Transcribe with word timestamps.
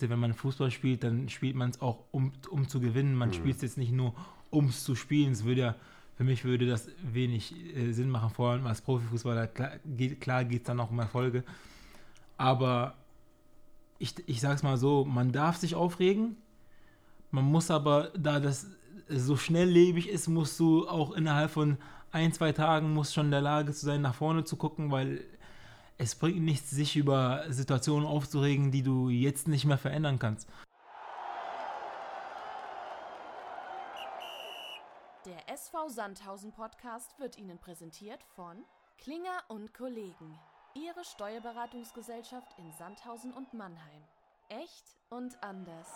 wenn 0.00 0.18
man 0.18 0.32
Fußball 0.32 0.70
spielt, 0.70 1.02
dann 1.02 1.28
spielt 1.28 1.56
man 1.56 1.70
es 1.70 1.80
auch, 1.80 2.04
um, 2.12 2.32
um 2.50 2.68
zu 2.68 2.80
gewinnen. 2.80 3.14
Man 3.14 3.30
mhm. 3.30 3.34
spielt 3.34 3.56
es 3.56 3.62
jetzt 3.62 3.78
nicht 3.78 3.92
nur, 3.92 4.14
um 4.50 4.66
es 4.66 4.84
zu 4.84 4.94
spielen. 4.94 5.32
Es 5.32 5.44
würde 5.44 5.60
ja, 5.60 5.74
für 6.16 6.24
mich 6.24 6.44
würde 6.44 6.66
das 6.66 6.88
wenig 7.02 7.54
äh, 7.76 7.92
Sinn 7.92 8.10
machen, 8.10 8.30
vor 8.30 8.50
allem 8.50 8.66
als 8.66 8.80
Profifußballer. 8.80 9.48
Klar, 9.48 10.44
geht, 10.44 10.60
es 10.60 10.62
dann 10.64 10.80
auch 10.80 10.90
um 10.90 10.98
Erfolge. 10.98 11.44
Aber 12.36 12.94
ich, 13.98 14.14
ich 14.26 14.40
sage 14.40 14.54
es 14.54 14.62
mal 14.62 14.76
so, 14.76 15.04
man 15.04 15.32
darf 15.32 15.56
sich 15.56 15.74
aufregen. 15.74 16.36
Man 17.30 17.44
muss 17.44 17.70
aber, 17.70 18.12
da 18.16 18.38
das 18.38 18.68
so 19.08 19.36
schnelllebig 19.36 20.08
ist, 20.08 20.28
musst 20.28 20.58
du 20.60 20.88
auch 20.88 21.12
innerhalb 21.12 21.50
von 21.50 21.76
ein, 22.10 22.32
zwei 22.32 22.52
Tagen 22.52 22.94
musst 22.94 23.14
schon 23.14 23.26
in 23.26 23.32
der 23.32 23.40
Lage 23.40 23.72
zu 23.72 23.84
sein, 23.84 24.00
nach 24.00 24.14
vorne 24.14 24.44
zu 24.44 24.56
gucken, 24.56 24.90
weil 24.90 25.24
es 25.98 26.14
bringt 26.14 26.40
nichts, 26.40 26.70
sich 26.70 26.96
über 26.96 27.44
Situationen 27.48 28.06
aufzuregen, 28.06 28.70
die 28.70 28.82
du 28.82 29.08
jetzt 29.08 29.48
nicht 29.48 29.64
mehr 29.64 29.78
verändern 29.78 30.18
kannst. 30.18 30.48
Der 35.26 35.52
SV 35.52 35.88
Sandhausen 35.88 36.52
Podcast 36.52 37.18
wird 37.18 37.36
Ihnen 37.36 37.58
präsentiert 37.58 38.22
von 38.34 38.64
Klinger 38.96 39.42
und 39.48 39.74
Kollegen, 39.74 40.38
Ihre 40.74 41.04
Steuerberatungsgesellschaft 41.04 42.56
in 42.58 42.72
Sandhausen 42.78 43.32
und 43.32 43.52
Mannheim. 43.52 44.02
Echt 44.48 44.96
und 45.10 45.42
anders. 45.42 45.88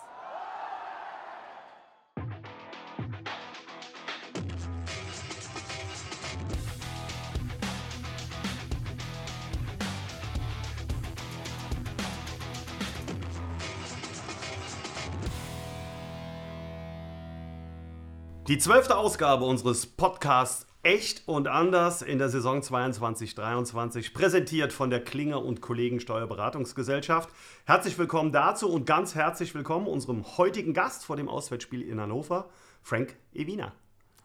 Die 18.53 18.59
zwölfte 18.59 18.95
Ausgabe 18.97 19.45
unseres 19.45 19.87
Podcasts 19.87 20.67
Echt 20.83 21.27
und 21.27 21.47
anders 21.47 22.03
in 22.03 22.19
der 22.19 22.29
Saison 22.29 22.59
22-23, 22.59 24.13
präsentiert 24.13 24.71
von 24.71 24.91
der 24.91 25.03
Klinger 25.03 25.43
und 25.43 25.59
Kollegen 25.59 25.99
Steuerberatungsgesellschaft. 25.99 27.29
Herzlich 27.65 27.97
willkommen 27.97 28.31
dazu 28.31 28.69
und 28.69 28.85
ganz 28.85 29.15
herzlich 29.15 29.55
willkommen 29.55 29.87
unserem 29.87 30.37
heutigen 30.37 30.75
Gast 30.75 31.03
vor 31.03 31.15
dem 31.15 31.29
Auswärtsspiel 31.29 31.81
in 31.81 31.99
Hannover, 31.99 32.47
Frank 32.83 33.15
Ewina. 33.33 33.71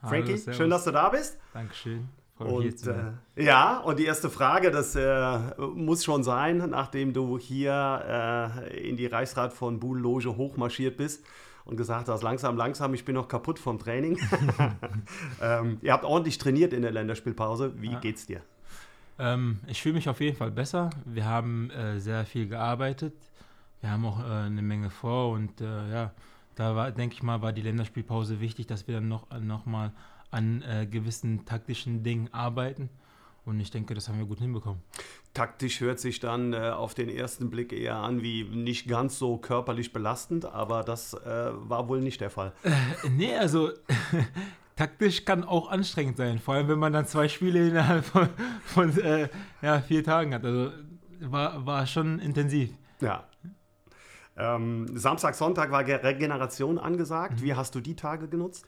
Frankie, 0.03 0.39
Hallo, 0.39 0.55
schön, 0.55 0.69
dass 0.69 0.85
du 0.85 0.91
da 0.91 1.09
bist. 1.09 1.39
Dankeschön. 1.55 2.11
Und, 2.39 2.87
äh, 2.87 3.43
ja, 3.43 3.79
und 3.79 3.99
die 3.99 4.05
erste 4.05 4.29
Frage, 4.29 4.71
das 4.71 4.95
äh, 4.95 5.39
muss 5.75 6.05
schon 6.05 6.23
sein, 6.23 6.69
nachdem 6.69 7.15
du 7.15 7.39
hier 7.39 8.61
äh, 8.69 8.87
in 8.91 8.99
die 8.99 9.07
Reichsrat 9.07 9.55
von 9.55 9.81
Buhl 9.81 9.99
Loge 9.99 10.37
hochmarschiert 10.37 10.99
bist 10.99 11.25
und 11.69 11.77
gesagt 11.77 12.09
hast, 12.09 12.23
langsam, 12.23 12.57
langsam, 12.57 12.95
ich 12.95 13.05
bin 13.05 13.15
noch 13.15 13.29
kaputt 13.29 13.59
vom 13.59 13.79
Training. 13.79 14.19
ähm, 15.43 15.79
ihr 15.83 15.93
habt 15.93 16.05
ordentlich 16.05 16.39
trainiert 16.39 16.73
in 16.73 16.83
der 16.83 16.91
Länderspielpause. 16.91 17.75
Wie 17.81 17.93
ja. 17.93 18.01
geht's 18.01 18.27
dir? 18.27 18.41
Ähm, 19.19 19.61
ich 19.67 19.83
fühle 19.83 19.95
mich 19.95 20.09
auf 20.09 20.21
jeden 20.21 20.37
Fall 20.37 20.51
besser. 20.51 20.89
Wir 21.05 21.27
haben 21.27 21.71
äh, 21.71 22.01
sehr 22.01 22.25
viel 22.25 22.49
gearbeitet. 22.49 23.13
Wir 23.83 23.91
haben 23.91 24.07
auch 24.07 24.19
äh, 24.19 24.47
eine 24.47 24.63
Menge 24.63 24.89
vor 24.89 25.33
und 25.33 25.61
äh, 25.61 25.93
ja, 25.93 26.13
da 26.55 26.75
war, 26.75 26.91
denke 26.91 27.15
ich 27.15 27.23
mal, 27.23 27.43
war 27.43 27.53
die 27.53 27.63
Länderspielpause 27.63 28.41
wichtig, 28.41 28.67
dass 28.67 28.89
wir 28.89 28.95
dann 28.95 29.09
noch, 29.09 29.27
noch 29.39 29.67
mal 29.67 29.93
an 30.31 30.63
äh, 30.63 30.87
gewissen 30.87 31.45
taktischen 31.45 32.03
Dingen 32.03 32.33
arbeiten. 32.33 32.89
Und 33.49 33.59
ich 33.61 33.71
denke, 33.71 33.95
das 33.95 34.11
haben 34.11 34.19
wir 34.19 34.27
gut 34.27 34.41
hinbekommen. 34.41 34.83
Taktisch 35.33 35.81
hört 35.81 35.99
sich 36.01 36.21
dann 36.21 36.53
äh, 36.53 36.69
auf 36.69 36.93
den 36.93 37.09
ersten 37.09 37.49
Blick 37.49 37.73
eher 37.73 37.97
an 37.97 38.21
wie 38.21 38.45
nicht 38.45 38.87
ganz 38.87 39.19
so 39.19 39.39
körperlich 39.39 39.95
belastend, 39.95 40.45
aber 40.45 40.85
das 40.85 41.15
äh, 41.15 41.51
war 41.55 41.89
wohl 41.89 42.03
nicht 42.03 42.21
der 42.21 42.29
Fall. 42.29 42.53
Äh, 42.63 43.09
nee, 43.09 43.35
also 43.35 43.71
taktisch 44.77 45.25
kann 45.25 45.45
auch 45.45 45.71
anstrengend 45.71 46.19
sein, 46.19 46.39
vor 46.39 46.57
allem 46.57 46.69
wenn 46.69 46.79
man 46.79 46.93
dann 46.93 47.07
zwei 47.07 47.27
Spiele 47.27 47.69
innerhalb 47.69 48.05
von, 48.05 48.29
von 48.67 48.99
äh, 48.99 49.31
ja, 49.63 49.81
vier 49.81 50.05
Tagen 50.05 50.35
hat. 50.35 50.45
Also 50.45 50.71
war, 51.21 51.65
war 51.65 51.87
schon 51.87 52.19
intensiv. 52.19 52.75
Ja. 53.01 53.25
Ähm, 54.37 54.89
Samstag, 54.95 55.35
Sonntag 55.35 55.71
war 55.71 55.87
Regeneration 55.87 56.79
angesagt. 56.79 57.41
Mhm. 57.41 57.45
Wie 57.45 57.55
hast 57.55 57.75
du 57.75 57.81
die 57.81 57.97
Tage 57.97 58.29
genutzt? 58.29 58.67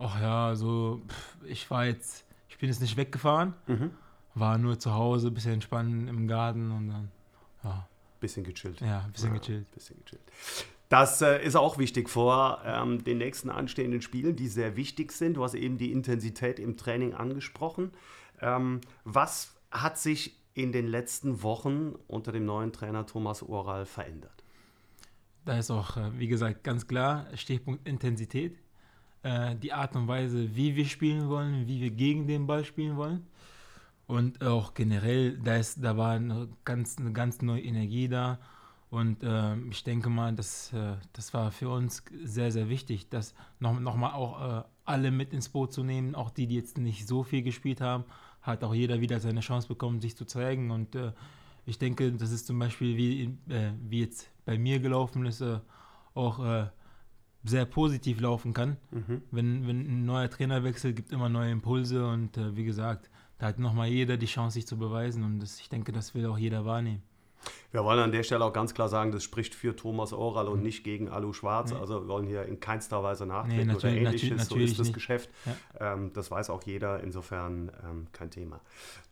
Ach 0.00 0.20
ja, 0.20 0.48
also 0.48 1.00
ich 1.44 1.70
war 1.70 1.84
jetzt 1.84 2.26
bin 2.60 2.68
jetzt 2.68 2.80
nicht 2.80 2.96
weggefahren, 2.96 3.54
mhm. 3.66 3.90
War 4.34 4.58
nur 4.58 4.78
zu 4.78 4.94
Hause, 4.94 5.30
bisschen 5.30 5.54
entspannen 5.54 6.08
im 6.08 6.28
Garten 6.28 6.70
und 6.70 6.88
dann, 6.88 7.10
ja. 7.64 7.86
Bisschen 8.20 8.44
gechillt. 8.44 8.80
Ja, 8.80 9.08
bisschen 9.12 9.32
ja, 9.32 9.38
gechillt. 9.38 9.70
Bisschen 9.70 9.96
gechillt. 10.04 10.22
Das 10.90 11.22
äh, 11.22 11.42
ist 11.42 11.56
auch 11.56 11.78
wichtig 11.78 12.08
vor 12.08 12.60
ähm, 12.64 13.02
den 13.04 13.18
nächsten 13.18 13.48
anstehenden 13.48 14.02
Spielen, 14.02 14.36
die 14.36 14.48
sehr 14.48 14.76
wichtig 14.76 15.12
sind. 15.12 15.34
Du 15.34 15.44
hast 15.44 15.54
eben 15.54 15.78
die 15.78 15.92
Intensität 15.92 16.58
im 16.58 16.76
Training 16.76 17.14
angesprochen. 17.14 17.92
Ähm, 18.40 18.80
was 19.04 19.54
hat 19.70 19.98
sich 19.98 20.36
in 20.52 20.72
den 20.72 20.86
letzten 20.86 21.42
Wochen 21.42 21.94
unter 22.08 22.32
dem 22.32 22.44
neuen 22.44 22.72
Trainer 22.72 23.06
Thomas 23.06 23.42
Oral 23.42 23.86
verändert? 23.86 24.44
Da 25.44 25.58
ist 25.58 25.70
auch, 25.70 25.96
äh, 25.96 26.18
wie 26.18 26.28
gesagt, 26.28 26.64
ganz 26.64 26.86
klar 26.86 27.26
Stichpunkt 27.34 27.88
Intensität 27.88 28.58
äh, 29.22 29.54
die 29.56 29.72
Art 29.72 29.94
und 29.96 30.08
Weise, 30.08 30.54
wie 30.56 30.76
wir 30.76 30.86
spielen 30.86 31.28
wollen, 31.28 31.66
wie 31.66 31.80
wir 31.80 31.90
gegen 31.90 32.26
den 32.26 32.46
Ball 32.46 32.64
spielen 32.64 32.96
wollen. 32.96 33.26
Und 34.10 34.42
auch 34.42 34.74
generell, 34.74 35.38
da, 35.38 35.54
ist, 35.54 35.84
da 35.84 35.96
war 35.96 36.10
eine 36.10 36.48
ganz, 36.64 36.98
eine 36.98 37.12
ganz 37.12 37.42
neue 37.42 37.62
Energie 37.62 38.08
da. 38.08 38.40
Und 38.90 39.22
äh, 39.22 39.56
ich 39.70 39.84
denke 39.84 40.10
mal, 40.10 40.34
das, 40.34 40.72
äh, 40.72 40.96
das 41.12 41.32
war 41.32 41.52
für 41.52 41.68
uns 41.68 42.02
sehr, 42.24 42.50
sehr 42.50 42.68
wichtig, 42.68 43.08
das 43.08 43.36
noch, 43.60 43.78
noch 43.78 43.94
mal 43.94 44.12
auch 44.14 44.62
äh, 44.62 44.64
alle 44.84 45.12
mit 45.12 45.32
ins 45.32 45.48
Boot 45.48 45.72
zu 45.72 45.84
nehmen, 45.84 46.16
auch 46.16 46.30
die, 46.30 46.48
die 46.48 46.56
jetzt 46.56 46.76
nicht 46.76 47.06
so 47.06 47.22
viel 47.22 47.42
gespielt 47.42 47.80
haben, 47.80 48.02
hat 48.42 48.64
auch 48.64 48.74
jeder 48.74 49.00
wieder 49.00 49.20
seine 49.20 49.42
Chance 49.42 49.68
bekommen, 49.68 50.00
sich 50.00 50.16
zu 50.16 50.24
zeigen. 50.24 50.72
Und 50.72 50.96
äh, 50.96 51.12
ich 51.64 51.78
denke, 51.78 52.10
das 52.10 52.32
ist 52.32 52.48
zum 52.48 52.58
Beispiel, 52.58 52.96
wie, 52.96 53.38
äh, 53.48 53.70
wie 53.88 54.00
jetzt 54.00 54.28
bei 54.44 54.58
mir 54.58 54.80
gelaufen 54.80 55.24
ist, 55.24 55.40
äh, 55.40 55.60
auch 56.14 56.68
sehr 57.44 57.64
positiv 57.64 58.20
laufen 58.20 58.52
kann. 58.52 58.76
Mhm. 58.90 59.22
Wenn, 59.30 59.68
wenn 59.68 59.80
ein 59.86 60.04
neuer 60.04 60.28
Trainer 60.28 60.64
wechselt, 60.64 60.96
gibt 60.96 61.12
immer 61.12 61.28
neue 61.28 61.52
Impulse 61.52 62.04
und 62.04 62.36
wie 62.56 62.64
gesagt, 62.64 63.08
da 63.40 63.46
hat 63.46 63.58
nochmal 63.58 63.88
jeder 63.88 64.18
die 64.18 64.26
Chance, 64.26 64.54
sich 64.54 64.66
zu 64.66 64.76
beweisen 64.76 65.24
und 65.24 65.40
das, 65.40 65.60
ich 65.60 65.70
denke, 65.70 65.92
das 65.92 66.14
will 66.14 66.26
auch 66.26 66.38
jeder 66.38 66.66
wahrnehmen. 66.66 67.02
Wir 67.72 67.82
wollen 67.84 67.98
an 67.98 68.12
der 68.12 68.22
Stelle 68.22 68.44
auch 68.44 68.52
ganz 68.52 68.74
klar 68.74 68.90
sagen, 68.90 69.12
das 69.12 69.24
spricht 69.24 69.54
für 69.54 69.74
Thomas 69.74 70.12
Oral 70.12 70.46
und 70.46 70.58
mhm. 70.58 70.64
nicht 70.64 70.84
gegen 70.84 71.08
Alu 71.08 71.32
Schwarz. 71.32 71.72
Nee. 71.72 71.78
Also 71.78 72.02
wir 72.02 72.08
wollen 72.08 72.26
hier 72.26 72.44
in 72.44 72.60
keinster 72.60 73.02
Weise 73.02 73.24
nachdenken 73.24 73.68
nee, 73.68 73.74
oder 73.74 73.88
ähnliches. 73.88 74.46
so 74.46 74.56
ist 74.56 74.78
das 74.78 74.88
nicht. 74.88 74.94
Geschäft. 74.94 75.30
Ja. 75.46 75.94
Ähm, 75.94 76.12
das 76.12 76.30
weiß 76.30 76.50
auch 76.50 76.62
jeder, 76.64 77.02
insofern 77.02 77.72
ähm, 77.82 78.08
kein 78.12 78.30
Thema. 78.30 78.60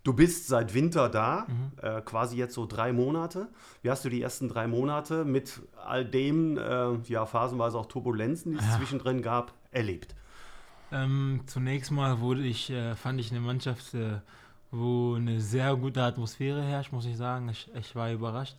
Du 0.05 0.13
bist 0.13 0.47
seit 0.47 0.75
Winter 0.75 1.09
da, 1.09 1.47
mhm. 1.49 1.73
äh, 1.81 2.03
quasi 2.03 2.37
jetzt 2.37 2.53
so 2.53 2.67
drei 2.67 2.93
Monate. 2.93 3.49
Wie 3.81 3.91
hast 3.91 4.05
du 4.05 4.11
die 4.11 4.21
ersten 4.21 4.51
drei 4.51 4.67
Monate 4.67 5.25
mit 5.25 5.63
all 5.83 6.05
dem, 6.05 6.59
äh, 6.59 6.97
ja, 7.05 7.25
phasenweise 7.25 7.79
auch 7.79 7.87
Turbulenzen, 7.87 8.53
die 8.53 8.59
es 8.59 8.67
ja. 8.67 8.77
zwischendrin 8.77 9.23
gab, 9.23 9.55
erlebt? 9.71 10.15
Ähm, 10.91 11.41
zunächst 11.47 11.91
mal 11.91 12.21
wurde 12.21 12.43
ich, 12.43 12.71
äh, 12.71 12.95
fand 12.95 13.21
ich 13.21 13.31
eine 13.31 13.41
Mannschaft 13.41 13.95
äh, 13.95 14.19
wo 14.71 15.15
eine 15.15 15.41
sehr 15.41 15.75
gute 15.77 16.03
Atmosphäre 16.03 16.63
herrscht, 16.63 16.93
muss 16.93 17.07
ich 17.07 17.17
sagen. 17.17 17.49
Ich, 17.49 17.69
ich 17.75 17.95
war 17.95 18.13
überrascht. 18.13 18.57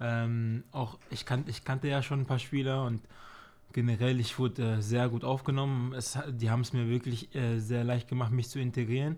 Ähm, 0.00 0.64
auch 0.72 0.98
ich, 1.10 1.26
kan 1.26 1.44
ich 1.46 1.64
kannte 1.64 1.88
ja 1.88 2.02
schon 2.02 2.20
ein 2.20 2.26
paar 2.26 2.38
Spieler 2.38 2.84
und 2.84 3.02
generell, 3.72 4.18
ich 4.18 4.38
wurde 4.38 4.78
äh, 4.78 4.82
sehr 4.82 5.08
gut 5.08 5.24
aufgenommen. 5.24 5.92
Es, 5.92 6.18
die 6.28 6.50
haben 6.50 6.62
es 6.62 6.72
mir 6.72 6.88
wirklich 6.88 7.34
äh, 7.34 7.58
sehr 7.58 7.84
leicht 7.84 8.08
gemacht, 8.08 8.32
mich 8.32 8.48
zu 8.48 8.58
integrieren. 8.58 9.16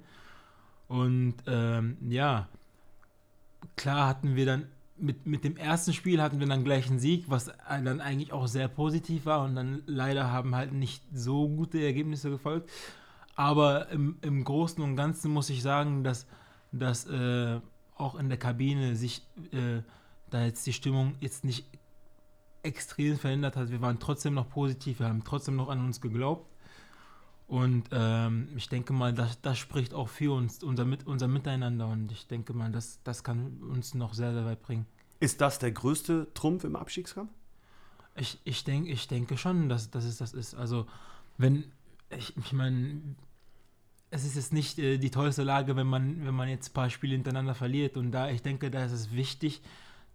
Und 0.89 1.37
ähm, 1.47 1.97
ja, 2.09 2.49
klar 3.77 4.09
hatten 4.09 4.35
wir 4.35 4.47
dann 4.47 4.67
mit, 5.03 5.27
mit 5.27 5.45
dem 5.45 5.57
ersten 5.57 5.93
Spiel 5.93 6.23
hatten 6.23 6.39
wir 6.39 6.47
dann 6.47 6.65
gleich 6.65 6.89
einen 6.89 7.01
Sieg, 7.01 7.25
was 7.29 7.51
dann 7.69 8.01
eigentlich 8.01 8.33
auch 8.33 8.47
sehr 8.47 8.69
positiv 8.69 9.27
war 9.27 9.45
und 9.45 9.57
dann 9.57 9.83
leider 9.87 10.31
haben 10.31 10.55
halt 10.55 10.73
nicht 10.73 11.03
so 11.13 11.49
gute 11.49 11.83
Ergebnisse 11.83 12.31
gefolgt. 12.31 12.71
Aber 13.35 13.89
im, 13.91 14.17
im 14.23 14.45
Großen 14.45 14.83
und 14.83 14.97
Ganzen 14.97 15.33
muss 15.33 15.51
ich 15.51 15.63
sagen, 15.63 16.05
dass, 16.05 16.27
dass 16.71 17.07
äh, 17.07 17.61
auch 17.97 18.15
in 18.15 18.29
der 18.29 18.39
Kabine 18.39 18.95
sich 18.95 19.23
äh, 19.53 19.83
da 20.31 20.45
jetzt 20.45 20.67
die 20.67 20.73
Stimmung 20.73 21.15
jetzt 21.21 21.45
nicht 21.45 21.67
extrem 22.63 23.19
verändert 23.19 23.57
hat. 23.57 23.71
Wir 23.71 23.81
waren 23.81 23.99
trotzdem 23.99 24.35
noch 24.35 24.49
positiv, 24.49 25.01
wir 25.01 25.09
haben 25.09 25.25
trotzdem 25.25 25.57
noch 25.57 25.69
an 25.69 25.85
uns 25.85 26.01
geglaubt. 26.01 26.49
Und 27.49 27.89
ähm, 27.93 28.49
ich 28.57 28.69
denke 28.69 28.93
mal, 28.93 29.13
das, 29.13 29.41
das 29.43 29.59
spricht 29.59 29.93
auch 29.93 30.09
für 30.09 30.35
uns, 30.35 30.63
unser, 30.63 30.87
unser 31.05 31.29
Miteinander. 31.29 31.89
Und 31.89 32.11
ich 32.11 32.27
denke 32.27 32.55
mal, 32.55 32.71
das, 32.71 33.01
das 33.05 33.25
kann 33.25 33.61
uns 33.63 33.95
noch 33.95 34.15
sehr, 34.15 34.33
sehr 34.33 34.47
weit 34.47 34.63
bringen. 34.63 34.87
Ist 35.23 35.41
das 35.41 35.61
der 35.61 35.71
größte 35.71 36.27
Trumpf 36.35 36.65
im 36.65 36.75
Abstiegskampf? 36.75 37.31
Ich, 38.17 38.41
ich, 38.43 38.65
denk, 38.65 38.89
ich 38.89 39.07
denke 39.07 39.39
schon, 39.39 39.69
dass, 39.69 39.89
dass 39.89 40.03
es 40.05 40.19
das 40.19 40.35
ist. 40.35 40.57
Also, 40.57 40.87
wenn, 41.39 41.71
ich, 42.11 42.37
ich 42.37 42.53
meine, 42.53 43.01
es 44.11 44.25
ist 44.25 44.35
jetzt 44.35 44.53
nicht 44.53 44.81
äh, 44.81 44.99
die 44.99 45.13
tollste 45.13 45.45
Lage, 45.45 45.77
wenn 45.77 45.87
man, 45.87 46.27
wenn 46.27 46.35
man 46.35 46.49
jetzt 46.49 46.71
ein 46.71 46.73
paar 46.75 46.91
Spiele 46.91 47.15
hintereinander 47.15 47.55
verliert. 47.55 47.97
Und 47.97 48.11
da, 48.11 48.31
ich 48.31 48.43
denke, 48.43 48.69
da 48.69 48.85
ist 48.85 48.91
es 48.91 49.13
wichtig, 49.13 49.63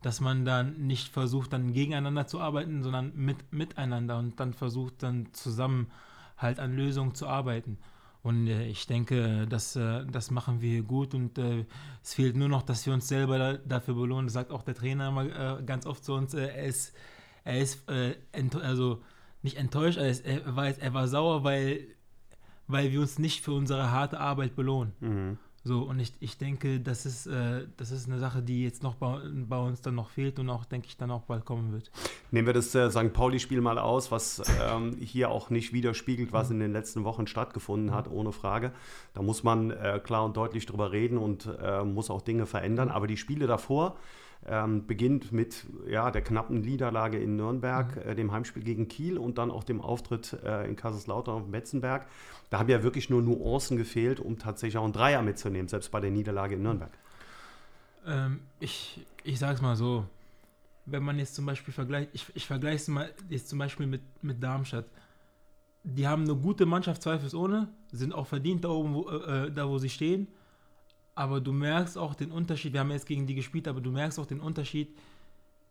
dass 0.01 0.19
man 0.19 0.43
dann 0.43 0.85
nicht 0.87 1.07
versucht, 1.07 1.53
dann 1.53 1.71
gegeneinander 1.71 2.27
zu 2.27 2.41
arbeiten, 2.41 2.83
sondern 2.83 3.13
mit, 3.15 3.53
miteinander 3.53 4.19
und 4.19 4.37
dann 4.41 4.53
versucht, 4.53 5.03
dann 5.03 5.29
zusammen 5.31 5.89
halt 6.37 6.59
an 6.59 6.75
Lösungen 6.75 7.15
zu 7.15 7.27
arbeiten. 7.27 7.77
Und 8.23 8.47
äh, 8.47 8.67
ich 8.67 8.87
denke, 8.87 9.47
das, 9.47 9.75
äh, 9.75 10.05
das 10.05 10.31
machen 10.31 10.61
wir 10.61 10.83
gut 10.83 11.13
und 11.13 11.37
äh, 11.37 11.65
es 12.03 12.13
fehlt 12.13 12.35
nur 12.35 12.49
noch, 12.49 12.63
dass 12.63 12.85
wir 12.85 12.93
uns 12.93 13.07
selber 13.07 13.37
da, 13.37 13.53
dafür 13.53 13.95
belohnen. 13.95 14.27
Das 14.27 14.33
sagt 14.33 14.51
auch 14.51 14.63
der 14.63 14.75
Trainer 14.75 15.09
immer 15.09 15.59
äh, 15.59 15.63
ganz 15.63 15.85
oft 15.85 16.03
zu 16.03 16.13
uns. 16.13 16.33
Äh, 16.33 16.47
er 16.47 16.65
ist, 16.65 16.93
er 17.43 17.59
ist 17.61 17.89
äh, 17.89 18.15
also 18.61 19.01
nicht 19.43 19.57
enttäuscht, 19.57 19.97
er, 19.97 20.09
ist, 20.09 20.25
er, 20.25 20.55
war, 20.55 20.67
er 20.67 20.93
war 20.93 21.07
sauer, 21.07 21.43
weil, 21.43 21.87
weil 22.67 22.91
wir 22.91 22.99
uns 23.01 23.19
nicht 23.19 23.43
für 23.43 23.53
unsere 23.53 23.91
harte 23.91 24.19
Arbeit 24.19 24.55
belohnen. 24.55 24.93
Mhm. 24.99 25.37
So, 25.67 25.81
und 25.81 25.99
ich, 25.99 26.13
ich 26.21 26.37
denke, 26.37 26.79
das 26.79 27.05
ist, 27.05 27.27
äh, 27.27 27.65
das 27.75 27.91
ist 27.91 28.07
eine 28.07 28.19
Sache, 28.19 28.41
die 28.41 28.63
jetzt 28.63 28.83
noch 28.83 28.95
bei, 28.95 29.19
bei, 29.49 29.57
uns 29.57 29.81
dann 29.81 29.95
noch 29.95 30.09
fehlt 30.09 30.39
und 30.39 30.49
auch, 30.49 30.63
denke 30.63 30.87
ich, 30.87 30.95
dann 30.95 31.11
auch 31.11 31.23
bald 31.23 31.43
kommen 31.43 31.73
wird. 31.73 31.91
Nehmen 32.31 32.47
wir 32.47 32.53
das 32.53 32.73
äh, 32.73 32.89
St. 32.89 33.11
Pauli-Spiel 33.11 33.59
mal 33.59 33.77
aus, 33.77 34.09
was 34.09 34.41
ähm, 34.61 34.95
hier 35.01 35.29
auch 35.29 35.49
nicht 35.49 35.73
widerspiegelt, 35.73 36.31
was 36.31 36.51
in 36.51 36.61
den 36.61 36.71
letzten 36.71 37.03
Wochen 37.03 37.27
stattgefunden 37.27 37.93
hat, 37.93 38.09
ohne 38.09 38.31
Frage. 38.31 38.71
Da 39.13 39.21
muss 39.21 39.43
man 39.43 39.71
äh, 39.71 39.99
klar 40.01 40.23
und 40.23 40.37
deutlich 40.37 40.65
drüber 40.65 40.93
reden 40.93 41.17
und 41.17 41.49
äh, 41.61 41.83
muss 41.83 42.09
auch 42.09 42.21
Dinge 42.21 42.45
verändern. 42.45 42.89
Aber 42.89 43.07
die 43.07 43.17
Spiele 43.17 43.45
davor, 43.45 43.97
ähm, 44.45 44.85
beginnt 44.85 45.31
mit 45.31 45.65
ja, 45.87 46.11
der 46.11 46.21
knappen 46.21 46.61
Niederlage 46.61 47.17
in 47.17 47.35
Nürnberg, 47.35 47.95
mhm. 47.95 48.11
äh, 48.11 48.15
dem 48.15 48.31
Heimspiel 48.31 48.63
gegen 48.63 48.87
Kiel 48.87 49.17
und 49.17 49.37
dann 49.37 49.51
auch 49.51 49.63
dem 49.63 49.81
Auftritt 49.81 50.37
äh, 50.43 50.67
in 50.67 50.75
Kaiserslautern 50.75 51.35
auf 51.35 51.47
Metzenberg. 51.47 52.07
Da 52.49 52.59
haben 52.59 52.69
ja 52.69 52.83
wirklich 52.83 53.09
nur 53.09 53.21
Nuancen 53.21 53.77
gefehlt, 53.77 54.19
um 54.19 54.39
tatsächlich 54.39 54.77
auch 54.77 54.85
einen 54.85 54.93
Dreier 54.93 55.21
mitzunehmen, 55.21 55.67
selbst 55.67 55.91
bei 55.91 55.99
der 55.99 56.11
Niederlage 56.11 56.55
in 56.55 56.63
Nürnberg. 56.63 56.91
Ähm, 58.05 58.39
ich 58.59 59.05
ich 59.23 59.39
sage 59.39 59.55
es 59.55 59.61
mal 59.61 59.75
so, 59.75 60.05
wenn 60.85 61.03
man 61.03 61.19
jetzt 61.19 61.35
zum 61.35 61.45
Beispiel 61.45 61.73
vergleicht, 61.73 62.11
ich, 62.13 62.25
ich 62.33 62.45
vergleiche 62.45 62.77
es 62.77 62.87
mal 62.87 63.11
jetzt 63.29 63.49
zum 63.49 63.59
Beispiel 63.59 63.85
mit, 63.85 64.01
mit 64.23 64.41
Darmstadt. 64.41 64.85
Die 65.83 66.07
haben 66.07 66.23
eine 66.23 66.35
gute 66.35 66.65
Mannschaft, 66.65 67.01
zweifelsohne, 67.01 67.67
sind 67.91 68.13
auch 68.13 68.27
verdient 68.27 68.63
da 68.63 68.69
oben, 68.69 68.93
wo, 68.93 69.09
äh, 69.09 69.47
äh 69.47 69.51
da 69.51 69.67
wo 69.67 69.77
sie 69.77 69.89
stehen 69.89 70.27
aber 71.17 71.41
du 71.41 71.51
merkst 71.51 71.97
auch 71.97 72.13
den 72.13 72.31
Unterschied, 72.31 72.73
wir 72.73 72.81
haben 72.81 72.91
jetzt 72.91 73.07
gegen 73.07 73.25
die 73.25 73.33
gespielt, 73.33 73.67
aber 73.67 73.81
du 73.81 73.91
merkst 73.91 74.19
auch 74.19 74.27
den 74.27 74.39
Unterschied, 74.39 74.89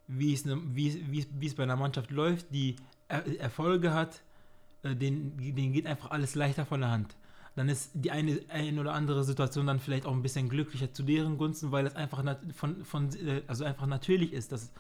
wie 0.08 0.32
es, 0.34 0.44
ne, 0.44 0.60
wie, 0.74 1.04
wie, 1.08 1.24
wie 1.38 1.46
es 1.46 1.54
bei 1.54 1.62
einer 1.62 1.76
Mannschaft 1.76 2.10
läuft, 2.10 2.46
die 2.52 2.74
er 3.06 3.24
Erfolge 3.40 3.94
hat, 3.94 4.22
äh, 4.82 4.96
denen, 4.96 5.36
denen 5.38 5.72
geht 5.72 5.86
einfach 5.86 6.10
alles 6.10 6.34
leichter 6.34 6.66
von 6.66 6.80
der 6.80 6.90
Hand. 6.90 7.16
Dann 7.54 7.68
ist 7.68 7.92
die 7.94 8.10
eine, 8.10 8.40
eine 8.48 8.80
oder 8.80 8.92
andere 8.92 9.22
Situation 9.22 9.68
dann 9.68 9.78
vielleicht 9.78 10.04
auch 10.04 10.12
ein 10.12 10.22
bisschen 10.22 10.48
glücklicher 10.48 10.92
zu 10.92 11.04
deren 11.04 11.38
Gunsten, 11.38 11.70
weil 11.70 11.86
es 11.86 11.94
einfach 11.94 12.24
von, 12.54 12.84
von, 12.84 13.08
äh, 13.14 13.42
also 13.46 13.64
einfach 13.64 13.86
natürlich 13.86 14.32
ist. 14.32 14.50
Dass, 14.50 14.72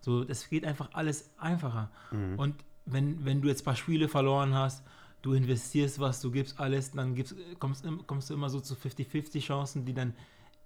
so, 0.00 0.24
das 0.24 0.48
geht 0.48 0.64
einfach 0.64 0.88
alles 0.94 1.30
einfacher. 1.36 1.90
Mhm. 2.10 2.38
Und 2.38 2.54
wenn, 2.86 3.26
wenn 3.26 3.42
du 3.42 3.48
jetzt 3.48 3.60
ein 3.60 3.66
paar 3.66 3.76
Spiele 3.76 4.08
verloren 4.08 4.54
hast, 4.54 4.82
du 5.24 5.32
investierst 5.32 5.98
was, 6.00 6.20
du 6.20 6.30
gibst 6.30 6.60
alles, 6.60 6.90
dann 6.90 7.14
gibst, 7.14 7.34
kommst, 7.58 7.84
kommst 8.06 8.28
du 8.28 8.34
immer 8.34 8.50
so 8.50 8.60
zu 8.60 8.74
50-50 8.74 9.40
Chancen, 9.40 9.86
die 9.86 9.94
dann 9.94 10.14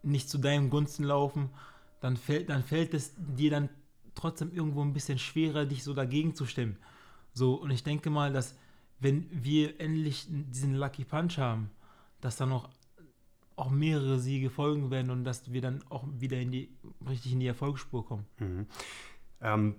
nicht 0.02 0.28
zu 0.28 0.38
deinem 0.38 0.69
Gunsten 0.69 1.05
laufen, 1.05 1.50
dann 2.00 2.16
fällt, 2.16 2.49
dann 2.49 2.64
fällt 2.64 2.93
es 2.93 3.14
dir 3.16 3.50
dann 3.50 3.69
trotzdem 4.16 4.52
irgendwo 4.52 4.82
ein 4.82 4.93
bisschen 4.93 5.19
schwerer, 5.19 5.64
dich 5.64 5.84
so 5.84 5.94
dagegen 5.94 6.34
zu 6.34 6.44
stimmen. 6.44 6.76
So, 7.32 7.55
und 7.55 7.70
ich 7.70 7.84
denke 7.84 8.10
mal, 8.10 8.32
dass 8.32 8.56
wenn 8.99 9.28
wir 9.31 9.81
endlich 9.81 10.26
diesen 10.28 10.75
Lucky 10.75 11.04
Punch 11.04 11.38
haben, 11.38 11.70
dass 12.20 12.37
dann 12.37 12.49
noch 12.49 12.69
auch 13.54 13.70
mehrere 13.70 14.19
Siege 14.19 14.50
folgen 14.50 14.90
werden 14.90 15.11
und 15.11 15.22
dass 15.22 15.52
wir 15.52 15.61
dann 15.61 15.84
auch 15.88 16.04
wieder 16.19 16.38
in 16.38 16.50
die 16.50 16.69
richtig 17.08 17.32
in 17.32 17.40
die 17.40 17.46
Erfolgsspur 17.46 18.04
kommen. 18.04 18.26
Mhm. 18.38 18.66
Ähm, 19.40 19.76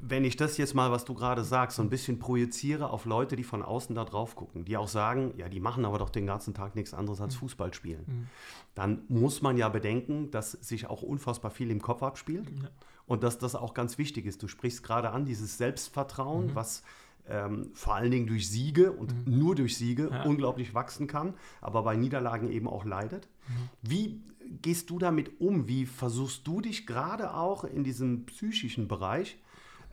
wenn 0.00 0.24
ich 0.24 0.36
das 0.36 0.56
jetzt 0.56 0.74
mal, 0.74 0.90
was 0.90 1.04
du 1.04 1.14
gerade 1.14 1.44
sagst, 1.44 1.76
so 1.76 1.82
ein 1.82 1.90
bisschen 1.90 2.18
projiziere 2.18 2.90
auf 2.90 3.04
Leute, 3.04 3.36
die 3.36 3.44
von 3.44 3.62
außen 3.62 3.94
da 3.94 4.04
drauf 4.04 4.36
gucken, 4.36 4.64
die 4.64 4.76
auch 4.76 4.88
sagen, 4.88 5.34
ja, 5.36 5.48
die 5.48 5.60
machen 5.60 5.84
aber 5.84 5.98
doch 5.98 6.10
den 6.10 6.26
ganzen 6.26 6.54
Tag 6.54 6.74
nichts 6.74 6.94
anderes 6.94 7.20
als 7.20 7.34
mhm. 7.34 7.40
Fußball 7.40 7.74
spielen, 7.74 8.04
mhm. 8.06 8.26
dann 8.74 9.02
muss 9.08 9.42
man 9.42 9.56
ja 9.56 9.68
bedenken, 9.68 10.30
dass 10.30 10.52
sich 10.52 10.88
auch 10.88 11.02
unfassbar 11.02 11.50
viel 11.50 11.70
im 11.70 11.82
Kopf 11.82 12.02
abspielt 12.02 12.50
ja. 12.62 12.68
und 13.06 13.22
dass 13.22 13.38
das 13.38 13.54
auch 13.54 13.74
ganz 13.74 13.98
wichtig 13.98 14.26
ist. 14.26 14.42
Du 14.42 14.48
sprichst 14.48 14.82
gerade 14.82 15.10
an, 15.10 15.24
dieses 15.24 15.58
Selbstvertrauen, 15.58 16.48
mhm. 16.48 16.54
was 16.54 16.82
ähm, 17.28 17.70
vor 17.74 17.94
allen 17.94 18.10
Dingen 18.10 18.26
durch 18.26 18.50
Siege 18.50 18.92
und 18.92 19.26
mhm. 19.26 19.38
nur 19.38 19.54
durch 19.54 19.76
Siege 19.76 20.08
ja. 20.10 20.22
unglaublich 20.22 20.74
wachsen 20.74 21.06
kann, 21.06 21.34
aber 21.60 21.82
bei 21.82 21.96
Niederlagen 21.96 22.50
eben 22.50 22.68
auch 22.68 22.84
leidet. 22.84 23.28
Mhm. 23.48 23.68
Wie 23.82 24.22
gehst 24.62 24.90
du 24.90 24.98
damit 24.98 25.40
um? 25.40 25.68
Wie 25.68 25.86
versuchst 25.86 26.46
du 26.46 26.60
dich 26.60 26.86
gerade 26.86 27.34
auch 27.34 27.64
in 27.64 27.84
diesem 27.84 28.24
psychischen 28.26 28.88
Bereich 28.88 29.38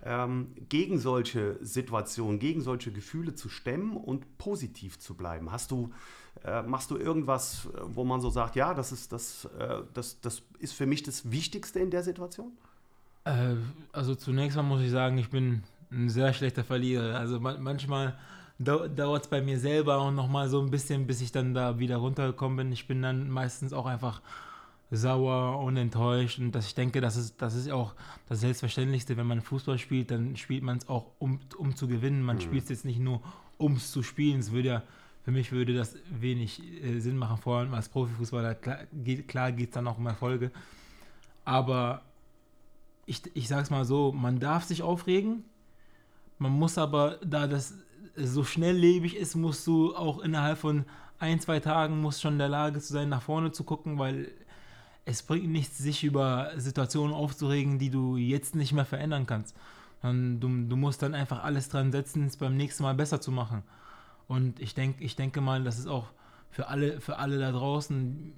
ähm, 0.06 0.54
gegen 0.70 1.00
solche 1.00 1.58
Situationen, 1.62 2.40
gegen 2.40 2.62
solche 2.62 2.92
Gefühle 2.92 3.34
zu 3.34 3.50
stemmen 3.50 3.98
und 3.98 4.38
positiv 4.38 5.00
zu 5.00 5.16
bleiben? 5.16 5.52
Hast 5.52 5.72
du, 5.72 5.92
äh, 6.44 6.62
machst 6.62 6.92
du 6.92 6.98
irgendwas, 6.98 7.68
wo 7.82 8.04
man 8.04 8.22
so 8.22 8.30
sagt, 8.30 8.56
ja, 8.56 8.74
das 8.74 8.92
ist, 8.92 9.12
das, 9.12 9.46
äh, 9.60 9.82
das, 9.94 10.22
das 10.22 10.44
ist 10.60 10.74
für 10.74 10.86
mich 10.86 11.04
das 11.04 11.32
Wichtigste 11.32 11.80
in 11.80 11.90
der 11.90 12.04
Situation? 12.04 12.52
Äh, 13.26 13.56
also 13.92 14.16
zunächst 14.16 14.56
mal 14.56 14.64
muss 14.64 14.82
ich 14.82 14.92
sagen, 14.92 15.18
ich 15.18 15.30
bin 15.30 15.64
ein 15.92 16.10
sehr 16.10 16.34
schlechter 16.34 16.64
Verlierer. 16.64 17.18
Also 17.18 17.40
man, 17.40 17.62
manchmal 17.62 18.16
dauert 18.60 19.24
es 19.24 19.28
bei 19.30 19.42
mir 19.42 19.60
selber 19.60 19.98
auch 19.98 20.12
noch 20.12 20.28
mal 20.28 20.48
so 20.48 20.62
ein 20.62 20.72
bisschen, 20.72 21.08
bis 21.08 21.22
ich 21.22 21.32
dann 21.32 21.54
da 21.54 21.80
wieder 21.80 21.98
runtergekommen 21.98 22.58
bin. 22.58 22.72
Ich 22.72 22.88
bin 22.88 23.02
dann 23.02 23.30
meistens 23.30 23.74
auch 23.74 23.86
einfach 23.86 24.22
sauer 24.96 25.60
und 25.60 25.78
enttäuscht. 25.78 26.40
Und 26.40 26.54
dass 26.54 26.68
ich 26.68 26.76
denke, 26.76 27.02
das 27.02 27.16
ist, 27.16 27.42
das 27.42 27.56
ist 27.56 27.70
auch 27.72 27.96
das 28.28 28.42
Selbstverständlichste, 28.42 29.18
wenn 29.18 29.28
man 29.28 29.42
Fußball 29.42 29.78
spielt, 29.78 30.12
dann 30.12 30.36
spielt 30.36 30.64
man 30.64 30.78
es 30.78 30.88
auch, 30.90 31.12
um, 31.20 31.40
um 31.58 31.76
zu 31.76 31.88
gewinnen. 31.88 32.22
Man 32.22 32.38
mhm. 32.38 32.42
spielt 32.42 32.64
es 32.64 32.70
jetzt 32.70 32.86
nicht 32.86 33.00
nur, 33.00 33.22
um 33.58 33.74
es 33.74 33.92
zu 33.92 34.04
spielen. 34.04 34.40
Es 34.40 34.52
würde 34.52 34.68
ja, 34.68 34.84
für 35.24 35.32
mich 35.32 35.52
würde 35.52 35.74
das 35.74 35.96
wenig 36.10 36.62
äh, 36.84 37.00
Sinn 37.00 37.18
machen, 37.18 37.38
vor 37.38 37.60
allem 37.60 37.74
als 37.74 37.90
Profifußballer. 37.90 38.56
Klar, 38.56 39.52
geht, 39.52 39.70
es 39.70 39.74
dann 39.74 39.88
auch 39.88 39.98
um 39.98 40.06
Erfolge. 40.06 40.52
Aber 41.44 42.04
ich, 43.06 43.22
ich 43.34 43.48
sage 43.48 43.64
es 43.64 43.70
mal 43.70 43.86
so, 43.86 44.12
man 44.12 44.40
darf 44.40 44.66
sich 44.66 44.84
aufregen. 44.84 45.44
Man 46.38 46.52
muss 46.52 46.78
aber, 46.78 47.20
da 47.26 47.48
das 47.48 47.74
so 48.16 48.44
schnelllebig 48.44 49.16
ist, 49.16 49.36
musst 49.36 49.66
du 49.68 49.96
auch 49.96 50.20
innerhalb 50.20 50.58
von 50.58 50.86
ein, 51.20 51.40
zwei 51.40 51.60
Tagen 51.60 52.02
muss 52.02 52.22
schon 52.22 52.34
in 52.34 52.40
der 52.40 52.50
Lage 52.50 52.80
zu 52.80 52.94
sein, 52.94 53.10
nach 53.10 53.22
vorne 53.22 53.52
zu 53.52 53.64
gucken, 53.64 53.98
weil 53.98 54.32
es 55.06 55.22
bringt 55.22 55.50
nichts, 55.50 55.78
sich 55.78 56.04
über 56.04 56.52
Situationen 56.58 57.14
aufzuregen, 57.14 57.78
die 57.78 57.92
du 57.92 58.18
jetzt 58.18 58.56
nicht 58.56 58.74
mehr 58.74 58.86
verändern 58.86 59.28
kannst. 59.28 59.56
Du, 60.02 60.38
du 60.40 60.76
musst 60.76 61.02
dann 61.02 61.14
einfach 61.14 61.44
alles 61.44 61.70
dran 61.70 61.92
setzen, 61.92 62.26
es 62.26 62.38
beim 62.38 62.58
nächsten 62.58 62.84
Mal 62.84 62.96
besser 62.96 63.22
zu 63.22 63.32
machen. 63.32 63.64
Und 64.28 64.60
ich, 64.60 64.74
denk, 64.74 64.98
ich 65.00 65.16
denke 65.16 65.42
mal, 65.42 65.64
das 65.64 65.80
ist 65.80 65.88
auch 65.88 66.08
für 66.50 66.68
alle, 66.68 67.00
für 67.00 67.18
alle 67.18 67.40
da 67.40 67.52
draußen 67.52 68.34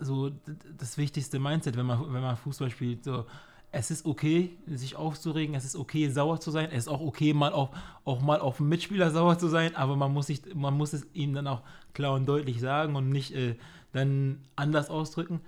so 0.00 0.30
das 0.76 0.98
wichtigste 0.98 1.38
Mindset, 1.38 1.76
wenn 1.76 1.86
man, 1.86 2.12
wenn 2.12 2.22
man 2.22 2.36
Fußball 2.36 2.70
spielt. 2.70 3.04
So, 3.04 3.24
es 3.70 3.90
ist 3.90 4.06
okay, 4.06 4.56
sich 4.66 4.96
aufzuregen, 4.96 5.54
es 5.54 5.64
ist 5.64 5.76
okay, 5.76 6.08
sauer 6.08 6.40
zu 6.40 6.50
sein, 6.50 6.68
es 6.70 6.84
ist 6.84 6.88
auch 6.88 7.00
okay, 7.00 7.32
mal 7.32 7.52
auf, 7.52 7.70
auch 8.04 8.20
mal 8.20 8.40
auf 8.40 8.60
einen 8.60 8.68
Mitspieler 8.68 9.10
sauer 9.10 9.38
zu 9.38 9.48
sein, 9.48 9.76
aber 9.76 9.96
man 9.96 10.12
muss, 10.12 10.26
sich, 10.26 10.42
man 10.54 10.74
muss 10.74 10.92
es 10.92 11.06
ihm 11.14 11.34
dann 11.34 11.46
auch 11.46 11.62
klar 11.94 12.14
und 12.14 12.26
deutlich 12.26 12.60
sagen 12.60 12.96
und 12.96 13.10
nicht 13.10 13.34
äh, 13.34 13.56
dann 13.92 14.40
anders 14.56 14.88
ausdrücken 14.88 15.40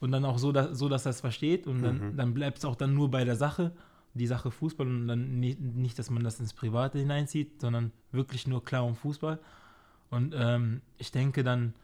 und 0.00 0.12
dann 0.12 0.24
auch 0.24 0.38
so, 0.38 0.52
dass, 0.52 0.78
so, 0.78 0.88
dass 0.88 1.06
er 1.06 1.10
es 1.10 1.20
versteht 1.20 1.66
und 1.66 1.82
dann, 1.82 2.12
mhm. 2.12 2.16
dann 2.16 2.34
bleibt 2.34 2.58
es 2.58 2.64
auch 2.64 2.76
dann 2.76 2.94
nur 2.94 3.10
bei 3.10 3.24
der 3.24 3.36
Sache, 3.36 3.72
die 4.14 4.26
Sache 4.26 4.50
Fußball 4.50 4.86
und 4.86 5.08
dann 5.08 5.40
nicht, 5.40 5.60
nicht, 5.60 5.98
dass 5.98 6.10
man 6.10 6.24
das 6.24 6.40
ins 6.40 6.54
Private 6.54 6.98
hineinzieht, 6.98 7.60
sondern 7.60 7.92
wirklich 8.12 8.46
nur 8.46 8.64
klar 8.64 8.84
um 8.84 8.94
Fußball. 8.94 9.38
Und 10.10 10.34
ähm, 10.36 10.80
ich 10.98 11.12
denke 11.12 11.44
dann, 11.44 11.74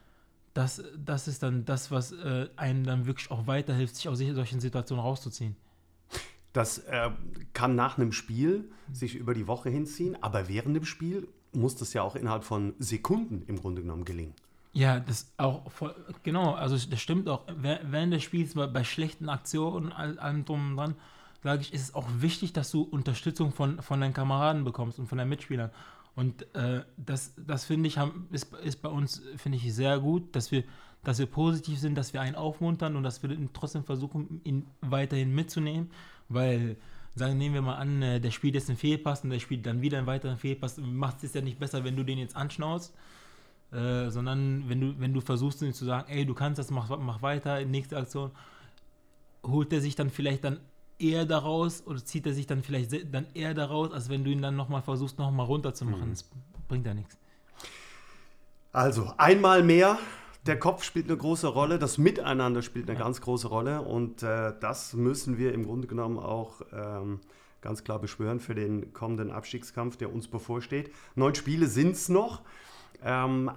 das, 0.54 0.82
das 0.96 1.28
ist 1.28 1.42
dann 1.42 1.64
das, 1.64 1.90
was 1.90 2.12
äh, 2.12 2.48
einem 2.56 2.84
dann 2.84 3.06
wirklich 3.06 3.30
auch 3.30 3.46
weiterhilft, 3.46 3.96
sich 3.96 4.08
aus 4.08 4.18
solchen 4.18 4.60
Situationen 4.60 5.02
rauszuziehen. 5.02 5.56
Das 6.52 6.78
äh, 6.78 7.10
kann 7.54 7.74
nach 7.74 7.96
einem 7.96 8.12
Spiel 8.12 8.70
sich 8.92 9.14
über 9.14 9.32
die 9.32 9.46
Woche 9.46 9.70
hinziehen, 9.70 10.22
aber 10.22 10.48
während 10.48 10.76
dem 10.76 10.84
Spiel 10.84 11.28
muss 11.52 11.76
das 11.76 11.94
ja 11.94 12.02
auch 12.02 12.16
innerhalb 12.16 12.44
von 12.44 12.74
Sekunden 12.78 13.42
im 13.46 13.58
Grunde 13.58 13.82
genommen 13.82 14.04
gelingen. 14.04 14.34
Ja, 14.74 15.00
das 15.00 15.30
auch 15.36 15.70
voll, 15.70 15.94
genau, 16.22 16.54
also 16.54 16.76
das 16.88 17.00
stimmt 17.00 17.28
auch. 17.28 17.44
Während 17.56 18.12
des 18.12 18.22
Spiels 18.22 18.54
bei, 18.54 18.66
bei 18.66 18.84
schlechten 18.84 19.28
Aktionen 19.28 19.92
und 19.92 19.92
allem 19.92 20.46
drum 20.46 20.70
und 20.70 20.76
dran, 20.78 20.94
sage 21.42 21.60
ich, 21.60 21.74
ist 21.74 21.82
es 21.82 21.94
auch 21.94 22.08
wichtig, 22.20 22.54
dass 22.54 22.70
du 22.70 22.82
Unterstützung 22.82 23.52
von, 23.52 23.82
von 23.82 24.00
deinen 24.00 24.14
Kameraden 24.14 24.64
bekommst 24.64 24.98
und 24.98 25.08
von 25.08 25.18
deinen 25.18 25.28
Mitspielern. 25.28 25.70
Und 26.14 26.54
äh, 26.54 26.84
das, 26.96 27.34
das 27.36 27.64
finde 27.66 27.88
ich, 27.88 27.98
ist, 28.30 28.54
ist 28.64 28.80
bei 28.80 28.88
uns, 28.88 29.22
finde 29.36 29.58
ich, 29.58 29.74
sehr 29.74 29.98
gut, 29.98 30.34
dass 30.34 30.50
wir, 30.50 30.64
dass 31.04 31.18
wir 31.18 31.26
positiv 31.26 31.78
sind, 31.78 31.96
dass 31.96 32.14
wir 32.14 32.22
einen 32.22 32.36
aufmuntern 32.36 32.96
und 32.96 33.02
dass 33.02 33.22
wir 33.22 33.36
trotzdem 33.52 33.84
versuchen, 33.84 34.40
ihn 34.44 34.66
weiterhin 34.80 35.34
mitzunehmen, 35.34 35.90
weil, 36.30 36.76
sagen, 37.14 37.36
nehmen 37.36 37.54
wir 37.54 37.62
mal 37.62 37.76
an, 37.76 38.00
äh, 38.00 38.20
der 38.20 38.30
spielt 38.30 38.54
jetzt 38.54 38.70
einen 38.70 38.78
Fehlpass 38.78 39.22
und 39.22 39.30
der 39.30 39.38
spielt 39.40 39.66
dann 39.66 39.82
wieder 39.82 39.98
einen 39.98 40.06
weiteren 40.06 40.38
Fehlpass. 40.38 40.78
Macht 40.78 41.22
es 41.24 41.34
ja 41.34 41.42
nicht 41.42 41.58
besser, 41.58 41.84
wenn 41.84 41.96
du 41.96 42.04
den 42.04 42.18
jetzt 42.18 42.36
anschnaust 42.36 42.94
äh, 43.72 44.10
sondern 44.10 44.68
wenn 44.68 44.80
du, 44.80 45.00
wenn 45.00 45.12
du 45.12 45.20
versuchst, 45.20 45.62
ihm 45.62 45.72
zu 45.72 45.84
sagen, 45.84 46.10
ey, 46.10 46.26
du 46.26 46.34
kannst 46.34 46.58
das, 46.58 46.70
mach, 46.70 46.96
mach 46.98 47.22
weiter, 47.22 47.64
nächste 47.64 47.96
Aktion, 47.96 48.30
holt 49.44 49.72
er 49.72 49.80
sich 49.80 49.94
dann 49.94 50.10
vielleicht 50.10 50.44
dann 50.44 50.60
eher 50.98 51.24
daraus 51.26 51.86
oder 51.86 52.04
zieht 52.04 52.26
er 52.26 52.34
sich 52.34 52.46
dann 52.46 52.62
vielleicht 52.62 52.92
dann 53.12 53.26
eher 53.34 53.54
daraus, 53.54 53.92
als 53.92 54.08
wenn 54.08 54.24
du 54.24 54.30
ihn 54.30 54.42
dann 54.42 54.56
nochmal 54.56 54.82
versuchst, 54.82 55.18
nochmal 55.18 55.46
runterzumachen. 55.46 56.06
Mhm. 56.06 56.10
Das 56.10 56.30
bringt 56.68 56.86
ja 56.86 56.94
nichts. 56.94 57.16
Also, 58.72 59.12
einmal 59.18 59.62
mehr 59.62 59.98
der 60.46 60.58
Kopf 60.58 60.82
spielt 60.82 61.08
eine 61.08 61.16
große 61.16 61.46
Rolle, 61.46 61.78
das 61.78 61.98
Miteinander 61.98 62.62
spielt 62.62 62.88
eine 62.88 62.98
ja. 62.98 63.04
ganz 63.04 63.20
große 63.20 63.48
Rolle 63.48 63.82
und 63.82 64.22
äh, 64.22 64.52
das 64.60 64.92
müssen 64.94 65.38
wir 65.38 65.54
im 65.54 65.64
Grunde 65.64 65.86
genommen 65.86 66.18
auch 66.18 66.62
ähm, 66.72 67.20
ganz 67.60 67.84
klar 67.84 68.00
beschwören 68.00 68.40
für 68.40 68.54
den 68.54 68.92
kommenden 68.92 69.30
Abstiegskampf, 69.30 69.96
der 69.96 70.12
uns 70.12 70.26
bevorsteht. 70.28 70.90
Neun 71.14 71.34
Spiele 71.34 71.68
sind 71.68 71.92
es 71.92 72.08
noch. 72.08 72.42
Ähm, 73.04 73.50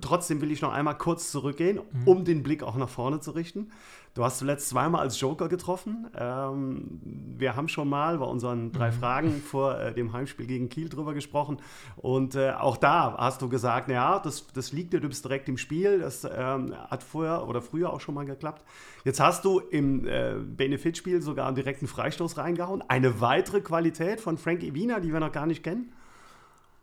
trotzdem 0.00 0.40
will 0.40 0.50
ich 0.50 0.62
noch 0.62 0.72
einmal 0.72 0.96
kurz 0.96 1.30
zurückgehen, 1.30 1.76
mhm. 1.76 2.08
um 2.08 2.24
den 2.24 2.42
Blick 2.42 2.62
auch 2.62 2.76
nach 2.76 2.88
vorne 2.88 3.20
zu 3.20 3.32
richten. 3.32 3.70
Du 4.14 4.24
hast 4.24 4.38
zuletzt 4.38 4.68
zweimal 4.68 5.02
als 5.02 5.20
Joker 5.20 5.48
getroffen. 5.48 6.08
Ähm, 6.16 7.00
wir 7.36 7.54
haben 7.54 7.68
schon 7.68 7.88
mal 7.88 8.18
bei 8.18 8.24
unseren 8.24 8.72
drei 8.72 8.90
mhm. 8.90 8.94
Fragen 8.94 9.42
vor 9.42 9.78
äh, 9.78 9.94
dem 9.94 10.12
Heimspiel 10.12 10.46
gegen 10.46 10.68
Kiel 10.68 10.88
drüber 10.88 11.14
gesprochen. 11.14 11.58
Und 11.96 12.34
äh, 12.34 12.50
auch 12.50 12.76
da 12.76 13.16
hast 13.16 13.42
du 13.42 13.48
gesagt, 13.48 13.88
naja, 13.88 14.18
das, 14.18 14.46
das 14.48 14.72
liegt 14.72 14.92
dir, 14.92 15.00
du 15.00 15.08
bist 15.08 15.24
direkt 15.24 15.48
im 15.48 15.56
Spiel. 15.56 16.00
Das 16.00 16.24
ähm, 16.24 16.74
hat 16.88 17.02
vorher 17.02 17.46
oder 17.46 17.62
früher 17.62 17.92
auch 17.92 18.00
schon 18.00 18.14
mal 18.14 18.24
geklappt. 18.24 18.64
Jetzt 19.04 19.20
hast 19.20 19.44
du 19.44 19.60
im 19.60 20.04
äh, 20.06 20.34
Benefitspiel 20.34 21.22
sogar 21.22 21.46
einen 21.46 21.56
direkten 21.56 21.86
Freistoß 21.86 22.38
reingehauen. 22.38 22.82
Eine 22.88 23.20
weitere 23.20 23.60
Qualität 23.60 24.20
von 24.20 24.36
Frankie 24.36 24.74
Wiener, 24.74 25.00
die 25.00 25.12
wir 25.12 25.20
noch 25.20 25.32
gar 25.32 25.46
nicht 25.46 25.62
kennen. 25.62 25.92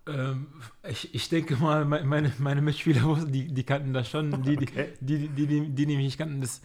Ähm, 0.07 0.47
ich, 0.87 1.13
ich 1.15 1.29
denke 1.29 1.55
mal, 1.57 1.85
meine, 1.85 2.31
meine 2.37 2.61
Mitspieler, 2.61 3.25
die, 3.25 3.47
die 3.47 3.63
kannten 3.63 3.93
das 3.93 4.09
schon. 4.09 4.43
Die, 4.43 4.57
okay. 4.57 4.93
die, 5.01 5.27
die, 5.27 5.47
die, 5.47 5.69
die, 5.69 5.85
die, 5.85 5.97
mich 5.97 6.17
kannten, 6.17 6.41
das 6.41 6.61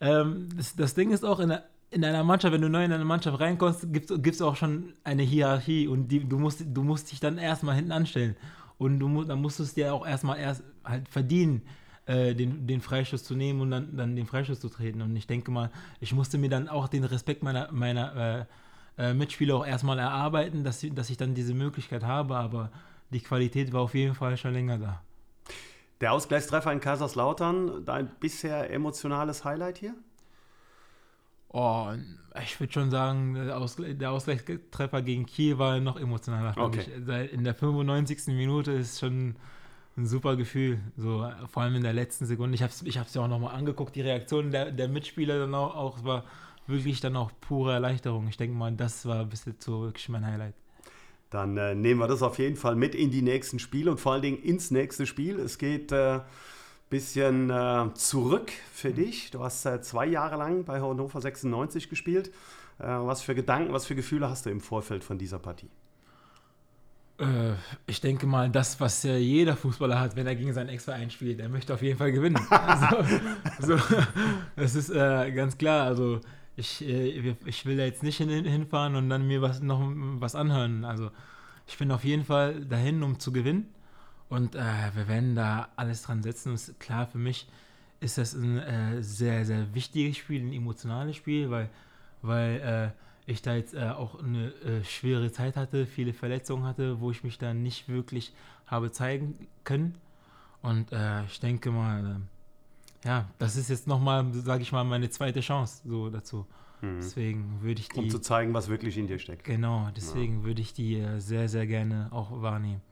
ähm, 0.00 0.48
das, 0.56 0.76
das, 0.76 0.94
Ding 0.94 1.10
ist 1.10 1.24
auch 1.24 1.40
in, 1.40 1.48
der, 1.48 1.64
in 1.90 2.04
einer 2.04 2.24
Mannschaft, 2.24 2.52
wenn 2.52 2.60
du 2.60 2.68
neu 2.68 2.84
in 2.84 2.92
eine 2.92 3.04
Mannschaft 3.04 3.40
reinkommst, 3.40 3.92
gibt 3.92 4.10
es 4.10 4.42
auch 4.42 4.56
schon 4.56 4.92
eine 5.04 5.22
Hierarchie 5.22 5.88
und 5.88 6.08
die, 6.08 6.26
du, 6.26 6.38
musst, 6.38 6.64
du 6.66 6.82
musst 6.82 7.10
dich 7.10 7.20
dann 7.20 7.38
erstmal 7.38 7.76
hinten 7.76 7.92
anstellen. 7.92 8.36
Und 8.78 8.98
du 8.98 9.24
dann 9.24 9.40
musst 9.40 9.58
du 9.58 9.62
es 9.62 9.72
dir 9.72 9.94
auch 9.94 10.06
erstmal 10.06 10.38
erst 10.38 10.62
halt 10.84 11.08
verdienen, 11.08 11.62
äh, 12.04 12.34
den, 12.34 12.66
den 12.66 12.82
Freischuss 12.82 13.24
zu 13.24 13.34
nehmen 13.34 13.62
und 13.62 13.70
dann, 13.70 13.96
dann 13.96 14.16
den 14.16 14.26
Freischuss 14.26 14.60
zu 14.60 14.68
treten. 14.68 15.00
Und 15.00 15.16
ich 15.16 15.26
denke 15.26 15.50
mal, 15.50 15.70
ich 16.00 16.12
musste 16.12 16.36
mir 16.36 16.50
dann 16.50 16.68
auch 16.68 16.88
den 16.88 17.04
Respekt 17.04 17.42
meiner, 17.42 17.72
meiner 17.72 18.40
äh, 18.40 18.44
äh, 18.98 19.14
Mitspieler 19.14 19.56
auch 19.56 19.66
erstmal 19.66 19.98
erarbeiten, 19.98 20.64
dass, 20.64 20.84
dass 20.92 21.10
ich 21.10 21.16
dann 21.16 21.34
diese 21.34 21.54
Möglichkeit 21.54 22.04
habe, 22.04 22.36
aber 22.36 22.70
die 23.10 23.20
Qualität 23.20 23.72
war 23.72 23.82
auf 23.82 23.94
jeden 23.94 24.14
Fall 24.14 24.36
schon 24.36 24.52
länger 24.52 24.78
da. 24.78 25.02
Der 26.00 26.12
Ausgleichstreffer 26.12 26.72
in 26.72 26.80
Kaiserslautern, 26.80 27.84
dein 27.84 28.08
bisher 28.20 28.70
emotionales 28.70 29.44
Highlight 29.44 29.78
hier? 29.78 29.94
Oh, 31.48 31.88
ich 32.42 32.60
würde 32.60 32.72
schon 32.72 32.90
sagen, 32.90 33.34
der, 33.34 34.10
Ausgleichstreffer 34.10 35.00
gegen 35.00 35.24
Kiel 35.24 35.58
war 35.58 35.80
noch 35.80 35.98
emotionaler. 35.98 36.54
Okay. 36.58 37.28
In 37.32 37.44
der 37.44 37.54
95. 37.54 38.26
Minute 38.26 38.72
ist 38.72 39.00
schon 39.00 39.36
ein 39.96 40.06
super 40.06 40.36
Gefühl. 40.36 40.80
So, 40.98 41.30
vor 41.50 41.62
allem 41.62 41.76
in 41.76 41.82
der 41.82 41.94
letzten 41.94 42.26
Sekunde. 42.26 42.54
Ich 42.54 42.62
habe 42.62 42.72
es 42.72 42.82
ich 42.82 42.94
ja 42.94 43.02
auch 43.22 43.28
nochmal 43.28 43.54
angeguckt, 43.54 43.96
die 43.96 44.02
Reaktion 44.02 44.50
der, 44.50 44.70
der 44.70 44.88
Mitspieler 44.88 45.38
dann 45.38 45.54
auch, 45.54 45.74
auch 45.74 46.04
war 46.04 46.24
wirklich 46.66 47.00
dann 47.00 47.16
auch 47.16 47.30
pure 47.40 47.72
Erleichterung. 47.72 48.28
Ich 48.28 48.36
denke 48.36 48.56
mal, 48.56 48.72
das 48.72 49.06
war 49.06 49.24
bis 49.24 49.44
jetzt 49.44 49.64
so 49.64 49.82
wirklich 49.82 50.08
mein 50.08 50.26
Highlight 50.26 50.54
dann 51.30 51.56
äh, 51.56 51.74
nehmen 51.74 52.00
wir 52.00 52.08
das 52.08 52.22
auf 52.22 52.38
jeden 52.38 52.56
Fall 52.56 52.76
mit 52.76 52.94
in 52.94 53.10
die 53.10 53.22
nächsten 53.22 53.58
Spiele 53.58 53.90
und 53.90 54.00
vor 54.00 54.12
allen 54.12 54.22
Dingen 54.22 54.42
ins 54.42 54.70
nächste 54.70 55.06
Spiel. 55.06 55.38
Es 55.38 55.58
geht 55.58 55.92
ein 55.92 56.20
äh, 56.20 56.22
bisschen 56.88 57.50
äh, 57.50 57.92
zurück 57.94 58.52
für 58.72 58.90
dich. 58.90 59.30
Du 59.30 59.42
hast 59.42 59.66
äh, 59.66 59.80
zwei 59.80 60.06
Jahre 60.06 60.36
lang 60.36 60.64
bei 60.64 60.80
Hannover 60.80 61.20
96 61.20 61.88
gespielt. 61.88 62.28
Äh, 62.78 62.86
was 62.86 63.22
für 63.22 63.34
Gedanken, 63.34 63.72
was 63.72 63.86
für 63.86 63.94
Gefühle 63.94 64.30
hast 64.30 64.46
du 64.46 64.50
im 64.50 64.60
Vorfeld 64.60 65.02
von 65.02 65.18
dieser 65.18 65.38
Partie? 65.38 65.68
Äh, 67.18 67.54
ich 67.86 68.00
denke 68.00 68.26
mal, 68.26 68.48
das, 68.48 68.78
was 68.80 69.02
jeder 69.02 69.56
Fußballer 69.56 69.98
hat, 69.98 70.14
wenn 70.14 70.26
er 70.26 70.36
gegen 70.36 70.52
seinen 70.52 70.68
Ex-Verein 70.68 71.10
spielt, 71.10 71.40
er 71.40 71.48
möchte 71.48 71.74
auf 71.74 71.82
jeden 71.82 71.98
Fall 71.98 72.12
gewinnen. 72.12 72.38
also, 72.50 73.04
so, 73.60 73.96
das 74.56 74.74
ist 74.76 74.92
ganz 74.92 75.58
klar. 75.58 75.86
Also 75.86 76.20
ich, 76.56 76.82
äh, 76.86 77.34
ich 77.44 77.66
will 77.66 77.76
da 77.76 77.84
jetzt 77.84 78.02
nicht 78.02 78.16
hin, 78.16 78.30
hinfahren 78.30 78.96
und 78.96 79.10
dann 79.10 79.26
mir 79.26 79.42
was, 79.42 79.60
noch 79.60 79.80
was 80.18 80.34
anhören. 80.34 80.84
Also 80.84 81.10
ich 81.66 81.78
bin 81.78 81.90
auf 81.90 82.04
jeden 82.04 82.24
Fall 82.24 82.64
dahin, 82.64 83.02
um 83.02 83.18
zu 83.18 83.32
gewinnen. 83.32 83.72
Und 84.28 84.56
äh, 84.56 84.90
wir 84.94 85.06
werden 85.06 85.36
da 85.36 85.68
alles 85.76 86.02
dran 86.02 86.22
setzen. 86.22 86.52
Und 86.52 86.80
klar, 86.80 87.06
für 87.06 87.18
mich 87.18 87.46
ist 88.00 88.18
das 88.18 88.34
ein 88.34 88.58
äh, 88.58 89.02
sehr, 89.02 89.44
sehr 89.44 89.74
wichtiges 89.74 90.16
Spiel, 90.16 90.42
ein 90.42 90.52
emotionales 90.52 91.16
Spiel, 91.16 91.50
weil, 91.50 91.70
weil 92.22 92.94
äh, 93.26 93.30
ich 93.30 93.42
da 93.42 93.54
jetzt 93.54 93.74
äh, 93.74 93.90
auch 93.90 94.22
eine 94.22 94.52
äh, 94.64 94.84
schwere 94.84 95.30
Zeit 95.30 95.56
hatte, 95.56 95.86
viele 95.86 96.12
Verletzungen 96.12 96.64
hatte, 96.64 97.00
wo 97.00 97.10
ich 97.10 97.22
mich 97.22 97.38
da 97.38 97.54
nicht 97.54 97.88
wirklich 97.88 98.34
habe 98.66 98.90
zeigen 98.90 99.46
können. 99.62 99.96
Und 100.62 100.88
ich 101.28 101.38
denke 101.38 101.70
mal, 101.70 102.22
ja, 103.06 103.28
das 103.38 103.56
ist 103.56 103.70
jetzt 103.70 103.86
nochmal, 103.86 104.26
sage 104.32 104.62
ich 104.62 104.72
mal, 104.72 104.82
meine 104.82 105.08
zweite 105.08 105.40
Chance 105.40 105.82
so 105.86 106.10
dazu. 106.10 106.44
Mhm. 106.80 106.96
Deswegen 106.96 107.58
würde 107.62 107.80
ich 107.80 107.88
die. 107.88 108.00
Um 108.00 108.10
zu 108.10 108.18
zeigen, 108.18 108.52
was 108.52 108.68
wirklich 108.68 108.98
in 108.98 109.06
dir 109.06 109.18
steckt. 109.18 109.44
Genau, 109.44 109.88
deswegen 109.96 110.40
ja. 110.40 110.44
würde 110.44 110.60
ich 110.60 110.74
die 110.74 110.98
äh, 110.98 111.20
sehr, 111.20 111.48
sehr 111.48 111.66
gerne 111.66 112.08
auch 112.10 112.42
wahrnehmen. 112.42 112.82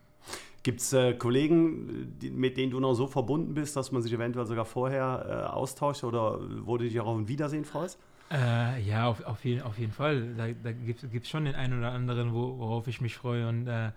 Gibt 0.62 0.80
es 0.80 0.92
äh, 0.94 1.12
Kollegen, 1.14 2.16
die, 2.22 2.30
mit 2.30 2.56
denen 2.56 2.70
du 2.70 2.80
noch 2.80 2.94
so 2.94 3.06
verbunden 3.06 3.52
bist, 3.52 3.76
dass 3.76 3.92
man 3.92 4.00
sich 4.00 4.12
eventuell 4.12 4.46
sogar 4.46 4.64
vorher 4.64 5.26
äh, 5.28 5.52
austauscht 5.52 6.04
oder 6.04 6.40
wo 6.64 6.78
du 6.78 6.84
dich 6.84 6.98
auch 7.00 7.06
auf 7.06 7.18
ein 7.18 7.28
Wiedersehen 7.28 7.64
freust? 7.64 7.98
Äh, 8.30 8.80
ja, 8.82 9.06
auf, 9.08 9.22
auf, 9.24 9.44
jeden, 9.44 9.62
auf 9.62 9.78
jeden 9.78 9.92
Fall. 9.92 10.34
Da, 10.34 10.46
da 10.46 10.72
gibt 10.72 11.24
es 11.24 11.28
schon 11.28 11.44
den 11.44 11.54
einen 11.54 11.78
oder 11.78 11.92
anderen, 11.92 12.32
wo, 12.32 12.58
worauf 12.58 12.86
ich 12.86 13.02
mich 13.02 13.16
freue. 13.16 13.46
Und 13.48 13.66
äh, 13.66 13.90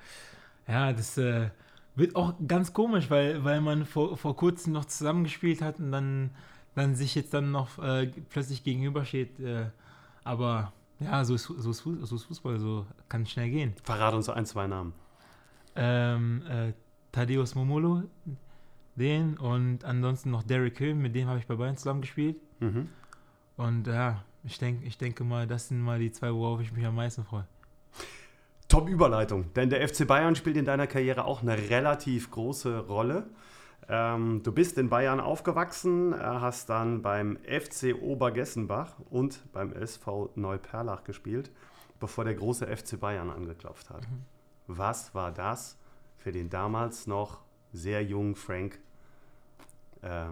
ja, 0.67 0.91
das 0.91 1.17
äh, 1.17 1.49
wird 1.97 2.15
auch 2.15 2.35
ganz 2.47 2.73
komisch, 2.73 3.09
weil, 3.09 3.43
weil 3.43 3.59
man 3.59 3.85
vor, 3.85 4.17
vor 4.17 4.35
kurzem 4.35 4.73
noch 4.73 4.85
zusammengespielt 4.85 5.61
hat 5.61 5.79
und 5.79 5.91
dann, 5.91 6.29
dann 6.75 6.95
sich 6.95 7.15
jetzt 7.15 7.33
dann 7.33 7.51
noch 7.51 7.79
äh, 7.79 8.11
plötzlich 8.29 8.63
gegenübersteht. 8.63 9.39
Äh, 9.39 9.71
aber 10.23 10.71
ja, 10.99 11.25
so 11.25 11.33
ist, 11.33 11.45
so, 11.45 11.71
ist, 11.71 11.79
so 11.83 12.15
ist 12.15 12.23
Fußball, 12.23 12.59
so 12.59 12.85
kann 13.09 13.25
schnell 13.25 13.49
gehen. 13.49 13.73
Verrat 13.83 14.13
uns 14.13 14.29
ein, 14.29 14.45
zwei 14.45 14.67
Namen. 14.67 14.93
Ähm, 15.75 16.43
äh, 16.47 16.73
Thaddeus 17.11 17.55
Momolo, 17.55 18.03
den 18.95 19.37
und 19.37 19.83
ansonsten 19.83 20.29
noch 20.29 20.43
Derek 20.43 20.77
Hill, 20.77 20.93
mit 20.93 21.15
dem 21.15 21.27
habe 21.27 21.39
ich 21.39 21.47
bei 21.47 21.55
Bayern 21.55 21.77
zusammen 21.77 22.01
gespielt. 22.01 22.37
Mhm. 22.59 22.89
Und 23.57 23.87
ja, 23.87 24.23
ich, 24.43 24.59
denk, 24.59 24.85
ich 24.85 24.99
denke 24.99 25.23
mal, 25.23 25.47
das 25.47 25.69
sind 25.69 25.81
mal 25.81 25.99
die 25.99 26.11
zwei, 26.11 26.31
worauf 26.31 26.61
ich 26.61 26.71
mich 26.71 26.85
am 26.85 26.95
meisten 26.95 27.23
freue. 27.23 27.47
Top-Überleitung, 28.67 29.53
denn 29.53 29.69
der 29.69 29.87
FC 29.87 30.05
Bayern 30.05 30.35
spielt 30.35 30.57
in 30.57 30.65
deiner 30.65 30.87
Karriere 30.87 31.25
auch 31.25 31.41
eine 31.41 31.57
relativ 31.69 32.31
große 32.31 32.79
Rolle. 32.79 33.27
Ähm, 33.89 34.43
du 34.43 34.51
bist 34.51 34.77
in 34.77 34.89
Bayern 34.89 35.21
aufgewachsen, 35.21 36.11
äh, 36.11 36.17
hast 36.17 36.69
dann 36.69 37.01
beim 37.01 37.37
FC 37.43 37.95
Obergessenbach 37.99 38.95
und 39.09 39.39
beim 39.53 39.71
SV 39.71 40.31
Neuperlach 40.35 41.05
gespielt, 41.05 41.49
bevor 41.99 42.25
der 42.25 42.35
große 42.35 42.67
FC 42.67 42.99
Bayern 42.99 43.29
angeklopft 43.29 43.89
hat. 43.89 44.01
Mhm. 44.01 44.25
Was 44.67 45.15
war 45.15 45.31
das 45.31 45.77
für 46.17 46.33
den 46.33 46.49
damals 46.49 47.07
noch 47.07 47.39
sehr 47.71 48.03
jungen 48.03 48.35
Frank 48.35 48.79
äh, 50.01 50.25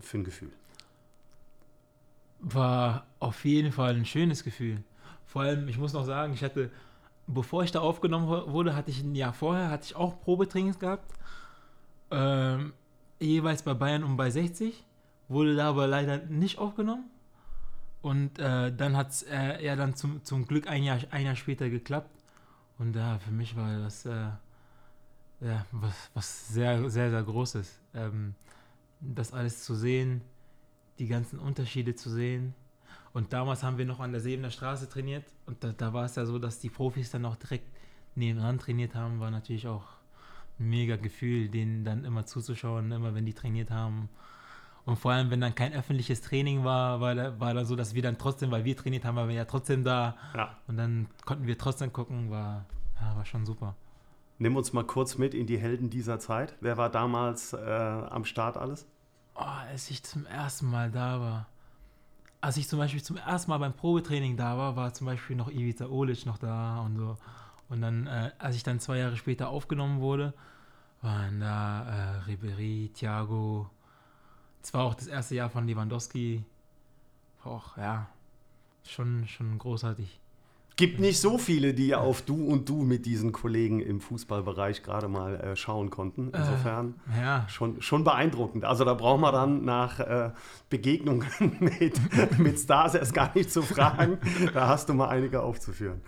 für 0.00 0.18
ein 0.18 0.24
Gefühl? 0.24 0.52
War 2.38 3.06
auf 3.18 3.44
jeden 3.44 3.72
Fall 3.72 3.96
ein 3.96 4.04
schönes 4.04 4.44
Gefühl. 4.44 4.84
Vor 5.24 5.42
allem, 5.42 5.66
ich 5.66 5.78
muss 5.78 5.92
noch 5.92 6.04
sagen, 6.04 6.32
ich 6.32 6.44
hatte 6.44 6.70
bevor 7.26 7.64
ich 7.64 7.72
da 7.72 7.80
aufgenommen 7.80 8.28
wurde, 8.28 8.74
hatte 8.74 8.90
ich 8.90 9.02
ein 9.02 9.14
Jahr 9.14 9.32
vorher, 9.32 9.70
hatte 9.70 9.86
ich 9.86 9.96
auch 9.96 10.20
Probetrainings 10.20 10.78
gehabt. 10.78 11.12
Ähm, 12.10 12.72
jeweils 13.18 13.62
bei 13.62 13.74
Bayern 13.74 14.04
und 14.04 14.16
bei 14.16 14.30
60. 14.30 14.84
Wurde 15.28 15.56
da 15.56 15.68
aber 15.68 15.86
leider 15.86 16.18
nicht 16.26 16.58
aufgenommen. 16.58 17.10
Und 18.00 18.38
äh, 18.38 18.72
dann 18.72 18.96
hat 18.96 19.10
es 19.10 19.22
äh, 19.24 19.64
ja 19.64 19.74
dann 19.74 19.96
zum, 19.96 20.22
zum 20.24 20.46
Glück 20.46 20.68
ein 20.68 20.84
Jahr, 20.84 20.98
ein 21.10 21.26
Jahr 21.26 21.34
später 21.34 21.68
geklappt. 21.68 22.10
Und 22.78 22.94
ja, 22.94 23.18
für 23.18 23.32
mich 23.32 23.56
war 23.56 23.78
das 23.78 24.06
äh, 24.06 24.28
ja, 25.40 25.66
was, 25.72 26.10
was 26.14 26.48
sehr, 26.48 26.88
sehr, 26.88 27.10
sehr 27.10 27.22
Großes. 27.22 27.80
Ähm, 27.94 28.34
das 29.00 29.32
alles 29.32 29.64
zu 29.64 29.74
sehen, 29.74 30.22
die 30.98 31.08
ganzen 31.08 31.38
Unterschiede 31.38 31.94
zu 31.94 32.10
sehen. 32.10 32.54
Und 33.16 33.32
damals 33.32 33.62
haben 33.62 33.78
wir 33.78 33.86
noch 33.86 34.00
an 34.00 34.12
der 34.12 34.20
Sebener 34.20 34.50
Straße 34.50 34.90
trainiert. 34.90 35.24
Und 35.46 35.64
da, 35.64 35.72
da 35.72 35.94
war 35.94 36.04
es 36.04 36.16
ja 36.16 36.26
so, 36.26 36.38
dass 36.38 36.58
die 36.58 36.68
Profis 36.68 37.10
dann 37.10 37.24
auch 37.24 37.36
direkt 37.36 37.66
nebenan 38.14 38.58
trainiert 38.58 38.94
haben. 38.94 39.20
War 39.20 39.30
natürlich 39.30 39.66
auch 39.68 39.84
ein 40.60 40.68
mega 40.68 40.96
Gefühl, 40.96 41.48
denen 41.48 41.82
dann 41.82 42.04
immer 42.04 42.26
zuzuschauen, 42.26 42.92
immer 42.92 43.14
wenn 43.14 43.24
die 43.24 43.32
trainiert 43.32 43.70
haben. 43.70 44.10
Und 44.84 44.98
vor 44.98 45.12
allem, 45.12 45.30
wenn 45.30 45.40
dann 45.40 45.54
kein 45.54 45.72
öffentliches 45.72 46.20
Training 46.20 46.62
war, 46.62 47.00
war 47.00 47.14
da, 47.14 47.40
war 47.40 47.54
da 47.54 47.64
so, 47.64 47.74
dass 47.74 47.94
wir 47.94 48.02
dann 48.02 48.18
trotzdem, 48.18 48.50
weil 48.50 48.66
wir 48.66 48.76
trainiert 48.76 49.06
haben, 49.06 49.16
waren 49.16 49.30
wir 49.30 49.34
ja 49.34 49.46
trotzdem 49.46 49.82
da. 49.82 50.14
Ja. 50.34 50.54
Und 50.66 50.76
dann 50.76 51.06
konnten 51.24 51.46
wir 51.46 51.56
trotzdem 51.56 51.94
gucken, 51.94 52.30
war, 52.30 52.66
ja, 53.00 53.16
war 53.16 53.24
schon 53.24 53.46
super. 53.46 53.76
Nimm 54.36 54.56
uns 54.56 54.74
mal 54.74 54.84
kurz 54.84 55.16
mit 55.16 55.32
in 55.32 55.46
die 55.46 55.56
Helden 55.56 55.88
dieser 55.88 56.18
Zeit. 56.18 56.54
Wer 56.60 56.76
war 56.76 56.90
damals 56.90 57.54
äh, 57.54 57.56
am 57.56 58.26
Start 58.26 58.58
alles? 58.58 58.86
Oh, 59.36 59.40
als 59.40 59.88
ich 59.88 60.02
zum 60.02 60.26
ersten 60.26 60.70
Mal 60.70 60.90
da 60.90 61.18
war, 61.18 61.46
als 62.40 62.56
ich 62.56 62.68
zum 62.68 62.78
Beispiel 62.78 63.02
zum 63.02 63.16
ersten 63.16 63.50
Mal 63.50 63.58
beim 63.58 63.72
Probetraining 63.72 64.36
da 64.36 64.56
war, 64.56 64.76
war 64.76 64.92
zum 64.92 65.06
Beispiel 65.06 65.36
noch 65.36 65.50
Ivica 65.50 65.86
Olic 65.86 66.26
noch 66.26 66.38
da 66.38 66.80
und 66.80 66.96
so. 66.96 67.16
Und 67.68 67.80
dann, 67.80 68.06
äh, 68.06 68.30
als 68.38 68.56
ich 68.56 68.62
dann 68.62 68.80
zwei 68.80 68.98
Jahre 68.98 69.16
später 69.16 69.48
aufgenommen 69.48 70.00
wurde, 70.00 70.34
waren 71.02 71.40
da 71.40 71.82
äh, 71.84 72.16
Ribery, 72.26 72.90
Thiago. 72.94 73.70
Es 74.62 74.72
war 74.74 74.84
auch 74.84 74.94
das 74.94 75.06
erste 75.06 75.34
Jahr 75.34 75.50
von 75.50 75.66
Lewandowski. 75.66 76.44
Auch, 77.44 77.76
ja, 77.76 78.08
schon, 78.84 79.26
schon 79.26 79.58
großartig. 79.58 80.20
Gibt 80.76 81.00
nicht 81.00 81.18
so 81.18 81.38
viele, 81.38 81.72
die 81.72 81.94
auf 81.94 82.20
du 82.20 82.44
und 82.44 82.68
du 82.68 82.82
mit 82.82 83.06
diesen 83.06 83.32
Kollegen 83.32 83.80
im 83.80 84.00
Fußballbereich 84.02 84.82
gerade 84.82 85.08
mal 85.08 85.40
äh, 85.40 85.56
schauen 85.56 85.88
konnten. 85.88 86.32
Äh, 86.34 86.38
Insofern 86.38 86.94
äh, 87.16 87.22
ja. 87.22 87.48
schon, 87.48 87.80
schon 87.80 88.04
beeindruckend. 88.04 88.66
Also 88.66 88.84
da 88.84 88.92
braucht 88.92 89.20
man 89.20 89.32
dann 89.32 89.64
nach 89.64 90.00
äh, 90.00 90.32
Begegnungen 90.68 91.26
mit, 91.60 92.38
mit 92.38 92.58
Stars 92.58 92.94
erst 92.94 93.14
gar 93.14 93.32
nicht 93.34 93.50
zu 93.50 93.62
fragen. 93.62 94.18
da 94.52 94.68
hast 94.68 94.90
du 94.90 94.94
mal 94.94 95.08
einige 95.08 95.40
aufzuführen. 95.40 96.02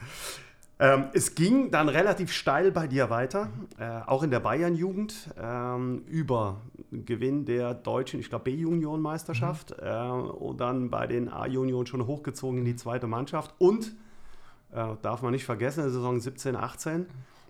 Ähm, 0.80 1.06
es 1.12 1.34
ging 1.34 1.70
dann 1.70 1.88
relativ 1.88 2.32
steil 2.32 2.70
bei 2.70 2.86
dir 2.86 3.10
weiter, 3.10 3.50
äh, 3.78 4.00
auch 4.06 4.22
in 4.22 4.30
der 4.30 4.40
Bayern-Jugend, 4.40 5.30
ähm, 5.40 6.02
über 6.06 6.60
Gewinn 6.92 7.46
der 7.46 7.74
deutschen, 7.74 8.20
ich 8.20 8.28
glaube, 8.28 8.44
B-Junioren-Meisterschaft 8.44 9.70
mhm. 9.70 9.86
äh, 9.86 10.08
und 10.08 10.60
dann 10.60 10.90
bei 10.90 11.06
den 11.08 11.28
A-Junioren 11.28 11.86
schon 11.86 12.06
hochgezogen 12.06 12.58
in 12.58 12.64
die 12.64 12.76
zweite 12.76 13.08
Mannschaft 13.08 13.54
und, 13.58 13.96
äh, 14.72 14.96
darf 15.02 15.22
man 15.22 15.32
nicht 15.32 15.44
vergessen, 15.44 15.80
in 15.80 15.86
der 15.86 15.92
Saison 15.92 16.20
17, 16.20 16.56
18 16.56 17.06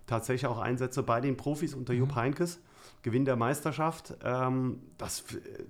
tatsächlich 0.06 0.46
auch 0.46 0.58
Einsätze 0.58 1.02
bei 1.02 1.20
den 1.20 1.36
Profis 1.36 1.74
unter 1.74 1.92
mhm. 1.92 2.00
Jupp 2.00 2.14
Heinkes. 2.14 2.60
Gewinn 3.02 3.24
der 3.24 3.36
Meisterschaft, 3.36 4.14
ähm, 4.24 4.80
das 4.98 5.24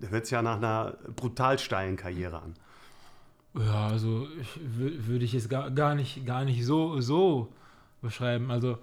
hört 0.09 0.25
sich 0.25 0.33
ja 0.33 0.40
nach 0.40 0.57
einer 0.57 0.97
brutal 1.14 1.59
steilen 1.59 1.97
Karriere 1.97 2.40
an. 2.40 2.55
Ja, 3.55 3.88
also 3.88 4.26
würde 4.57 5.25
ich 5.25 5.35
jetzt 5.35 5.50
gar, 5.50 5.71
gar, 5.71 5.95
nicht, 5.95 6.25
gar 6.25 6.45
nicht 6.45 6.64
so, 6.64 7.00
so 7.00 7.52
beschreiben. 8.00 8.50
Also 8.50 8.78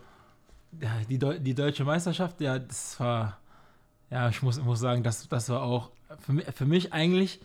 die, 1.10 1.18
Deu 1.18 1.40
die 1.40 1.56
deutsche 1.56 1.86
Meisterschaft, 1.86 2.40
ja, 2.42 2.60
das 2.60 3.00
war, 3.00 3.40
ja, 4.12 4.30
ich 4.30 4.44
muss, 4.44 4.62
muss 4.62 4.80
sagen, 4.80 5.02
das, 5.02 5.28
das 5.28 5.50
war 5.50 5.64
auch 5.64 5.90
für 6.20 6.34
für 6.52 6.66
mich 6.66 6.94
eigentlich, 6.94 7.42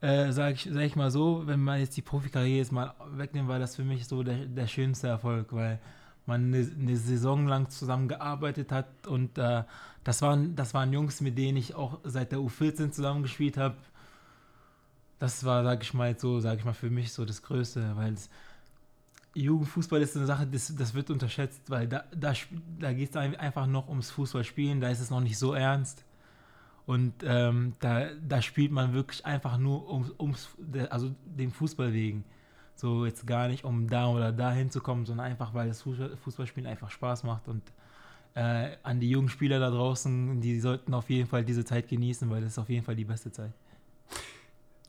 äh, 0.00 0.32
sage 0.32 0.54
ich, 0.54 0.68
sag 0.70 0.82
ich 0.82 0.96
mal 0.96 1.10
so, 1.10 1.42
wenn 1.46 1.60
man 1.60 1.80
jetzt 1.80 1.96
die 1.96 2.02
Profikarriere 2.02 2.58
jetzt 2.58 2.72
mal 2.72 2.94
wegnimmt, 3.12 3.48
war 3.48 3.58
das 3.58 3.76
für 3.76 3.84
mich 3.84 4.06
so 4.06 4.22
der, 4.22 4.46
der 4.46 4.66
schönste 4.66 5.08
Erfolg, 5.08 5.52
weil 5.52 5.78
man 6.26 6.46
eine, 6.46 6.70
eine 6.78 6.96
Saison 6.96 7.46
lang 7.46 7.70
zusammengearbeitet 7.70 8.70
hat 8.70 9.06
und 9.06 9.38
äh, 9.38 9.64
das, 10.04 10.22
waren, 10.22 10.54
das 10.56 10.74
waren 10.74 10.92
Jungs, 10.92 11.20
mit 11.20 11.38
denen 11.38 11.58
ich 11.58 11.74
auch 11.74 11.98
seit 12.04 12.32
der 12.32 12.38
U14 12.38 12.90
zusammengespielt 12.90 13.56
habe 13.56 13.76
das 15.18 15.44
war, 15.44 15.64
sag 15.64 15.82
ich 15.82 15.94
mal, 15.94 16.16
so, 16.18 16.40
sag 16.40 16.58
ich 16.58 16.64
mal, 16.64 16.72
für 16.72 16.90
mich 16.90 17.12
so 17.12 17.24
das 17.24 17.42
Größte, 17.42 17.96
weil 17.96 18.12
es, 18.12 18.30
Jugendfußball 19.34 20.00
ist 20.00 20.16
eine 20.16 20.26
Sache, 20.26 20.46
das, 20.46 20.74
das 20.74 20.94
wird 20.94 21.10
unterschätzt, 21.10 21.60
weil 21.68 21.86
da, 21.86 22.04
da, 22.14 22.32
da 22.78 22.92
geht 22.92 23.10
es 23.10 23.16
einfach 23.16 23.66
noch 23.66 23.88
ums 23.88 24.10
Fußballspielen, 24.10 24.80
da 24.80 24.88
ist 24.88 25.00
es 25.00 25.10
noch 25.10 25.20
nicht 25.20 25.38
so 25.38 25.54
ernst. 25.54 26.04
Und 26.88 27.22
ähm, 27.22 27.74
da, 27.80 28.06
da 28.26 28.40
spielt 28.40 28.72
man 28.72 28.94
wirklich 28.94 29.26
einfach 29.26 29.58
nur 29.58 29.92
ums, 29.92 30.10
ums, 30.18 30.48
also 30.88 31.14
den 31.22 31.50
Fußball 31.50 31.92
wegen. 31.92 32.24
So 32.76 33.04
jetzt 33.04 33.26
gar 33.26 33.48
nicht, 33.48 33.64
um 33.64 33.90
da 33.90 34.08
oder 34.08 34.32
da 34.32 34.52
hinzukommen, 34.52 35.04
sondern 35.04 35.26
einfach, 35.26 35.52
weil 35.52 35.68
das 35.68 35.82
Fußballspielen 35.82 36.66
einfach 36.66 36.90
Spaß 36.90 37.24
macht. 37.24 37.46
Und 37.46 37.62
äh, 38.32 38.70
an 38.82 39.00
die 39.00 39.10
jungen 39.10 39.28
Spieler 39.28 39.60
da 39.60 39.68
draußen, 39.68 40.40
die 40.40 40.60
sollten 40.60 40.94
auf 40.94 41.10
jeden 41.10 41.28
Fall 41.28 41.44
diese 41.44 41.62
Zeit 41.62 41.88
genießen, 41.88 42.30
weil 42.30 42.40
das 42.40 42.52
ist 42.52 42.58
auf 42.58 42.70
jeden 42.70 42.86
Fall 42.86 42.96
die 42.96 43.04
beste 43.04 43.30
Zeit. 43.30 43.52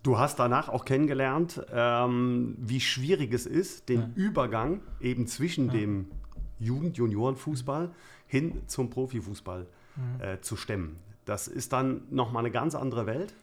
Du 0.02 0.18
hast 0.18 0.40
danach 0.40 0.70
auch 0.70 0.86
kennengelernt, 0.86 1.62
ähm, 1.70 2.56
wie 2.60 2.80
schwierig 2.80 3.34
es 3.34 3.46
ist, 3.46 3.90
den 3.90 4.00
ja. 4.00 4.10
Übergang 4.16 4.80
eben 5.02 5.28
zwischen 5.28 5.66
ja. 5.66 5.74
dem 5.74 6.06
Jugend-Junioren-Fußball 6.60 7.92
hin 8.26 8.62
zum 8.68 8.90
Profifußball 8.90 9.68
mhm. 9.98 10.22
äh, 10.22 10.40
zu 10.40 10.56
stemmen. 10.56 11.09
Das 11.30 11.48
ist 11.48 11.74
dann 11.74 12.02
nochmal 12.10 12.44
eine 12.44 12.52
ganz 12.52 12.76
andere 12.76 13.06
Welt. 13.06 13.34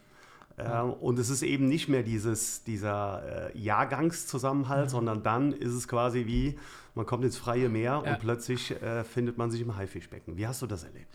Äh, 0.57 0.81
und 0.81 1.19
es 1.19 1.31
ist 1.31 1.43
eben 1.43 1.69
nicht 1.69 1.89
mehr 1.89 2.03
dieses, 2.03 2.65
dieser 2.65 3.53
äh, 3.55 3.59
Jahrgangszusammenhalt, 3.59 4.87
mhm. 4.87 4.91
sondern 4.91 5.23
dann 5.23 5.53
ist 5.53 5.73
es 5.73 5.87
quasi 5.87 6.27
wie, 6.27 6.59
man 6.95 7.05
kommt 7.07 7.25
ins 7.25 7.37
freie 7.37 7.69
Meer 7.69 8.03
ja. 8.05 8.13
und 8.13 8.19
plötzlich 8.21 8.71
äh, 8.83 9.05
findet 9.05 9.39
man 9.39 9.51
sich 9.51 9.61
im 9.61 9.77
Haifischbecken. 9.77 10.37
Wie 10.37 10.47
hast 10.47 10.63
du 10.63 10.67
das 10.67 10.85
erlebt? 10.85 11.15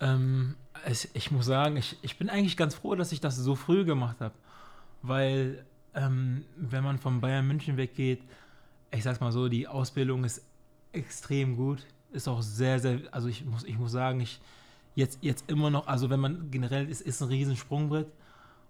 Ähm, 0.00 0.54
es, 0.84 1.08
ich 1.12 1.32
muss 1.32 1.46
sagen, 1.46 1.76
ich, 1.76 1.98
ich 2.02 2.18
bin 2.18 2.30
eigentlich 2.30 2.56
ganz 2.56 2.76
froh, 2.76 2.94
dass 2.94 3.10
ich 3.10 3.20
das 3.20 3.36
so 3.36 3.56
früh 3.56 3.84
gemacht 3.84 4.20
habe 4.20 4.34
weil 5.02 5.64
ähm, 5.94 6.44
wenn 6.56 6.84
man 6.84 6.98
von 6.98 7.20
Bayern 7.20 7.46
München 7.46 7.76
weggeht, 7.76 8.22
ich 8.90 9.02
sag's 9.02 9.20
mal 9.20 9.32
so, 9.32 9.48
die 9.48 9.66
Ausbildung 9.66 10.24
ist 10.24 10.42
extrem 10.92 11.56
gut, 11.56 11.84
ist 12.12 12.28
auch 12.28 12.42
sehr, 12.42 12.78
sehr, 12.78 13.00
also 13.10 13.28
ich 13.28 13.44
muss, 13.44 13.64
ich 13.64 13.78
muss 13.78 13.92
sagen, 13.92 14.20
ich 14.20 14.40
jetzt, 14.98 15.18
jetzt 15.22 15.50
immer 15.50 15.70
noch, 15.70 15.86
also 15.86 16.10
wenn 16.10 16.20
man 16.20 16.50
generell 16.50 16.88
ist, 16.88 17.00
ist 17.00 17.22
ein 17.22 17.28
riesen 17.28 17.56
Sprungbrett 17.56 18.08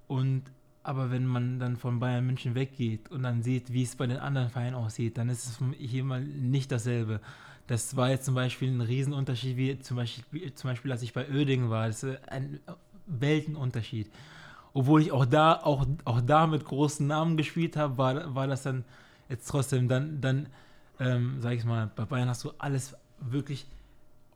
und 0.07 0.43
aber 0.83 1.11
wenn 1.11 1.27
man 1.27 1.59
dann 1.59 1.77
von 1.77 1.99
Bayern 1.99 2.25
München 2.25 2.55
weggeht 2.55 3.11
und 3.11 3.23
dann 3.23 3.43
sieht, 3.43 3.73
wie 3.73 3.83
es 3.83 3.97
bei 3.97 4.07
den 4.07 4.19
anderen 4.19 4.49
Vereinen 4.49 4.75
aussieht, 4.75 5.19
dann 5.19 5.29
ist 5.29 5.45
es 5.45 5.59
hier 5.79 6.03
mal 6.05 6.25
nicht 6.25 6.73
dasselbe. 6.73 7.21
Das 7.67 7.95
war 7.97 8.09
jetzt 8.09 8.25
zum 8.25 8.35
Beispiel 8.35 8.71
ein 8.71 8.81
Riesenunterschied, 8.81 9.57
wie 9.59 9.79
zum 9.81 9.99
Beispiel, 9.99 10.55
zum 10.55 10.71
Beispiel 10.71 10.91
als 10.93 11.03
ich 11.03 11.13
bei 11.13 11.29
Oerdingen 11.29 11.69
war. 11.69 11.89
Das 11.89 12.03
ist 12.03 12.29
ein 12.29 12.61
Weltenunterschied 13.07 14.11
obwohl 14.79 15.03
ich 15.03 15.13
auch 15.13 15.27
da, 15.27 15.55
auch, 15.55 15.87
auch 16.05 16.21
da 16.21 16.47
mit 16.47 16.65
großen 16.65 17.07
Namen 17.07 17.37
gespielt 17.37 17.77
habe, 17.77 17.99
war, 17.99 18.35
war 18.35 18.47
das 18.47 18.63
dann 18.63 18.85
jetzt 19.29 19.49
trotzdem, 19.49 19.89
dann, 19.89 20.21
dann 20.21 20.47
ähm, 21.01 21.39
sag 21.41 21.55
ich 21.55 21.65
mal, 21.65 21.91
bei 21.97 22.05
Bayern 22.05 22.29
hast 22.29 22.45
du 22.45 22.53
alles 22.59 22.97
wirklich, 23.19 23.67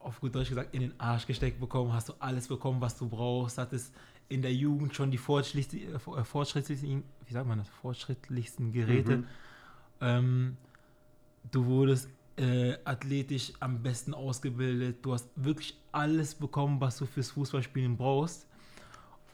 auf 0.02 0.20
gut 0.20 0.34
Deutsch 0.34 0.48
gesagt, 0.48 0.74
in 0.74 0.80
den 0.80 1.00
Arsch 1.00 1.26
gesteckt 1.26 1.60
bekommen, 1.60 1.92
hast 1.92 2.08
du 2.08 2.14
alles 2.18 2.48
bekommen, 2.48 2.80
was 2.80 2.98
du 2.98 3.08
brauchst, 3.08 3.58
hattest 3.58 3.94
in 4.28 4.42
der 4.42 4.54
Jugend 4.54 4.94
schon 4.94 5.10
die 5.10 5.18
fortschrittlichsten, 5.18 5.94
äh, 5.94 6.24
fortschrittlichsten 6.24 7.02
wie 7.26 7.32
sagt 7.32 7.46
man 7.46 7.58
das, 7.58 7.68
fortschrittlichsten 7.68 8.72
Geräte. 8.72 9.18
Mhm. 9.18 9.26
Ähm, 10.00 10.56
du 11.50 11.66
wurdest 11.66 12.08
äh, 12.36 12.76
athletisch 12.84 13.52
am 13.60 13.82
besten 13.82 14.14
ausgebildet, 14.14 14.98
du 15.02 15.12
hast 15.12 15.28
wirklich 15.36 15.76
alles 15.92 16.34
bekommen, 16.34 16.80
was 16.80 16.98
du 16.98 17.06
fürs 17.06 17.30
Fußballspielen 17.30 17.96
brauchst. 17.96 18.46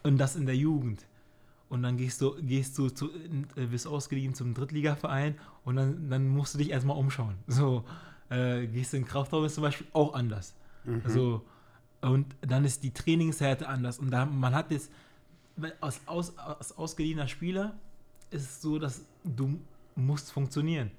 Und 0.03 0.19
das 0.19 0.37
in 0.37 0.47
der 0.47 0.57
Jugend. 0.57 1.05
Und 1.69 1.83
dann 1.83 1.97
gehst 1.97 2.21
du, 2.23 2.35
gehst 2.41 2.79
du 2.79 2.89
zu, 2.89 3.11
äh, 3.57 3.67
bist 3.67 3.87
ausgeliehen 3.87 4.35
zum 4.35 4.55
Drittligaverein 4.55 5.37
und 5.65 5.77
dann, 5.77 6.09
dann 6.09 6.29
musst 6.29 6.55
du 6.55 6.59
dich 6.59 6.71
erstmal 6.71 6.97
umschauen. 6.97 7.35
So, 7.47 7.85
äh, 8.31 8.67
gehst 8.67 8.93
du 8.93 8.99
in 8.99 9.03
den 9.03 9.09
Kraftraum 9.09 9.45
ist 9.45 9.55
zum 9.55 9.63
Beispiel 9.63 9.87
auch 9.93 10.15
anders. 10.15 10.55
Mhm. 10.89 11.03
Also, 11.05 11.45
und 12.01 12.27
dann 12.41 12.65
ist 12.65 12.83
die 12.83 12.93
Trainingshärte 12.93 13.69
anders. 13.69 13.99
Und 13.99 14.11
da, 14.11 14.25
man 14.25 14.55
hat 14.55 14.71
jetzt, 14.71 14.91
als, 15.81 16.01
aus, 16.07 16.37
als 16.39 16.77
ausgeliehener 16.77 17.29
Spieler 17.29 17.75
ist 18.31 18.43
es 18.43 18.63
so, 18.63 18.79
dass 18.79 19.03
du 19.25 19.59
musst 19.97 20.33
funktionieren. 20.33 20.91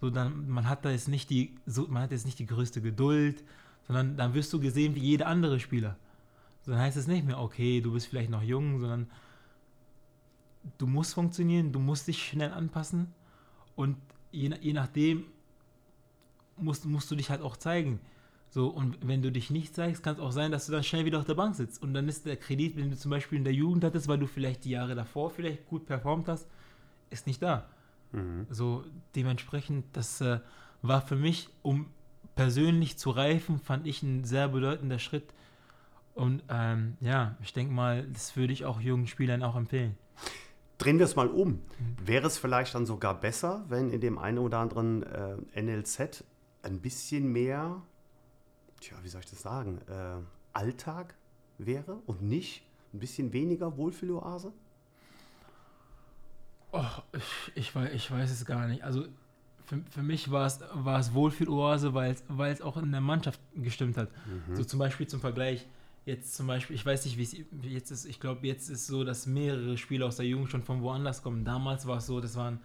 So, 0.00 0.10
dann, 0.10 0.48
man 0.48 0.68
hat 0.68 0.84
da 0.84 0.90
jetzt 0.90 1.08
nicht 1.08 1.30
die, 1.30 1.54
so, 1.66 1.86
man 1.86 2.02
hat 2.02 2.10
jetzt 2.10 2.26
nicht 2.26 2.38
die 2.38 2.46
größte 2.46 2.82
Geduld, 2.82 3.44
sondern 3.86 4.16
dann 4.16 4.34
wirst 4.34 4.52
du 4.52 4.60
gesehen 4.60 4.94
wie 4.94 5.00
jeder 5.00 5.26
andere 5.28 5.60
Spieler. 5.60 5.96
Dann 6.66 6.78
heißt 6.78 6.96
es 6.96 7.06
nicht 7.06 7.24
mehr, 7.24 7.40
okay, 7.40 7.80
du 7.80 7.92
bist 7.92 8.08
vielleicht 8.08 8.30
noch 8.30 8.42
jung, 8.42 8.80
sondern 8.80 9.08
du 10.78 10.86
musst 10.86 11.14
funktionieren, 11.14 11.72
du 11.72 11.78
musst 11.78 12.08
dich 12.08 12.22
schnell 12.22 12.52
anpassen 12.52 13.12
und 13.76 13.96
je, 14.30 14.52
je 14.60 14.72
nachdem 14.72 15.24
musst, 16.56 16.84
musst 16.84 17.10
du 17.10 17.16
dich 17.16 17.30
halt 17.30 17.42
auch 17.42 17.56
zeigen. 17.56 18.00
So, 18.54 18.68
und 18.68 18.98
wenn 19.08 19.22
du 19.22 19.32
dich 19.32 19.50
nicht 19.50 19.74
zeigst, 19.74 20.02
kann 20.02 20.14
es 20.14 20.20
auch 20.20 20.30
sein, 20.30 20.52
dass 20.52 20.66
du 20.66 20.72
dann 20.72 20.84
schnell 20.84 21.06
wieder 21.06 21.18
auf 21.18 21.24
der 21.24 21.34
Bank 21.34 21.56
sitzt. 21.56 21.82
Und 21.82 21.94
dann 21.94 22.06
ist 22.06 22.26
der 22.26 22.36
Kredit, 22.36 22.76
wenn 22.76 22.90
du 22.90 22.96
zum 22.96 23.10
Beispiel 23.10 23.38
in 23.38 23.44
der 23.44 23.54
Jugend 23.54 23.82
hattest, 23.82 24.08
weil 24.08 24.18
du 24.18 24.26
vielleicht 24.26 24.64
die 24.64 24.70
Jahre 24.70 24.94
davor 24.94 25.30
vielleicht 25.30 25.66
gut 25.66 25.86
performt 25.86 26.28
hast, 26.28 26.46
ist 27.08 27.26
nicht 27.26 27.42
da. 27.42 27.66
Mhm. 28.12 28.46
So, 28.50 28.84
dementsprechend, 29.16 29.86
das 29.94 30.20
äh, 30.20 30.40
war 30.82 31.00
für 31.00 31.16
mich, 31.16 31.48
um 31.62 31.86
persönlich 32.34 32.98
zu 32.98 33.10
reifen, 33.10 33.58
fand 33.58 33.86
ich 33.86 34.02
ein 34.02 34.24
sehr 34.24 34.48
bedeutender 34.48 34.98
Schritt, 34.98 35.32
und 36.14 36.42
ähm, 36.48 36.96
ja, 37.00 37.36
ich 37.42 37.52
denke 37.52 37.72
mal, 37.72 38.06
das 38.12 38.36
würde 38.36 38.52
ich 38.52 38.64
auch 38.64 38.80
jungen 38.80 39.06
Spielern 39.06 39.42
auch 39.42 39.56
empfehlen. 39.56 39.96
Drehen 40.78 40.98
wir 40.98 41.06
es 41.06 41.16
mal 41.16 41.28
um. 41.28 41.50
Mhm. 41.50 41.60
Wäre 42.04 42.26
es 42.26 42.38
vielleicht 42.38 42.74
dann 42.74 42.86
sogar 42.86 43.18
besser, 43.18 43.64
wenn 43.68 43.90
in 43.90 44.00
dem 44.00 44.18
einen 44.18 44.38
oder 44.38 44.58
anderen 44.58 45.02
äh, 45.02 45.62
NLZ 45.62 46.24
ein 46.62 46.80
bisschen 46.80 47.32
mehr, 47.32 47.82
tja, 48.82 48.96
wie 49.02 49.08
soll 49.08 49.20
ich 49.20 49.30
das 49.30 49.42
sagen, 49.42 49.80
äh, 49.88 50.16
Alltag 50.52 51.14
wäre 51.58 51.94
und 52.06 52.22
nicht 52.22 52.62
ein 52.92 52.98
bisschen 52.98 53.32
weniger 53.32 53.76
Wohlfühloase? 53.76 54.52
Oh, 56.72 56.84
ich, 57.12 57.52
ich, 57.54 57.74
weiß, 57.74 57.90
ich 57.94 58.10
weiß 58.10 58.30
es 58.30 58.44
gar 58.44 58.66
nicht. 58.66 58.82
Also 58.82 59.06
für, 59.64 59.82
für 59.90 60.02
mich 60.02 60.30
war 60.30 60.46
es, 60.46 60.60
war 60.72 60.98
es 60.98 61.14
Wohlfühloase, 61.14 61.94
weil 61.94 62.16
es 62.52 62.62
auch 62.62 62.76
in 62.76 62.90
der 62.90 63.00
Mannschaft 63.00 63.40
gestimmt 63.54 63.96
hat. 63.96 64.10
Mhm. 64.26 64.56
So 64.56 64.64
zum 64.64 64.78
Beispiel 64.78 65.06
zum 65.06 65.20
Vergleich, 65.20 65.66
jetzt 66.04 66.34
zum 66.34 66.46
Beispiel, 66.46 66.74
ich 66.74 66.84
weiß 66.84 67.04
nicht, 67.04 67.16
wie 67.16 67.22
es 67.22 67.36
jetzt 67.62 67.90
ist, 67.90 68.06
ich 68.06 68.20
glaube, 68.20 68.46
jetzt 68.46 68.68
ist 68.68 68.86
so, 68.86 69.04
dass 69.04 69.26
mehrere 69.26 69.78
Spieler 69.78 70.06
aus 70.06 70.16
der 70.16 70.26
Jugend 70.26 70.50
schon 70.50 70.62
von 70.62 70.82
woanders 70.82 71.22
kommen. 71.22 71.44
Damals 71.44 71.86
war 71.86 71.98
es 71.98 72.06
so, 72.06 72.20
das 72.20 72.36
waren, 72.36 72.58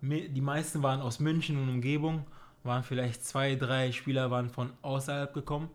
die 0.00 0.40
meisten 0.40 0.82
waren 0.82 1.00
aus 1.00 1.18
München 1.18 1.56
und 1.56 1.68
Umgebung, 1.68 2.24
waren 2.64 2.82
vielleicht 2.82 3.24
zwei, 3.24 3.54
drei 3.56 3.92
Spieler 3.92 4.30
waren 4.30 4.48
von 4.48 4.70
außerhalb 4.82 5.32
gekommen. 5.32 5.70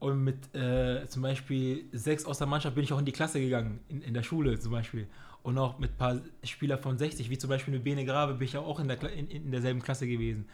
Und 0.00 0.22
mit 0.22 0.54
äh, 0.54 1.06
zum 1.08 1.22
Beispiel 1.22 1.84
sechs 1.92 2.24
aus 2.24 2.38
der 2.38 2.46
Mannschaft 2.46 2.76
bin 2.76 2.84
ich 2.84 2.92
auch 2.92 3.00
in 3.00 3.04
die 3.04 3.12
Klasse 3.12 3.40
gegangen, 3.40 3.80
in, 3.88 4.00
in 4.02 4.14
der 4.14 4.22
Schule 4.22 4.58
zum 4.58 4.72
Beispiel. 4.72 5.08
Und 5.42 5.58
auch 5.58 5.78
mit 5.78 5.92
ein 5.92 5.96
paar 5.96 6.20
Spielern 6.44 6.80
von 6.80 6.98
60, 6.98 7.30
wie 7.30 7.38
zum 7.38 7.50
Beispiel 7.50 7.74
mit 7.74 7.84
Bene 7.84 8.04
Grabe, 8.04 8.34
bin 8.34 8.46
ich 8.46 8.56
auch 8.56 8.78
in, 8.78 8.88
der, 8.88 9.02
in, 9.12 9.28
in 9.28 9.50
derselben 9.50 9.82
Klasse 9.82 10.06
gewesen. 10.06 10.46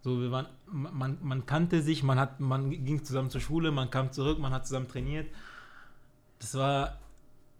So, 0.00 0.20
wir 0.20 0.30
waren, 0.30 0.46
man, 0.66 1.18
man 1.20 1.46
kannte 1.46 1.82
sich, 1.82 2.02
man, 2.02 2.18
hat, 2.18 2.40
man 2.40 2.70
ging 2.70 3.04
zusammen 3.04 3.30
zur 3.30 3.40
Schule, 3.40 3.70
man 3.70 3.90
kam 3.90 4.12
zurück, 4.12 4.38
man 4.38 4.52
hat 4.52 4.66
zusammen 4.66 4.88
trainiert. 4.88 5.28
Das 6.38 6.54
war, 6.54 6.98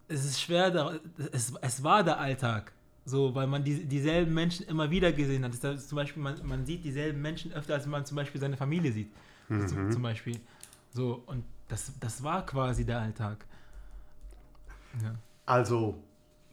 es 0.08 0.24
ist 0.24 0.40
schwer, 0.40 1.00
es, 1.32 1.52
es 1.60 1.82
war 1.82 2.04
der 2.04 2.18
Alltag. 2.18 2.72
So, 3.08 3.34
weil 3.34 3.46
man 3.46 3.64
die, 3.64 3.86
dieselben 3.86 4.34
Menschen 4.34 4.66
immer 4.66 4.90
wieder 4.90 5.12
gesehen 5.12 5.42
hat. 5.42 5.52
Das 5.64 5.80
ist 5.80 5.88
zum 5.88 5.96
Beispiel, 5.96 6.22
man, 6.22 6.34
man 6.46 6.66
sieht 6.66 6.84
dieselben 6.84 7.22
Menschen 7.22 7.52
öfter, 7.54 7.72
als 7.72 7.86
man 7.86 8.04
zum 8.04 8.16
Beispiel 8.16 8.38
seine 8.38 8.58
Familie 8.58 8.92
sieht. 8.92 9.10
Mhm. 9.48 9.66
Zum, 9.66 9.90
zum, 9.90 10.02
Beispiel. 10.02 10.38
So, 10.90 11.22
und 11.24 11.42
das, 11.68 11.90
das 12.00 12.22
war 12.22 12.44
quasi 12.44 12.84
der 12.84 13.00
Alltag. 13.00 13.46
Ja. 15.02 15.14
Also, 15.46 15.94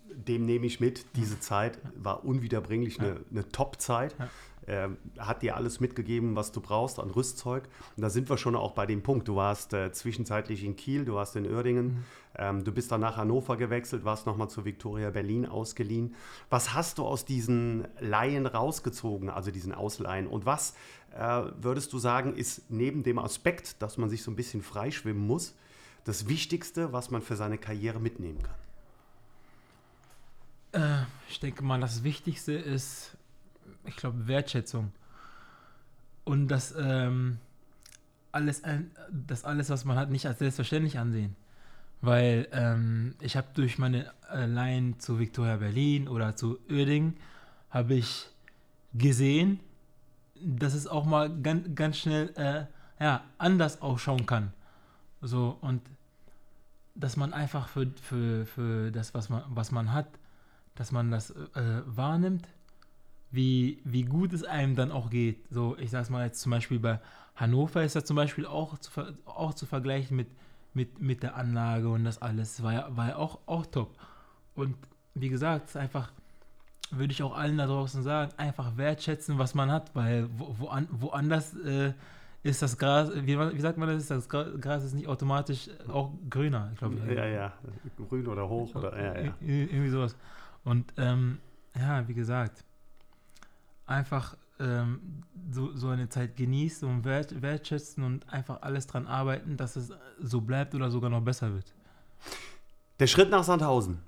dem 0.10 0.46
nehme 0.46 0.66
ich 0.66 0.80
mit, 0.80 1.06
diese 1.18 1.42
Zeit 1.42 1.78
war 1.94 2.24
unwiederbringlich 2.24 3.02
eine, 3.02 3.20
eine 3.30 3.50
Top-Zeit. 3.50 4.16
Ja. 4.18 4.30
Ähm, 4.68 4.98
hat 5.20 5.44
dir 5.44 5.56
alles 5.56 5.80
mitgegeben, 5.80 6.36
was 6.36 6.52
du 6.52 6.60
brauchst 6.60 7.00
an 7.00 7.12
Rüstzeug. 7.12 7.66
Und 7.96 8.02
da 8.02 8.10
sind 8.10 8.30
wir 8.30 8.38
schon 8.38 8.56
auch 8.56 8.72
bei 8.72 8.88
dem 8.88 9.04
Punkt. 9.04 9.28
Du 9.28 9.36
warst 9.36 9.74
äh, 9.74 9.92
zwischenzeitlich 9.92 10.64
in 10.64 10.76
Kiel, 10.76 11.06
du 11.06 11.14
warst 11.14 11.36
in 11.36 11.46
Uerdingen, 11.46 11.86
mhm. 11.86 12.04
ähm, 12.38 12.64
du 12.64 12.72
bist 12.72 12.92
dann 12.92 13.02
nach 13.02 13.18
Hannover 13.18 13.58
gewechselt, 13.58 14.06
warst 14.06 14.26
nochmal 14.26 14.50
zu 14.50 14.66
Victoria 14.66 15.12
Berlin 15.12 15.46
ausgeliehen. 15.46 16.16
Was 16.50 16.74
hast 16.74 16.98
du 16.98 17.06
aus 17.06 17.26
diesen 17.26 17.88
Laien 18.00 18.48
rausgezogen, 18.48 19.30
also 19.30 19.52
diesen 19.52 19.72
Ausleihen? 19.72 20.26
Und 20.26 20.48
was 20.48 20.74
äh, 21.16 21.44
würdest 21.62 21.94
du 21.94 22.00
sagen, 22.00 22.36
ist 22.36 22.72
neben 22.72 23.04
dem 23.04 23.20
Aspekt, 23.20 23.82
dass 23.84 23.98
man 23.98 24.10
sich 24.10 24.24
so 24.24 24.32
ein 24.32 24.36
bisschen 24.36 24.64
freischwimmen 24.64 25.28
muss, 25.28 25.54
das 26.06 26.28
Wichtigste, 26.28 26.92
was 26.92 27.12
man 27.12 27.22
für 27.22 27.36
seine 27.36 27.60
Karriere 27.60 28.00
mitnehmen 28.00 28.40
kann? 28.42 28.56
Äh, 30.82 31.06
ich 31.30 31.40
denke 31.40 31.64
mal, 31.64 31.80
das 31.80 32.04
Wichtigste 32.04 32.54
ist, 32.54 33.16
ich 33.86 33.96
glaube, 33.96 34.28
Wertschätzung. 34.28 34.92
Und 36.24 36.48
das, 36.48 36.74
ähm, 36.78 37.38
alles, 38.32 38.62
das 39.12 39.46
alles, 39.46 39.70
was 39.70 39.86
man 39.86 39.98
hat, 39.98 40.10
nicht 40.10 40.26
als 40.26 40.40
selbstverständlich 40.40 40.98
ansehen. 40.98 41.36
Weil 42.02 42.48
ähm, 42.52 43.16
ich 43.22 43.38
habe 43.38 43.48
durch 43.54 43.78
meine 43.78 44.12
äh, 44.32 44.46
Line 44.46 44.98
zu 44.98 45.20
Victoria 45.20 45.58
Berlin 45.58 46.08
oder 46.08 46.36
zu 46.36 46.60
Oerding, 46.70 47.16
habe 47.70 47.96
ich 47.96 48.28
gesehen, 48.94 49.60
dass 50.36 50.74
es 50.74 50.88
auch 50.88 51.06
mal 51.06 51.30
ganz, 51.42 51.76
ganz 51.76 51.98
schnell 51.98 52.32
äh, 52.36 52.66
ja, 53.04 53.24
anders 53.38 53.82
ausschauen 53.82 54.26
kann. 54.26 54.54
So, 55.22 55.58
und 55.62 55.82
dass 56.96 57.18
man 57.18 57.34
einfach 57.34 57.68
für, 57.68 57.92
für, 58.02 58.46
für 58.46 58.92
das, 58.92 59.14
was 59.14 59.30
man, 59.30 59.44
was 59.50 59.72
man 59.72 59.92
hat, 59.92 60.08
dass 60.76 60.92
man 60.92 61.12
das 61.12 61.32
äh, 61.32 61.82
wahrnimmt 61.86 62.48
wie, 63.36 63.80
wie 63.84 64.04
gut 64.04 64.34
es 64.34 64.44
einem 64.44 64.76
dann 64.76 64.92
auch 64.92 65.10
geht. 65.10 65.46
So, 65.50 65.76
ich 65.78 65.92
sag's 65.92 66.10
mal 66.10 66.26
jetzt 66.26 66.42
zum 66.42 66.52
Beispiel 66.52 66.80
bei 66.80 67.00
Hannover 67.36 67.84
ist 67.84 67.96
das 67.96 68.06
zum 68.06 68.16
Beispiel 68.16 68.46
auch 68.46 68.78
zu, 68.78 68.90
auch 69.26 69.54
zu 69.54 69.66
vergleichen 69.66 70.16
mit, 70.16 70.28
mit, 70.74 71.02
mit 71.02 71.24
der 71.24 71.36
Anlage 71.36 71.90
und 71.90 72.06
das 72.06 72.22
alles. 72.22 72.64
War 72.64 72.74
ja, 72.74 72.88
war 72.96 73.10
ja 73.10 73.16
auch, 73.18 73.40
auch 73.46 73.66
top. 73.66 73.94
Und 74.56 74.76
wie 75.14 75.30
gesagt, 75.30 75.66
es 75.66 75.72
ist 75.72 75.78
einfach, 75.78 76.12
würde 76.92 77.12
ich 77.12 77.24
auch 77.24 77.36
allen 77.36 77.58
da 77.58 77.66
draußen 77.68 78.04
sagen, 78.04 78.32
einfach 78.38 78.78
wertschätzen, 78.78 79.38
was 79.38 79.54
man 79.54 79.70
hat, 79.72 79.94
weil 79.96 80.30
wo, 80.38 80.56
wo 80.60 80.68
an, 80.68 80.88
woanders 80.92 81.56
äh, 81.58 81.94
ist 82.44 82.62
das 82.62 82.78
Gras, 82.78 83.12
wie, 83.14 83.38
wie, 83.38 83.60
sagt 83.60 83.78
man 83.78 83.90
das, 83.90 84.08
das 84.08 84.30
Gras 84.30 84.84
ist 84.84 84.94
nicht 84.94 85.08
automatisch 85.08 85.70
auch 85.90 86.12
grüner, 86.30 86.70
ich 86.72 86.78
glaube. 86.78 86.96
Ja, 87.14 87.26
ja, 87.26 87.54
grün 88.08 88.28
oder 88.28 88.48
hoch 88.48 88.74
oder, 88.76 88.96
ja, 88.98 89.20
ja. 89.20 89.34
Irgendwie 89.42 89.90
sowas. 89.90 90.16
Und 90.64 90.94
ähm, 90.98 91.40
ja, 91.78 92.08
wie 92.08 92.14
gesagt, 92.14 92.64
einfach 93.86 94.36
ähm, 94.60 95.24
so, 95.52 95.76
so 95.76 95.90
eine 95.90 96.10
Zeit 96.10 96.36
genießen 96.36 96.88
und 96.88 97.06
wert, 97.06 97.42
wertschätzen 97.42 98.04
und 98.04 98.28
einfach 98.30 98.62
alles 98.62 98.88
dran 98.88 99.08
arbeiten, 99.08 99.58
dass 99.58 99.76
es 99.76 99.92
so 100.20 100.42
bleibt 100.42 100.74
oder 100.76 100.90
sogar 100.90 101.10
noch 101.10 101.22
besser 101.22 101.54
wird. 101.54 101.74
Der 103.00 103.08
Schritt 103.08 103.30
nach 103.30 103.44
Sandhausen. 103.44 104.00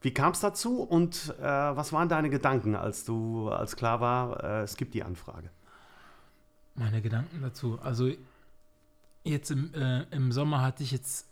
Wie 0.00 0.12
kam 0.12 0.32
es 0.32 0.40
dazu 0.40 0.82
und 0.82 1.34
äh, 1.38 1.42
was 1.42 1.92
waren 1.92 2.08
deine 2.08 2.28
Gedanken, 2.28 2.74
als 2.74 3.04
du, 3.04 3.48
als 3.50 3.76
klar 3.76 4.00
war, 4.00 4.42
äh, 4.42 4.62
es 4.62 4.76
gibt 4.76 4.94
die 4.94 5.02
Anfrage? 5.02 5.50
Meine 6.74 7.02
Gedanken 7.02 7.40
dazu. 7.40 7.78
Also 7.80 8.10
jetzt 9.22 9.50
im, 9.50 9.72
äh, 9.74 10.02
im 10.10 10.32
Sommer 10.32 10.60
hatte 10.60 10.82
ich 10.82 10.90
jetzt, 10.90 11.26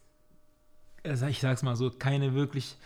also 1.05 1.27
ich 1.27 1.40
sag's 1.40 1.62
mal 1.62 1.75
so, 1.75 1.90
keine 1.90 2.35
wirklich 2.35 2.77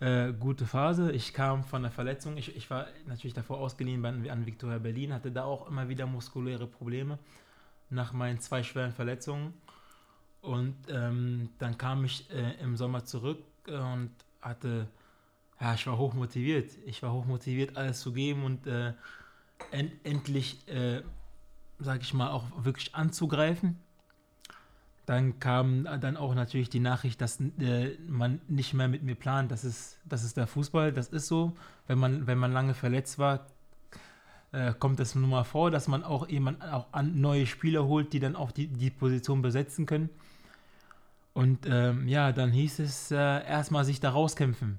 äh, 0.00 0.32
gute 0.32 0.66
Phase. 0.66 1.12
Ich 1.12 1.32
kam 1.32 1.64
von 1.64 1.82
der 1.82 1.90
Verletzung. 1.90 2.36
Ich, 2.36 2.54
ich 2.56 2.70
war 2.70 2.86
natürlich 3.06 3.34
davor 3.34 3.58
ausgeliehen 3.58 4.00
bei, 4.02 4.08
an 4.08 4.46
Victoria 4.46 4.78
Berlin, 4.78 5.12
hatte 5.12 5.32
da 5.32 5.44
auch 5.44 5.68
immer 5.68 5.88
wieder 5.88 6.06
muskuläre 6.06 6.66
Probleme 6.66 7.18
nach 7.90 8.12
meinen 8.12 8.40
zwei 8.40 8.62
schweren 8.62 8.92
Verletzungen. 8.92 9.54
Und 10.40 10.76
ähm, 10.88 11.50
dann 11.58 11.76
kam 11.78 12.04
ich 12.04 12.30
äh, 12.30 12.54
im 12.62 12.76
Sommer 12.76 13.04
zurück 13.04 13.42
und 13.66 14.10
hatte, 14.40 14.88
ja, 15.60 15.74
ich 15.74 15.86
war 15.86 15.98
hochmotiviert. 15.98 16.70
Ich 16.86 17.02
war 17.02 17.12
hochmotiviert, 17.12 17.76
alles 17.76 18.00
zu 18.00 18.12
geben 18.12 18.44
und 18.44 18.66
äh, 18.66 18.92
end, 19.72 19.92
endlich, 20.04 20.66
äh, 20.68 21.02
sage 21.78 22.02
ich 22.02 22.14
mal, 22.14 22.30
auch 22.30 22.44
wirklich 22.64 22.94
anzugreifen. 22.94 23.80
Dann 25.08 25.40
kam 25.40 25.88
dann 26.02 26.18
auch 26.18 26.34
natürlich 26.34 26.68
die 26.68 26.80
Nachricht, 26.80 27.22
dass 27.22 27.40
äh, 27.40 27.96
man 28.06 28.42
nicht 28.46 28.74
mehr 28.74 28.88
mit 28.88 29.02
mir 29.02 29.14
plant. 29.14 29.50
Das 29.50 29.64
ist, 29.64 29.96
das 30.04 30.22
ist 30.22 30.36
der 30.36 30.46
Fußball, 30.46 30.92
das 30.92 31.08
ist 31.08 31.28
so. 31.28 31.56
Wenn 31.86 31.98
man, 31.98 32.26
wenn 32.26 32.36
man 32.36 32.52
lange 32.52 32.74
verletzt 32.74 33.18
war, 33.18 33.46
äh, 34.52 34.74
kommt 34.78 35.00
es 35.00 35.14
nun 35.14 35.30
mal 35.30 35.44
vor, 35.44 35.70
dass 35.70 35.88
man 35.88 36.04
auch 36.04 36.28
jemand 36.28 36.62
auch 36.62 36.88
an 36.92 37.22
neue 37.22 37.46
Spieler 37.46 37.86
holt, 37.86 38.12
die 38.12 38.20
dann 38.20 38.36
auch 38.36 38.52
die, 38.52 38.66
die 38.66 38.90
Position 38.90 39.40
besetzen 39.40 39.86
können. 39.86 40.10
Und 41.32 41.64
ähm, 41.64 42.06
ja, 42.06 42.32
dann 42.32 42.52
hieß 42.52 42.78
es 42.80 43.10
äh, 43.10 43.16
erstmal 43.16 43.86
sich 43.86 44.00
da 44.00 44.10
rauskämpfen. 44.10 44.78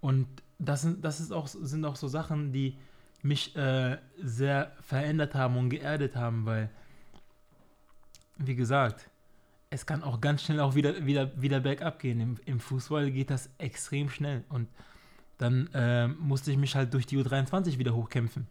Und 0.00 0.28
das 0.60 0.82
sind, 0.82 1.04
das 1.04 1.18
ist 1.18 1.32
auch, 1.32 1.48
sind 1.48 1.84
auch 1.84 1.96
so 1.96 2.06
Sachen, 2.06 2.52
die 2.52 2.78
mich 3.20 3.56
äh, 3.56 3.98
sehr 4.22 4.70
verändert 4.80 5.34
haben 5.34 5.56
und 5.56 5.70
geerdet 5.70 6.14
haben, 6.14 6.46
weil, 6.46 6.70
wie 8.36 8.54
gesagt, 8.54 9.09
es 9.70 9.86
kann 9.86 10.02
auch 10.02 10.20
ganz 10.20 10.42
schnell 10.42 10.60
auch 10.60 10.74
wieder, 10.74 11.06
wieder, 11.06 11.30
wieder 11.40 11.60
bergab 11.60 12.00
gehen. 12.00 12.20
Im, 12.20 12.36
Im 12.44 12.58
Fußball 12.58 13.10
geht 13.12 13.30
das 13.30 13.48
extrem 13.58 14.10
schnell. 14.10 14.44
Und 14.48 14.68
dann 15.38 15.68
äh, 15.72 16.08
musste 16.08 16.50
ich 16.50 16.58
mich 16.58 16.74
halt 16.74 16.92
durch 16.92 17.06
die 17.06 17.16
U23 17.16 17.78
wieder 17.78 17.94
hochkämpfen. 17.94 18.48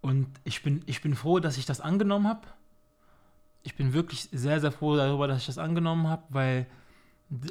Und 0.00 0.26
ich 0.44 0.62
bin, 0.62 0.82
ich 0.86 1.02
bin 1.02 1.14
froh, 1.14 1.40
dass 1.40 1.58
ich 1.58 1.66
das 1.66 1.80
angenommen 1.80 2.26
habe. 2.26 2.48
Ich 3.62 3.76
bin 3.76 3.92
wirklich 3.92 4.28
sehr, 4.32 4.60
sehr 4.60 4.72
froh 4.72 4.96
darüber, 4.96 5.28
dass 5.28 5.40
ich 5.40 5.46
das 5.46 5.58
angenommen 5.58 6.08
habe, 6.08 6.24
weil 6.30 6.66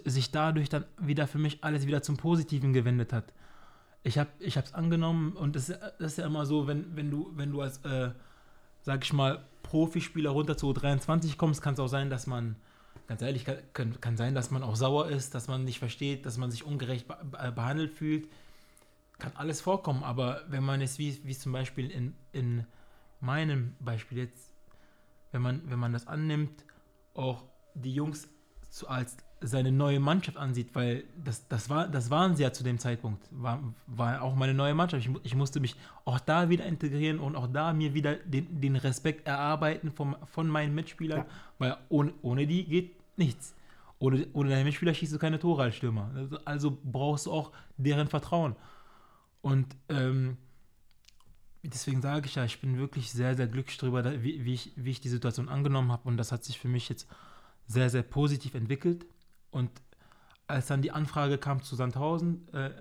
sich 0.05 0.31
dadurch 0.31 0.69
dann 0.69 0.85
wieder 0.99 1.27
für 1.27 1.39
mich 1.39 1.63
alles 1.63 1.87
wieder 1.87 2.01
zum 2.01 2.17
Positiven 2.17 2.73
gewendet 2.73 3.13
hat. 3.13 3.33
Ich 4.03 4.17
habe 4.17 4.29
es 4.39 4.73
angenommen 4.73 5.33
und 5.33 5.55
das, 5.55 5.67
das, 5.67 6.11
ist 6.11 6.17
ja 6.17 6.25
immer 6.25 6.45
so, 6.45 6.67
wenn, 6.67 6.95
wenn, 6.95 7.09
du, 7.09 7.31
wenn 7.35 7.51
du 7.51 7.61
als, 7.61 7.77
äh, 7.85 8.11
sag 8.83 9.03
ich 9.03 9.13
mal, 9.13 9.43
Profispieler 9.63 10.29
runter 10.29 10.55
zu 10.55 10.71
23 10.71 11.37
kommst, 11.37 11.61
kann 11.61 11.73
es 11.73 11.79
auch 11.79 11.87
sein, 11.87 12.09
dass 12.09 12.27
man, 12.27 12.55
ganz 13.07 13.21
ehrlich, 13.21 13.45
kann, 13.73 13.99
kann 13.99 14.17
sein, 14.17 14.35
dass 14.35 14.51
man 14.51 14.61
auch 14.61 14.75
sauer 14.75 15.07
ist, 15.09 15.33
dass 15.33 15.47
man 15.47 15.63
nicht 15.63 15.79
versteht, 15.79 16.25
dass 16.25 16.37
man 16.37 16.51
sich 16.51 16.63
ungerecht 16.63 17.07
be 17.07 17.51
behandelt 17.51 17.93
fühlt. 17.93 18.27
Kann 19.17 19.31
alles 19.35 19.61
vorkommen, 19.61 20.03
aber 20.03 20.43
wenn 20.47 20.63
man 20.63 20.81
es 20.81 20.99
wie, 20.99 21.19
wie 21.23 21.35
zum 21.35 21.53
Beispiel 21.53 21.89
in, 21.89 22.15
in 22.33 22.65
meinem 23.19 23.75
Beispiel 23.79 24.19
jetzt, 24.19 24.53
wenn 25.31 25.41
man, 25.41 25.61
wenn 25.69 25.79
man 25.79 25.93
das 25.93 26.07
annimmt, 26.07 26.65
auch 27.13 27.43
die 27.73 27.93
Jungs 27.93 28.27
zu, 28.69 28.87
als 28.87 29.17
seine 29.43 29.71
neue 29.71 29.99
Mannschaft 29.99 30.37
ansieht, 30.37 30.69
weil 30.73 31.03
das, 31.23 31.47
das, 31.47 31.69
war, 31.69 31.87
das 31.87 32.09
waren 32.09 32.35
sie 32.35 32.43
ja 32.43 32.53
zu 32.53 32.63
dem 32.63 32.79
Zeitpunkt, 32.79 33.23
war, 33.31 33.61
war 33.87 34.21
auch 34.21 34.35
meine 34.35 34.53
neue 34.53 34.73
Mannschaft. 34.73 35.05
Ich, 35.05 35.11
ich 35.23 35.35
musste 35.35 35.59
mich 35.59 35.75
auch 36.05 36.19
da 36.19 36.49
wieder 36.49 36.65
integrieren 36.65 37.19
und 37.19 37.35
auch 37.35 37.47
da 37.47 37.73
mir 37.73 37.93
wieder 37.93 38.15
den, 38.15 38.61
den 38.61 38.75
Respekt 38.75 39.27
erarbeiten 39.27 39.91
vom, 39.91 40.15
von 40.25 40.47
meinen 40.47 40.73
Mitspielern, 40.73 41.19
ja. 41.19 41.25
weil 41.59 41.77
ohne, 41.89 42.13
ohne 42.21 42.47
die 42.47 42.65
geht 42.65 42.95
nichts. 43.17 43.53
Ohne, 43.99 44.27
ohne 44.33 44.49
deine 44.49 44.63
Mitspieler 44.65 44.93
schießt 44.93 45.13
du 45.13 45.19
keine 45.19 45.39
Tore 45.39 45.63
als 45.63 45.75
Stürmer. 45.75 46.11
Also, 46.15 46.39
also 46.45 46.77
brauchst 46.83 47.25
du 47.25 47.31
auch 47.31 47.51
deren 47.77 48.07
Vertrauen. 48.07 48.55
Und 49.41 49.75
ähm, 49.89 50.37
deswegen 51.63 52.01
sage 52.01 52.27
ich 52.27 52.35
ja, 52.35 52.43
ich 52.43 52.59
bin 52.59 52.77
wirklich 52.77 53.11
sehr, 53.11 53.35
sehr 53.35 53.47
glücklich 53.47 53.77
darüber, 53.77 54.03
wie, 54.21 54.43
wie, 54.43 54.53
ich, 54.53 54.71
wie 54.75 54.91
ich 54.91 55.01
die 55.01 55.09
Situation 55.09 55.49
angenommen 55.49 55.91
habe 55.91 56.07
und 56.07 56.17
das 56.17 56.31
hat 56.31 56.43
sich 56.43 56.59
für 56.59 56.67
mich 56.67 56.89
jetzt 56.89 57.07
sehr, 57.65 57.89
sehr 57.89 58.03
positiv 58.03 58.55
entwickelt. 58.55 59.05
Und 59.53 59.69
als 60.47 60.67
dann 60.67 60.81
die 60.81 60.91
Anfrage 60.91 61.37
kam 61.37 61.61
zu 61.61 61.75
Sandhausen, 61.75 62.47
äh, 62.53 62.71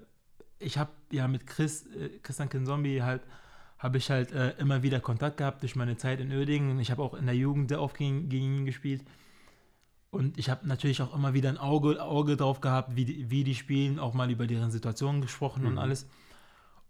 ich 0.59 0.79
habe 0.79 0.91
ja 1.11 1.29
mit 1.29 1.47
Chris, 1.47 1.87
äh, 1.87 2.19
Christian 2.23 2.49
Kinzombie 2.49 3.03
halt, 3.03 3.23
habe 3.79 3.99
ich 3.99 4.11
halt 4.11 4.33
äh, 4.33 4.53
immer 4.59 4.83
wieder 4.83 5.01
Kontakt 5.01 5.37
gehabt 5.37 5.63
durch 5.63 5.77
meine 5.77 5.97
Zeit 5.97 6.21
in 6.21 6.33
Oerdingen. 6.33 6.79
Ich 6.81 6.91
habe 6.91 7.03
auch 7.03 7.15
in 7.15 7.27
der 7.27 7.35
Jugend 7.35 7.69
sehr 7.69 7.83
oft 7.83 7.97
gegen, 7.97 8.29
gegen 8.29 8.59
ihn 8.59 8.67
gespielt. 8.67 9.05
Und 10.11 10.39
ich 10.39 10.51
habe 10.51 10.67
natürlich 10.67 11.03
auch 11.03 11.15
immer 11.15 11.35
wieder 11.35 11.49
ein 11.49 11.59
Auge, 11.59 12.03
Auge 12.03 12.37
drauf 12.37 12.61
gehabt, 12.61 12.97
wie 12.97 13.05
die, 13.05 13.31
wie 13.31 13.45
die 13.45 13.55
spielen, 13.55 13.99
auch 13.99 14.15
mal 14.15 14.31
über 14.31 14.47
deren 14.47 14.71
Situation 14.71 15.21
gesprochen 15.21 15.63
mhm. 15.63 15.69
und 15.69 15.79
alles. 15.79 16.07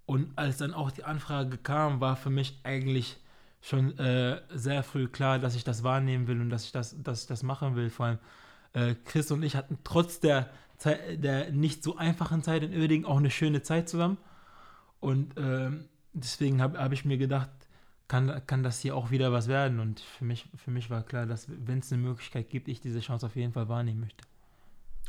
Und 0.06 0.36
als 0.36 0.58
dann 0.58 0.74
auch 0.74 0.90
die 0.90 1.04
Anfrage 1.04 1.56
kam, 1.56 2.00
war 2.00 2.16
für 2.16 2.30
mich 2.30 2.60
eigentlich 2.64 3.18
schon 3.60 3.96
äh, 3.98 4.42
sehr 4.52 4.82
früh 4.82 5.06
klar, 5.08 5.38
dass 5.38 5.54
ich 5.54 5.64
das 5.64 5.84
wahrnehmen 5.84 6.26
will 6.26 6.40
und 6.40 6.50
dass 6.50 6.64
ich 6.64 6.72
das, 6.72 7.00
dass 7.02 7.22
ich 7.22 7.28
das 7.28 7.42
machen 7.42 7.76
will. 7.76 7.90
Vor 7.90 8.06
allem 8.06 8.18
äh, 8.72 8.94
Chris 9.04 9.30
und 9.30 9.42
ich 9.42 9.56
hatten 9.56 9.78
trotz 9.84 10.20
der, 10.20 10.50
Zeit, 10.82 11.22
der 11.22 11.52
nicht 11.52 11.82
so 11.82 11.96
einfachen 11.96 12.42
Zeit 12.42 12.62
in 12.62 12.78
Oerding 12.78 13.04
auch 13.04 13.18
eine 13.18 13.30
schöne 13.30 13.62
Zeit 13.62 13.88
zusammen. 13.88 14.18
Und 15.00 15.36
äh, 15.38 15.70
deswegen 16.12 16.60
habe 16.60 16.78
hab 16.78 16.92
ich 16.92 17.04
mir 17.04 17.18
gedacht, 17.18 17.50
kann, 18.08 18.42
kann 18.46 18.62
das 18.62 18.80
hier 18.80 18.96
auch 18.96 19.10
wieder 19.10 19.32
was 19.32 19.48
werden. 19.48 19.80
Und 19.80 20.00
für 20.00 20.24
mich, 20.24 20.48
für 20.56 20.70
mich 20.70 20.90
war 20.90 21.02
klar, 21.02 21.26
dass 21.26 21.46
wenn 21.48 21.78
es 21.78 21.92
eine 21.92 22.02
Möglichkeit 22.02 22.50
gibt, 22.50 22.68
ich 22.68 22.80
diese 22.80 23.00
Chance 23.00 23.26
auf 23.26 23.36
jeden 23.36 23.52
Fall 23.52 23.68
wahrnehmen 23.68 24.00
möchte. 24.00 24.24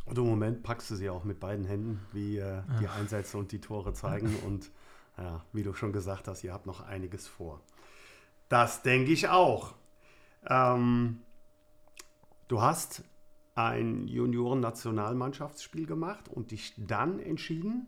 Und 0.06 0.18
im 0.18 0.26
Moment 0.26 0.64
packst 0.64 0.92
du 0.92 0.96
sie 0.96 1.10
auch 1.10 1.24
mit 1.24 1.40
beiden 1.40 1.66
Händen, 1.66 2.00
wie 2.12 2.38
äh, 2.38 2.62
die 2.80 2.88
Einsätze 2.88 3.38
und 3.38 3.52
die 3.52 3.60
Tore 3.60 3.94
zeigen. 3.94 4.36
Und 4.46 4.70
ja, 5.18 5.44
wie 5.54 5.64
du 5.64 5.74
schon 5.74 5.94
gesagt 5.94 6.28
hast, 6.28 6.44
ihr 6.44 6.54
habt 6.54 6.66
noch 6.66 6.82
einiges 6.82 7.28
vor. 7.28 7.62
Das 8.50 8.82
denke 8.82 9.12
ich 9.12 9.30
auch. 9.30 9.74
Ähm, 10.48 11.20
du 12.48 12.62
hast 12.62 13.04
ein 13.56 14.08
Junioren-Nationalmannschaftsspiel 14.08 15.86
gemacht 15.86 16.28
und 16.28 16.52
dich 16.52 16.74
dann 16.78 17.20
entschieden, 17.20 17.88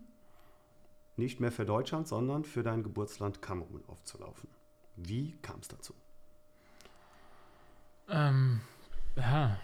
nicht 1.16 1.40
mehr 1.40 1.50
für 1.50 1.64
Deutschland, 1.64 2.06
sondern 2.06 2.44
für 2.44 2.62
dein 2.62 2.82
Geburtsland 2.82 3.42
Kamerun 3.42 3.82
aufzulaufen. 3.88 4.48
Wie 4.96 5.36
kam 5.42 5.60
es 5.60 5.68
dazu? 5.68 5.94
Ähm, 8.08 8.60
ja, 9.16 9.58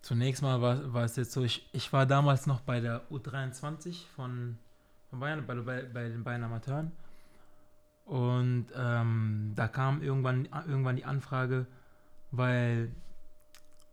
zunächst 0.00 0.42
mal 0.42 0.62
war, 0.62 0.92
war 0.92 1.04
es 1.04 1.16
jetzt 1.16 1.32
so, 1.32 1.42
ich, 1.42 1.68
ich 1.72 1.92
war 1.92 2.06
damals 2.06 2.46
noch 2.46 2.60
bei 2.60 2.80
der 2.80 3.08
U23 3.10 4.06
von, 4.14 4.58
von 5.10 5.20
Bayern, 5.20 5.46
bei, 5.46 5.54
bei, 5.56 5.82
bei 5.82 6.08
den 6.08 6.24
Bayern 6.24 6.44
Amateuren. 6.44 6.92
Und 8.04 8.68
ähm, 8.74 9.52
da 9.54 9.68
kam 9.68 10.02
irgendwann, 10.02 10.46
irgendwann 10.66 10.96
die 10.96 11.04
Anfrage, 11.04 11.66
weil 12.30 12.90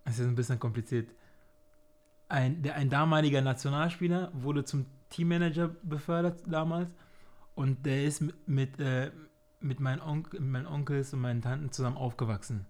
es 0.06 0.20
ist 0.20 0.28
ein 0.28 0.36
bisschen 0.36 0.60
kompliziert. 0.60 1.10
Ein, 2.30 2.62
der, 2.64 2.76
ein 2.76 2.90
damaliger 2.90 3.42
Nationalspieler 3.42 4.32
wurde 4.34 4.64
zum 4.64 4.86
Teammanager 5.10 5.70
befördert 5.84 6.42
damals 6.48 6.90
und 7.56 7.86
der 7.86 8.06
ist 8.06 8.24
mit, 8.48 8.80
äh, 8.80 9.12
mit, 9.60 9.80
meinen, 9.80 10.02
Onkel, 10.02 10.40
meinen 10.40 10.68
Onkels 10.68 11.14
und 11.14 11.22
meinen 11.22 11.42
Tanten 11.42 11.72
zusammen 11.72 11.98
aufgewachsen. 11.98 12.66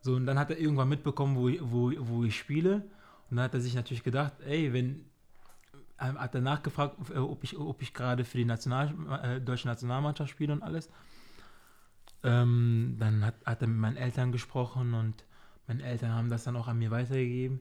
So, 0.00 0.14
und 0.14 0.26
dann 0.26 0.38
hat 0.38 0.50
er 0.50 0.58
irgendwann 0.58 0.88
mitbekommen, 0.88 1.36
wo, 1.36 1.50
wo, 1.70 1.92
wo 1.98 2.24
ich 2.24 2.38
spiele. 2.38 2.84
Und 3.30 3.36
dann 3.36 3.44
hat 3.44 3.54
er 3.54 3.60
sich 3.60 3.74
natürlich 3.74 4.02
gedacht, 4.02 4.32
ey, 4.46 4.72
wenn, 4.72 5.04
ähm, 6.00 6.18
hat 6.18 6.34
er 6.34 6.40
nachgefragt, 6.40 6.96
äh, 7.10 7.18
ob 7.18 7.44
ich, 7.44 7.58
ob 7.58 7.82
ich 7.82 7.92
gerade 7.92 8.24
für 8.24 8.38
die 8.38 8.44
National, 8.46 8.94
äh, 9.22 9.40
deutsche 9.40 9.68
Nationalmannschaft 9.68 10.30
spiele 10.30 10.52
und 10.52 10.62
alles. 10.62 10.90
Ähm, 12.22 12.96
dann 12.98 13.24
hat, 13.24 13.34
hat 13.44 13.62
er 13.62 13.68
mit 13.68 13.78
meinen 13.78 13.96
Eltern 13.96 14.32
gesprochen 14.32 14.94
und 14.94 15.24
meine 15.66 15.82
Eltern 15.82 16.14
haben 16.14 16.30
das 16.30 16.44
dann 16.44 16.56
auch 16.56 16.68
an 16.68 16.78
mir 16.78 16.90
weitergegeben. 16.90 17.60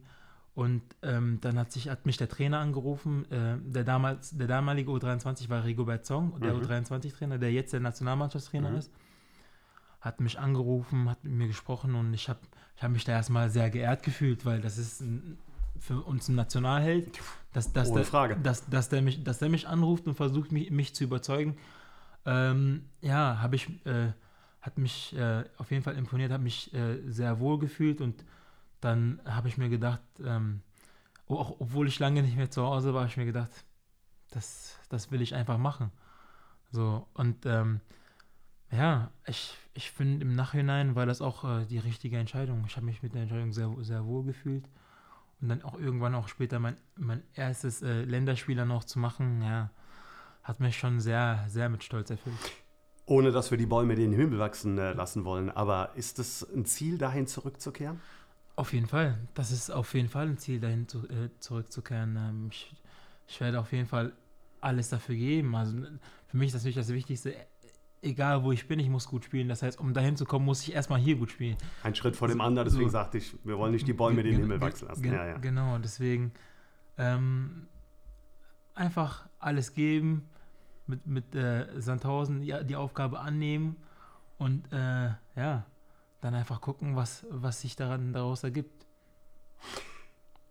Und 0.56 0.82
ähm, 1.04 1.38
dann 1.42 1.58
hat, 1.58 1.72
sich, 1.72 1.90
hat 1.90 2.06
mich 2.06 2.18
der 2.18 2.28
Trainer 2.28 2.60
angerufen, 2.60 3.24
äh, 3.32 3.58
der, 3.64 3.84
damals, 3.84 4.32
der 4.32 4.48
damalige 4.48 4.92
U23 4.92 5.48
war 5.48 5.64
Rigobert 5.64 6.06
Zong, 6.06 6.38
der 6.42 6.54
mhm. 6.54 6.64
U23-Trainer, 6.64 7.38
der 7.38 7.54
jetzt 7.54 7.72
der 7.72 7.80
Nationalmannschaftstrainer 7.80 8.72
mhm. 8.72 8.78
ist. 8.78 8.92
Hat 10.02 10.20
mich 10.20 10.38
angerufen, 10.38 11.10
hat 11.10 11.24
mit 11.24 11.34
mir 11.34 11.48
gesprochen 11.48 11.96
und 11.96 12.14
ich 12.14 12.28
habe 12.28 12.40
ich 12.76 12.84
hab 12.84 12.92
mich 12.92 13.04
da 13.04 13.12
erstmal 13.14 13.50
sehr 13.50 13.70
geehrt 13.70 14.04
gefühlt, 14.04 14.46
weil 14.46 14.60
das 14.62 14.78
ist 14.78 15.02
ein, 15.02 15.38
für 15.80 16.02
uns 16.02 16.28
ein 16.28 16.36
Nationalheld, 16.36 17.20
dass, 17.54 17.72
dass, 17.72 17.90
Ohne 17.90 18.00
der, 18.00 18.06
Frage. 18.06 18.38
Dass, 18.38 18.70
dass, 18.70 18.90
der 18.90 19.02
mich, 19.02 19.24
dass 19.24 19.40
der 19.40 19.50
mich 19.50 19.68
anruft 19.68 20.08
und 20.08 20.16
versucht, 20.16 20.52
mich, 20.52 20.72
mich 20.72 20.96
zu 20.96 21.04
überzeugen. 21.04 21.58
Ähm, 22.26 22.86
ja, 23.02 23.42
habe 23.42 23.56
ich. 23.56 23.70
Äh, 23.86 24.14
hat 24.62 24.78
mich 24.78 25.15
äh, 25.15 25.43
auf 25.58 25.72
jeden 25.72 25.84
Fall 25.84 25.95
imponiert, 25.95 26.32
hat 26.32 26.41
mich 26.41 26.74
äh, 26.74 27.00
sehr 27.10 27.39
wohl 27.39 27.60
gefühlt 27.60 28.02
und 28.02 28.26
dann 28.82 29.22
habe 29.26 29.48
ich 29.48 29.58
mir 29.58 29.69
gedacht, 29.69 30.02
ähm, 30.24 30.62
auch, 31.28 31.60
obwohl 31.60 31.88
ich 31.88 32.00
lange 32.00 32.24
nicht 32.24 32.36
mehr 32.36 32.50
zu 32.50 32.63
Hause 32.63 32.93
war, 32.93 33.02
habe 33.02 33.12
ich 33.12 33.17
mir 33.17 33.26
gedacht, 33.26 33.52
das, 34.32 34.78
das 34.89 35.12
will 35.12 35.22
ich 35.22 35.36
einfach 35.36 35.58
machen. 35.58 35.91
So, 36.72 37.08
und 37.13 37.45
ähm, 37.45 37.82
ja, 38.72 39.12
ich, 39.26 39.56
ich 39.74 39.91
finde 39.91 40.24
im 40.24 40.36
Nachhinein 40.36 40.95
war 40.95 41.06
das 41.06 41.22
auch 41.22 41.43
äh, 41.43 41.65
die 41.65 41.80
richtige 41.80 42.17
Entscheidung. 42.17 42.63
Ich 42.67 42.76
habe 42.76 42.86
mich 42.86 43.02
mit 43.02 43.13
der 43.13 43.24
Entscheidung 43.24 43.54
sehr, 43.54 43.74
sehr 43.80 44.06
wohl 44.06 44.24
gefühlt. 44.24 44.67
Und 45.41 45.50
dann 45.50 45.62
auch 45.63 45.80
irgendwann 45.80 46.15
auch 46.15 46.28
später 46.28 46.60
mein, 46.60 46.78
mein 46.95 47.24
erstes 47.34 47.82
äh, 47.82 48.04
Länderspiel 48.04 48.58
dann 48.58 48.67
noch 48.67 48.84
zu 48.84 49.00
machen, 49.00 49.41
ja, 49.41 49.72
hat 50.43 50.60
mich 50.60 50.78
schon 50.78 51.00
sehr, 51.00 51.45
sehr 51.48 51.69
mit 51.69 51.84
Stolz 51.84 52.10
erfüllt. 52.10 52.38
Ohne 53.10 53.32
dass 53.32 53.50
wir 53.50 53.58
die 53.58 53.65
Bäume 53.65 53.95
den 53.95 54.13
Himmel 54.13 54.38
wachsen 54.38 54.78
äh, 54.78 54.93
lassen 54.93 55.26
wollen. 55.26 55.50
Aber 55.50 55.89
ist 55.95 56.19
es 56.19 56.43
ein 56.56 56.65
Ziel, 56.65 57.00
dahin 57.00 57.26
zurückzukehren? 57.26 58.00
Auf 58.56 58.72
jeden 58.72 58.86
Fall. 58.86 59.17
Das 59.34 59.52
ist 59.52 59.72
auf 59.72 59.95
jeden 59.95 60.10
Fall 60.10 60.28
ein 60.28 60.38
Ziel, 60.38 60.60
dahin 60.60 60.88
zu, 60.88 61.00
äh, 61.10 61.30
zurückzukehren. 61.39 62.15
Ähm, 62.17 62.50
ich, 62.52 62.72
ich, 63.28 63.41
werde 63.41 63.60
auf 63.60 63.72
jeden 63.72 63.88
Fall 63.88 64.13
alles 64.62 64.89
dafür 64.89 65.15
geben. 65.15 65.56
Also 65.56 65.76
für 66.28 66.38
mich 66.38 66.48
ist 66.48 66.54
das 66.54 66.62
natürlich 66.62 66.76
das 66.76 66.89
Wichtigste. 66.89 67.34
Egal 68.04 68.43
wo 68.43 68.52
ich 68.52 68.67
bin, 68.67 68.78
ich 68.78 68.89
muss 68.89 69.08
gut 69.08 69.26
spielen. 69.26 69.50
Das 69.50 69.63
heißt, 69.63 69.80
um 69.80 69.91
dahin 69.95 70.15
zu 70.15 70.26
kommen, 70.26 70.45
muss 70.45 70.62
ich 70.62 70.74
erstmal 70.76 71.00
hier 71.00 71.15
gut 71.15 71.32
spielen. 71.32 71.58
Ein 71.82 71.95
Schritt 71.95 72.15
vor 72.15 72.28
dem 72.28 72.41
anderen, 72.41 72.67
deswegen 72.67 72.89
so, 72.89 72.91
sagte 72.91 73.17
ich, 73.17 73.34
wir 73.43 73.58
wollen 73.58 73.72
nicht 73.72 73.88
die 73.88 73.93
Bäume 73.93 74.22
den 74.22 74.36
Himmel 74.36 74.62
wachsen 74.62 74.88
lassen. 74.88 75.04
Ja, 75.04 75.26
ja. 75.26 75.38
Genau, 75.39 75.80
deswegen 75.80 76.32
ähm, 77.00 77.67
einfach 78.76 79.28
alles 79.39 79.74
geben 79.74 80.30
mit, 80.89 81.08
mit 81.08 81.36
äh, 81.36 81.67
Sandhausen 81.80 82.41
die, 82.41 82.54
die 82.65 82.75
Aufgabe 82.75 83.19
annehmen 83.19 83.78
und 84.38 84.71
äh, 84.73 85.12
ja, 85.36 85.65
dann 86.21 86.36
einfach 86.36 86.60
gucken, 86.60 86.95
was, 86.95 87.25
was 87.30 87.62
sich 87.62 87.75
daran 87.75 88.13
daraus 88.13 88.43
ergibt. 88.43 88.86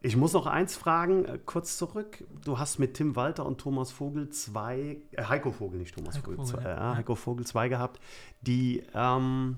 Ich 0.00 0.16
muss 0.16 0.32
noch 0.32 0.46
eins 0.46 0.76
fragen, 0.76 1.24
äh, 1.24 1.38
kurz 1.44 1.76
zurück. 1.76 2.24
Du 2.44 2.58
hast 2.58 2.78
mit 2.78 2.94
Tim 2.94 3.16
Walter 3.16 3.44
und 3.44 3.58
Thomas 3.58 3.90
Vogel 3.90 4.30
zwei, 4.30 4.98
äh, 5.12 5.24
Heiko 5.24 5.50
Vogel, 5.50 5.80
nicht 5.80 5.94
Thomas 5.94 6.16
Heiko 6.16 6.30
Vogel, 6.30 6.46
Vogel, 6.46 6.62
zwei, 6.62 6.70
ja. 6.70 6.96
Heiko 6.96 7.14
Vogel 7.16 7.46
zwei 7.46 7.68
gehabt, 7.68 8.00
die, 8.40 8.84
ähm, 8.94 9.56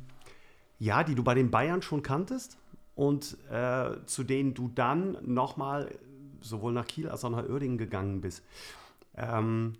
ja, 0.78 1.04
die 1.04 1.14
du 1.14 1.22
bei 1.22 1.34
den 1.34 1.50
Bayern 1.50 1.82
schon 1.82 2.02
kanntest 2.02 2.56
und 2.94 3.36
äh, 3.50 4.04
zu 4.06 4.24
denen 4.24 4.54
du 4.54 4.68
dann 4.68 5.18
nochmal 5.22 5.94
sowohl 6.40 6.72
nach 6.72 6.86
Kiel 6.86 7.10
als 7.10 7.22
auch 7.22 7.30
nach 7.30 7.46
Uerdingen 7.46 7.76
gegangen 7.76 8.22
bist. 8.22 8.42
Ähm, 9.14 9.74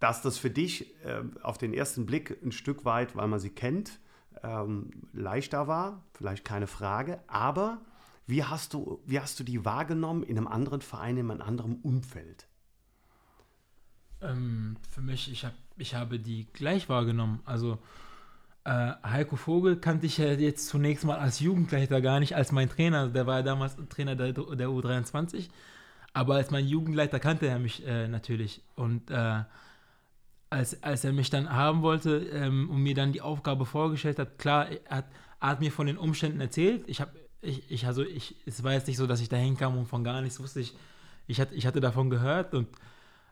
dass 0.00 0.22
das 0.22 0.38
für 0.38 0.50
dich 0.50 0.94
äh, 1.04 1.22
auf 1.42 1.58
den 1.58 1.72
ersten 1.72 2.06
Blick 2.06 2.38
ein 2.42 2.52
Stück 2.52 2.84
weit, 2.84 3.14
weil 3.14 3.28
man 3.28 3.38
sie 3.38 3.50
kennt, 3.50 4.00
ähm, 4.42 4.90
leichter 5.12 5.68
war, 5.68 6.04
vielleicht 6.14 6.44
keine 6.44 6.66
Frage, 6.66 7.20
aber 7.28 7.80
wie 8.26 8.44
hast, 8.44 8.74
du, 8.74 9.02
wie 9.06 9.20
hast 9.20 9.38
du 9.38 9.44
die 9.44 9.64
wahrgenommen 9.64 10.22
in 10.22 10.36
einem 10.36 10.46
anderen 10.46 10.80
Verein, 10.80 11.16
in 11.16 11.30
einem 11.30 11.42
anderen 11.42 11.80
Umfeld? 11.80 12.46
Ähm, 14.22 14.76
für 14.90 15.00
mich, 15.00 15.30
ich, 15.30 15.44
hab, 15.44 15.54
ich 15.76 15.94
habe 15.94 16.18
die 16.18 16.46
gleich 16.52 16.88
wahrgenommen. 16.88 17.40
Also 17.44 17.78
äh, 18.64 18.92
Heiko 19.02 19.36
Vogel 19.36 19.76
kannte 19.76 20.06
ich 20.06 20.18
ja 20.18 20.32
jetzt 20.32 20.68
zunächst 20.68 21.04
mal 21.04 21.18
als 21.18 21.40
Jugendleiter 21.40 22.00
gar 22.00 22.20
nicht 22.20 22.36
als 22.36 22.52
mein 22.52 22.68
Trainer. 22.68 23.08
Der 23.08 23.26
war 23.26 23.38
ja 23.38 23.42
damals 23.42 23.76
Trainer 23.88 24.14
der, 24.14 24.32
der 24.32 24.68
U23. 24.68 25.48
Aber 26.12 26.36
als 26.36 26.50
mein 26.50 26.66
Jugendleiter 26.66 27.18
kannte 27.20 27.46
er 27.46 27.58
mich 27.58 27.86
äh, 27.86 28.08
natürlich. 28.08 28.62
Und 28.76 29.10
äh, 29.10 29.42
als, 30.50 30.82
als 30.82 31.04
er 31.04 31.12
mich 31.12 31.30
dann 31.30 31.50
haben 31.50 31.82
wollte 31.82 32.18
ähm, 32.32 32.68
und 32.70 32.82
mir 32.82 32.94
dann 32.94 33.12
die 33.12 33.22
Aufgabe 33.22 33.64
vorgestellt 33.64 34.18
hat, 34.18 34.38
klar, 34.38 34.68
er 34.68 34.96
hat, 34.96 35.06
er 35.40 35.48
hat 35.48 35.60
mir 35.60 35.70
von 35.70 35.86
den 35.86 35.96
Umständen 35.96 36.40
erzählt. 36.40 36.84
Ich 36.88 37.00
habe, 37.00 37.12
ich, 37.40 37.70
ich, 37.70 37.86
also 37.86 38.02
ich, 38.02 38.36
es 38.46 38.62
war 38.64 38.72
jetzt 38.72 38.88
nicht 38.88 38.96
so, 38.96 39.06
dass 39.06 39.20
ich 39.20 39.28
da 39.28 39.36
hinkam 39.36 39.78
und 39.78 39.86
von 39.86 40.02
gar 40.02 40.20
nichts 40.20 40.40
wusste. 40.40 40.60
Ich, 40.60 40.74
ich, 41.28 41.40
hatte, 41.40 41.54
ich 41.54 41.66
hatte 41.66 41.80
davon 41.80 42.10
gehört 42.10 42.52
und 42.54 42.68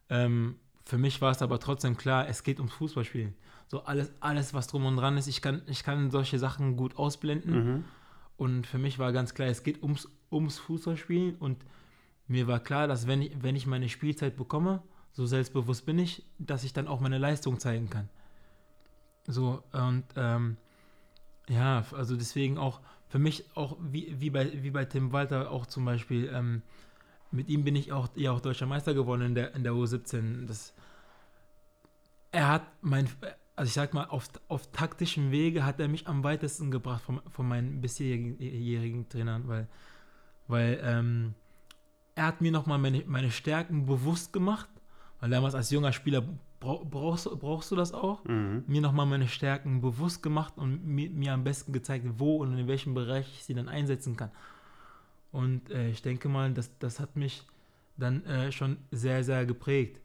ähm, 0.08 0.56
für 0.84 0.96
mich 0.96 1.20
war 1.20 1.32
es 1.32 1.42
aber 1.42 1.58
trotzdem 1.58 1.96
klar, 1.96 2.28
es 2.28 2.44
geht 2.44 2.58
ums 2.58 2.72
Fußballspielen. 2.74 3.34
So 3.66 3.84
alles, 3.84 4.12
alles, 4.20 4.54
was 4.54 4.68
drum 4.68 4.86
und 4.86 4.96
dran 4.96 5.18
ist, 5.18 5.26
ich 5.26 5.42
kann, 5.42 5.60
ich 5.66 5.82
kann 5.82 6.10
solche 6.10 6.38
Sachen 6.38 6.76
gut 6.76 6.96
ausblenden. 6.96 7.52
Mhm. 7.52 7.84
Und 8.38 8.66
für 8.66 8.78
mich 8.78 8.98
war 8.98 9.12
ganz 9.12 9.34
klar, 9.34 9.48
es 9.48 9.64
geht 9.64 9.82
ums, 9.82 10.08
ums 10.30 10.58
Fußballspielen 10.58 11.34
und 11.34 11.58
mir 12.28 12.46
war 12.46 12.60
klar, 12.60 12.86
dass 12.86 13.06
wenn 13.08 13.22
ich, 13.22 13.32
wenn 13.42 13.56
ich 13.56 13.66
meine 13.66 13.88
Spielzeit 13.88 14.36
bekomme, 14.36 14.82
so 15.18 15.26
selbstbewusst 15.26 15.84
bin 15.84 15.98
ich, 15.98 16.22
dass 16.38 16.62
ich 16.62 16.72
dann 16.72 16.86
auch 16.86 17.00
meine 17.00 17.18
Leistung 17.18 17.58
zeigen 17.58 17.90
kann. 17.90 18.08
So, 19.26 19.64
und 19.72 20.04
ähm, 20.14 20.56
Ja, 21.48 21.84
also 21.90 22.14
deswegen 22.14 22.56
auch 22.56 22.78
für 23.08 23.18
mich 23.18 23.44
auch 23.56 23.76
wie, 23.80 24.14
wie, 24.20 24.30
bei, 24.30 24.62
wie 24.62 24.70
bei 24.70 24.84
Tim 24.84 25.10
Walter 25.10 25.50
auch 25.50 25.66
zum 25.66 25.84
Beispiel, 25.84 26.30
ähm, 26.32 26.62
mit 27.32 27.48
ihm 27.48 27.64
bin 27.64 27.74
ich 27.74 27.90
auch, 27.90 28.08
ja 28.14 28.30
auch 28.30 28.40
deutscher 28.40 28.66
Meister 28.66 28.94
geworden 28.94 29.22
in 29.22 29.34
der, 29.34 29.56
in 29.56 29.64
der 29.64 29.72
U17. 29.72 30.46
Das, 30.46 30.72
er 32.30 32.46
hat 32.46 32.62
mein, 32.80 33.08
also 33.56 33.66
ich 33.66 33.74
sag 33.74 33.94
mal, 33.94 34.04
auf, 34.04 34.28
auf 34.46 34.70
taktischem 34.70 35.32
Wege 35.32 35.64
hat 35.64 35.80
er 35.80 35.88
mich 35.88 36.06
am 36.06 36.22
weitesten 36.22 36.70
gebracht 36.70 37.02
von, 37.02 37.20
von 37.28 37.48
meinen 37.48 37.80
bisherigen 37.80 39.08
Trainern, 39.08 39.48
weil, 39.48 39.66
weil 40.46 40.78
ähm, 40.80 41.34
er 42.14 42.26
hat 42.26 42.40
mir 42.40 42.52
nochmal 42.52 42.78
meine, 42.78 43.02
meine 43.06 43.32
Stärken 43.32 43.84
bewusst 43.84 44.32
gemacht, 44.32 44.68
weil 45.20 45.30
damals 45.30 45.54
als 45.54 45.70
junger 45.70 45.92
Spieler 45.92 46.22
brauchst, 46.60 47.28
brauchst 47.38 47.70
du 47.70 47.76
das 47.76 47.92
auch, 47.92 48.24
mhm. 48.24 48.64
mir 48.66 48.80
nochmal 48.80 49.06
meine 49.06 49.28
Stärken 49.28 49.80
bewusst 49.80 50.22
gemacht 50.22 50.54
und 50.56 50.86
mir, 50.86 51.10
mir, 51.10 51.32
am 51.32 51.44
besten 51.44 51.72
gezeigt, 51.72 52.06
wo 52.18 52.36
und 52.36 52.56
in 52.56 52.68
welchem 52.68 52.94
Bereich 52.94 53.26
ich 53.34 53.44
sie 53.44 53.54
dann 53.54 53.68
einsetzen 53.68 54.16
kann. 54.16 54.30
Und 55.32 55.70
äh, 55.70 55.90
ich 55.90 56.02
denke 56.02 56.28
mal, 56.28 56.52
das, 56.52 56.70
das 56.78 57.00
hat 57.00 57.16
mich 57.16 57.44
dann 57.96 58.24
äh, 58.24 58.52
schon 58.52 58.78
sehr, 58.90 59.24
sehr 59.24 59.44
geprägt. 59.44 60.00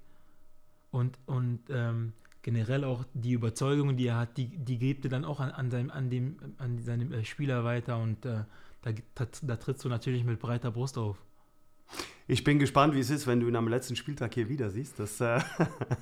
Und, 0.92 1.18
und 1.26 1.60
ähm, 1.70 2.14
generell 2.42 2.84
auch 2.84 3.06
die 3.14 3.34
Überzeugung, 3.34 3.96
die 3.96 4.08
er 4.08 4.18
hat, 4.18 4.38
die, 4.38 4.48
die 4.48 4.78
gibt 4.78 5.06
er 5.06 5.12
dann 5.12 5.26
auch 5.26 5.40
an, 5.40 5.52
an, 5.52 5.72
seinem, 5.72 5.90
an, 5.90 6.10
dem, 6.10 6.38
an 6.58 6.80
seinem 6.80 7.12
äh, 7.14 7.24
Spieler 7.24 7.64
weiter 7.64 7.98
und 7.98 8.26
äh, 8.26 8.44
da, 8.82 8.92
da, 9.16 9.26
da 9.42 9.56
trittst 9.56 9.86
du 9.86 9.90
natürlich 9.90 10.24
mit 10.24 10.40
breiter 10.40 10.72
Brust 10.72 10.98
auf. 10.98 11.18
Ich 12.28 12.44
bin 12.44 12.58
gespannt, 12.58 12.96
wie 12.96 13.00
es 13.00 13.10
ist, 13.10 13.28
wenn 13.28 13.40
du 13.40 13.48
ihn 13.48 13.56
am 13.56 13.68
letzten 13.68 13.96
Spieltag 13.96 14.34
hier 14.34 14.48
wieder 14.48 14.70
siehst. 14.70 15.00
Das, 15.00 15.20
äh, 15.20 15.40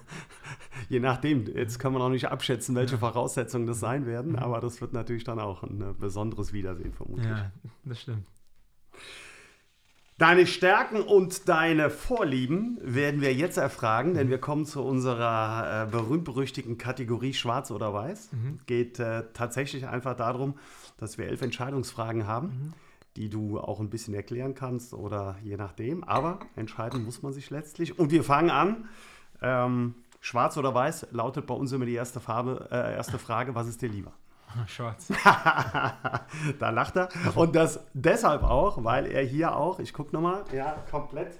je 0.90 1.00
nachdem, 1.00 1.46
jetzt 1.48 1.80
kann 1.80 1.94
man 1.94 2.02
auch 2.02 2.10
nicht 2.10 2.28
abschätzen, 2.28 2.76
welche 2.76 2.98
Voraussetzungen 2.98 3.66
das 3.66 3.80
sein 3.80 4.06
werden, 4.06 4.36
aber 4.36 4.60
das 4.60 4.82
wird 4.82 4.94
natürlich 4.94 5.24
dann 5.24 5.40
auch 5.40 5.64
ein 5.64 5.82
äh, 5.82 5.94
besonderes 5.98 6.54
Wiedersehen 6.54 6.94
vermutlich. 6.94 7.28
Ja, 7.28 7.52
das 7.86 8.02
stimmt. 8.02 8.26
Deine 10.22 10.46
Stärken 10.46 11.02
und 11.02 11.50
deine 11.50 11.90
Vorlieben 11.90 12.78
werden 12.84 13.22
wir 13.22 13.34
jetzt 13.34 13.58
erfragen, 13.58 14.14
denn 14.14 14.30
wir 14.30 14.38
kommen 14.38 14.68
zu 14.68 14.84
unserer 14.84 15.88
äh, 15.88 15.92
berühmt-berüchtigten 15.92 16.78
Kategorie 16.78 17.34
Schwarz 17.34 17.72
oder 17.72 17.92
Weiß. 17.92 18.32
Mhm. 18.32 18.60
Geht 18.68 19.00
äh, 19.00 19.24
tatsächlich 19.34 19.88
einfach 19.88 20.16
darum, 20.16 20.60
dass 20.98 21.18
wir 21.18 21.26
elf 21.26 21.42
Entscheidungsfragen 21.42 22.28
haben, 22.28 22.48
mhm. 22.48 22.74
Die 23.16 23.30
du 23.30 23.60
auch 23.60 23.80
ein 23.80 23.90
bisschen 23.90 24.14
erklären 24.14 24.56
kannst 24.56 24.94
oder 24.94 25.36
je 25.44 25.58
nachdem. 25.58 26.04
Aber 26.04 26.40
entscheiden 26.56 27.04
muss 27.04 27.22
man 27.22 27.34
sich 27.34 27.50
letztlich. 27.50 28.00
Und 28.00 28.12
wir 28.12 28.24
fangen 28.24 28.50
an. 28.50 28.90
Ähm, 29.42 29.96
Schwarz 30.20 30.56
oder 30.58 30.74
Weiß 30.74 31.08
lautet 31.12 31.48
bei 31.48 31.54
uns 31.56 31.72
immer 31.72 31.86
die 31.86 31.96
erste, 31.96 32.20
Farbe, 32.20 32.70
äh, 32.72 32.96
erste 32.96 33.18
Frage: 33.18 33.56
Was 33.56 33.68
ist 33.68 33.82
dir 33.82 33.90
lieber? 33.90 34.14
Schwarz. 34.68 35.08
da 36.60 36.70
lacht 36.70 36.96
er. 36.96 37.10
Und 37.36 37.56
das 37.56 37.80
deshalb 37.94 38.44
auch, 38.44 38.84
weil 38.84 39.08
er 39.08 39.24
hier 39.24 39.56
auch, 39.56 39.80
ich 39.80 39.94
gucke 39.94 40.14
nochmal, 40.14 40.44
ja, 40.54 40.78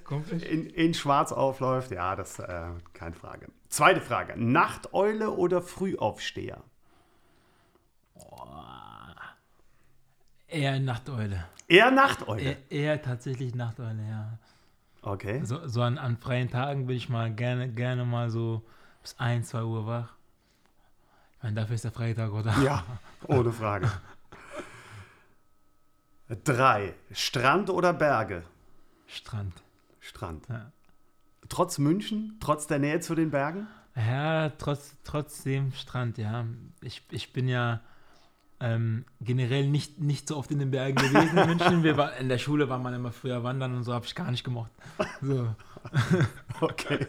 komplett 0.04 0.44
in, 0.44 0.66
in, 0.66 0.94
Schwarz 0.94 1.32
aufläuft. 1.32 1.92
Ja, 1.92 2.16
das 2.16 2.40
äh, 2.40 2.70
keine 2.94 3.16
Frage. 3.16 3.48
Zweite 3.70 4.02
Frage: 4.02 4.34
Nachteule 4.38 5.32
oder 5.32 5.62
Frühaufsteher? 5.62 6.64
Eher 10.52 10.80
Nachteule. 10.82 11.46
Eher 11.70 11.92
Nachteule? 11.92 12.42
Eher, 12.42 12.58
eher 12.70 13.02
tatsächlich 13.02 13.56
Nachteule, 13.56 14.06
ja. 14.08 14.38
Okay. 15.02 15.44
So, 15.46 15.66
so 15.68 15.82
an, 15.82 15.98
an, 15.98 16.18
freien 16.18 16.50
Tagen 16.50 16.88
bin 16.88 16.98
ich 16.98 17.08
mal 17.08 17.34
gerne, 17.34 17.70
gerne 17.70 18.04
mal 18.04 18.30
so 18.30 18.62
bis 19.02 19.16
1, 19.18 19.48
2 19.48 19.64
Uhr 19.64 19.88
wach. 19.88 20.14
Ich 21.38 21.44
meine, 21.44 21.56
dafür 21.56 21.76
ist 21.76 21.86
der 21.86 21.92
Freitag, 21.94 22.34
oder? 22.34 22.54
Ja, 22.62 22.84
ohne 23.28 23.52
Frage. 23.54 23.90
Drei. 26.44 26.96
Strand 27.12 27.70
oder 27.70 27.94
Berge? 27.94 28.44
Strand. 29.08 29.54
Strand. 30.02 30.48
Ja. 30.50 30.72
Trotz 31.48 31.78
München, 31.78 32.38
trotz 32.42 32.68
der 32.68 32.80
Nähe 32.80 33.00
zu 33.00 33.16
den 33.16 33.32
Bergen? 33.32 33.68
Ja, 33.96 34.50
trotz, 34.50 34.98
trotzdem 35.06 35.72
Strand, 35.72 36.18
ja. 36.18 36.46
Ich, 36.82 37.04
ich 37.10 37.32
bin 37.32 37.48
ja 37.48 37.80
ähm, 38.62 39.06
generell 39.20 39.68
nicht, 39.68 40.00
nicht 40.00 40.28
so 40.28 40.38
oft 40.38 40.52
in 40.52 40.60
den 40.60 40.72
Bergen 40.72 40.96
gewesen 40.96 41.38
in 41.38 41.48
München. 41.48 41.84
Wir 41.84 41.98
war, 41.98 42.16
in 42.18 42.30
der 42.30 42.38
Schule 42.38 42.70
war 42.70 42.78
man 42.78 42.94
immer 42.94 43.12
früher 43.12 43.44
wandern 43.44 43.76
und 43.76 43.84
so, 43.84 43.94
habe 43.94 44.06
ich 44.06 44.16
gar 44.16 44.30
nicht 44.30 44.44
gemocht. 44.44 44.72
So. 45.22 45.48
okay. 46.62 47.06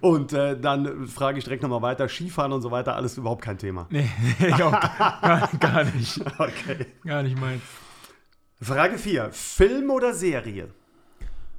Und 0.00 0.32
äh, 0.32 0.58
dann 0.58 1.06
frage 1.06 1.38
ich 1.38 1.44
direkt 1.44 1.62
nochmal 1.62 1.82
weiter: 1.82 2.08
Skifahren 2.08 2.52
und 2.52 2.62
so 2.62 2.72
weiter, 2.72 2.96
alles 2.96 3.16
überhaupt 3.16 3.42
kein 3.42 3.58
Thema. 3.58 3.86
Nee, 3.90 4.10
gar, 4.58 5.48
gar 5.60 5.84
nicht. 5.84 6.20
Okay. 6.38 6.86
Gar 7.04 7.22
nicht 7.22 7.38
meins. 7.38 7.62
Frage 8.60 8.98
4: 8.98 9.30
Film 9.30 9.90
oder 9.90 10.12
Serie? 10.12 10.70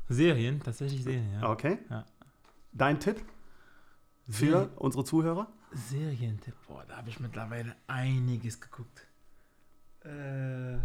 Serien, 0.09 0.61
tatsächlich 0.61 1.03
Serien, 1.03 1.31
ja. 1.41 1.49
Okay. 1.49 1.77
Ja. 1.89 2.05
Dein 2.73 2.99
Tipp 2.99 3.21
für 4.29 4.33
Serien. 4.33 4.69
unsere 4.75 5.05
Zuhörer? 5.05 5.47
Serientipp, 5.75 6.55
boah, 6.67 6.85
da 6.87 6.97
habe 6.97 7.09
ich 7.09 7.19
mittlerweile 7.19 7.75
einiges 7.87 8.59
geguckt. 8.61 9.07
Äh, 10.03 10.77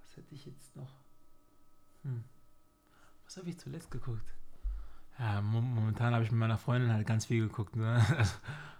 was 0.00 0.16
hätte 0.16 0.34
ich 0.34 0.46
jetzt 0.46 0.76
noch? 0.76 0.92
Hm. 2.04 2.24
Was 3.24 3.36
habe 3.36 3.50
ich 3.50 3.58
zuletzt 3.58 3.90
geguckt? 3.90 4.24
Ja, 5.18 5.40
momentan 5.40 6.14
habe 6.14 6.24
ich 6.24 6.30
mit 6.30 6.38
meiner 6.38 6.58
Freundin 6.58 6.92
halt 6.92 7.06
ganz 7.06 7.26
viel 7.26 7.48
geguckt. 7.48 7.74
Ne? 7.74 8.04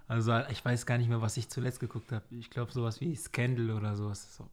Also, 0.07 0.31
also, 0.33 0.51
ich 0.51 0.63
weiß 0.63 0.85
gar 0.85 0.97
nicht 0.97 1.09
mehr, 1.09 1.21
was 1.21 1.35
ich 1.35 1.49
zuletzt 1.49 1.79
geguckt 1.79 2.11
habe. 2.11 2.23
Ich 2.31 2.49
glaube, 2.49 2.71
sowas 2.71 3.01
wie 3.01 3.15
Scandal 3.15 3.71
oder 3.71 3.95
sowas 3.95 4.23
ist 4.23 4.41
auch 4.41 4.49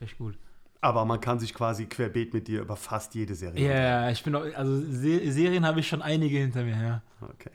recht 0.00 0.18
gut. 0.18 0.36
Aber 0.80 1.04
man 1.04 1.20
kann 1.20 1.38
sich 1.38 1.54
quasi 1.54 1.86
querbeet 1.86 2.34
mit 2.34 2.48
dir 2.48 2.60
über 2.60 2.76
fast 2.76 3.14
jede 3.14 3.36
Serie. 3.36 3.64
Ja, 3.64 3.72
yeah, 3.72 4.10
ich 4.10 4.22
bin 4.24 4.34
auch, 4.34 4.44
also 4.56 4.80
Serien 4.90 5.64
habe 5.64 5.78
ich 5.78 5.88
schon 5.88 6.02
einige 6.02 6.38
hinter 6.38 6.64
mir, 6.64 6.76
ja. 6.76 7.02
Okay. 7.20 7.52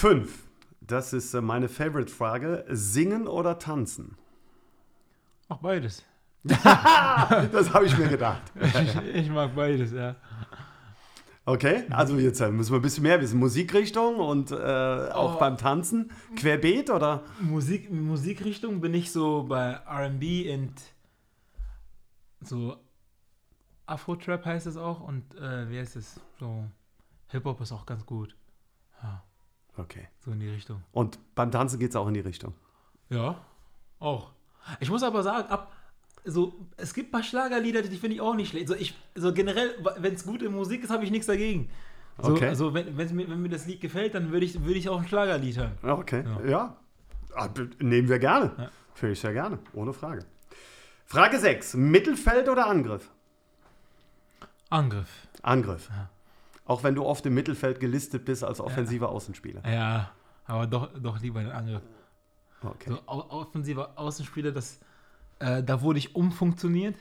Fünf. 0.00 0.48
Das 0.80 1.12
ist 1.12 1.34
äh, 1.34 1.42
meine 1.42 1.68
Favorite-Frage. 1.68 2.64
Singen 2.70 3.28
oder 3.28 3.58
tanzen? 3.58 4.16
Auch 5.50 5.58
beides. 5.58 6.06
das 6.42 7.74
habe 7.74 7.84
ich 7.84 7.98
mir 7.98 8.08
gedacht. 8.08 8.40
ich, 8.62 8.96
ich 8.96 9.28
mag 9.28 9.54
beides, 9.54 9.92
ja. 9.92 10.16
Okay, 11.44 11.84
also 11.90 12.16
jetzt 12.16 12.40
äh, 12.40 12.50
müssen 12.50 12.72
wir 12.72 12.78
ein 12.78 12.82
bisschen 12.82 13.02
mehr 13.02 13.20
wissen. 13.20 13.38
Musikrichtung 13.38 14.16
und 14.16 14.52
äh, 14.52 14.54
auch 14.54 15.36
oh. 15.36 15.38
beim 15.38 15.58
Tanzen. 15.58 16.10
Querbeet 16.34 16.88
oder? 16.88 17.22
Musik, 17.38 17.92
Musikrichtung 17.92 18.80
bin 18.80 18.94
ich 18.94 19.12
so 19.12 19.42
bei 19.42 19.80
RB 19.86 20.50
und 20.54 20.72
so 22.40 22.74
Afro-Trap 23.84 24.46
heißt 24.46 24.66
es 24.66 24.78
auch 24.78 25.00
und 25.00 25.34
äh, 25.34 25.68
wie 25.68 25.78
heißt 25.78 25.96
es? 25.96 26.18
So 26.38 26.64
Hip-Hop 27.28 27.60
ist 27.60 27.72
auch 27.72 27.84
ganz 27.84 28.06
gut. 28.06 28.34
Okay. 29.76 30.08
So 30.18 30.32
in 30.32 30.40
die 30.40 30.48
Richtung. 30.48 30.82
Und 30.92 31.18
beim 31.34 31.50
Tanzen 31.50 31.78
geht 31.78 31.90
es 31.90 31.96
auch 31.96 32.08
in 32.08 32.14
die 32.14 32.20
Richtung? 32.20 32.54
Ja, 33.08 33.36
auch. 33.98 34.32
Ich 34.78 34.90
muss 34.90 35.02
aber 35.02 35.22
sagen, 35.22 35.48
ab, 35.48 35.72
so, 36.24 36.52
es 36.76 36.94
gibt 36.94 37.08
ein 37.08 37.12
paar 37.12 37.22
Schlagerlieder, 37.22 37.82
die 37.82 37.96
finde 37.96 38.16
ich 38.16 38.20
auch 38.20 38.34
nicht 38.34 38.50
schlecht. 38.50 38.68
So, 38.68 38.74
ich, 38.74 38.94
so 39.14 39.32
generell, 39.32 39.74
wenn 39.98 40.14
es 40.14 40.24
gute 40.24 40.48
Musik 40.50 40.84
ist, 40.84 40.90
habe 40.90 41.04
ich 41.04 41.10
nichts 41.10 41.26
dagegen. 41.26 41.70
So, 42.18 42.32
okay. 42.32 42.48
Also 42.48 42.74
wenn, 42.74 42.94
mir, 42.94 43.30
wenn 43.30 43.42
mir 43.42 43.48
das 43.48 43.66
Lied 43.66 43.80
gefällt, 43.80 44.14
dann 44.14 44.30
würde 44.30 44.44
ich, 44.44 44.62
würd 44.62 44.76
ich 44.76 44.88
auch 44.88 45.00
ein 45.00 45.08
Schlagerlied 45.08 45.56
hören. 45.56 45.78
Okay, 45.82 46.24
ja. 46.44 46.50
ja. 46.50 46.76
Ah, 47.34 47.48
nehmen 47.78 48.08
wir 48.08 48.18
gerne. 48.18 48.52
Ja. 48.58 48.70
Finde 48.94 49.12
ich 49.12 49.20
sehr 49.20 49.32
gerne, 49.32 49.58
ohne 49.72 49.92
Frage. 49.92 50.24
Frage 51.06 51.38
6. 51.38 51.74
Mittelfeld 51.74 52.48
oder 52.48 52.66
Angriff? 52.66 53.10
Angriff. 54.68 55.08
Angriff. 55.42 55.88
Ja. 55.88 56.10
Auch 56.70 56.84
wenn 56.84 56.94
du 56.94 57.04
oft 57.04 57.26
im 57.26 57.34
Mittelfeld 57.34 57.80
gelistet 57.80 58.24
bist 58.24 58.44
als 58.44 58.60
offensiver 58.60 59.08
Außenspieler. 59.08 59.68
Ja, 59.68 60.12
aber 60.44 60.68
doch, 60.68 60.88
doch 61.02 61.20
lieber 61.20 61.40
den 61.40 61.50
Angriff. 61.50 61.82
Okay. 62.62 62.90
So, 62.90 63.00
offensiver 63.08 63.98
Außenspieler, 63.98 64.52
das, 64.52 64.78
äh, 65.40 65.64
da 65.64 65.82
wurde 65.82 65.98
ich 65.98 66.14
umfunktioniert. 66.14 66.94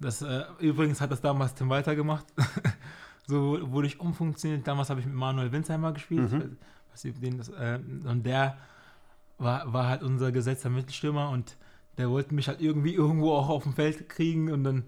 Das, 0.00 0.20
äh, 0.20 0.42
übrigens 0.58 1.00
hat 1.00 1.10
das 1.10 1.22
damals 1.22 1.54
Tim 1.54 1.70
Walter 1.70 1.96
gemacht. 1.96 2.26
so 3.26 3.58
wurde 3.72 3.86
ich 3.86 4.00
umfunktioniert. 4.00 4.68
Damals 4.68 4.90
habe 4.90 5.00
ich 5.00 5.06
mit 5.06 5.14
Manuel 5.14 5.50
Winsheimer 5.50 5.92
gespielt. 5.92 6.30
Mhm. 6.30 6.58
Den, 7.22 7.38
das, 7.38 7.48
äh, 7.48 7.80
und 8.04 8.26
der 8.26 8.58
war, 9.38 9.72
war 9.72 9.88
halt 9.88 10.02
unser 10.02 10.30
gesetzter 10.30 10.68
Mittelstürmer 10.68 11.30
und 11.30 11.56
der 11.96 12.10
wollte 12.10 12.34
mich 12.34 12.48
halt 12.48 12.60
irgendwie 12.60 12.92
irgendwo 12.92 13.32
auch 13.32 13.48
auf 13.48 13.62
dem 13.62 13.72
Feld 13.72 14.10
kriegen 14.10 14.52
und 14.52 14.62
dann 14.62 14.84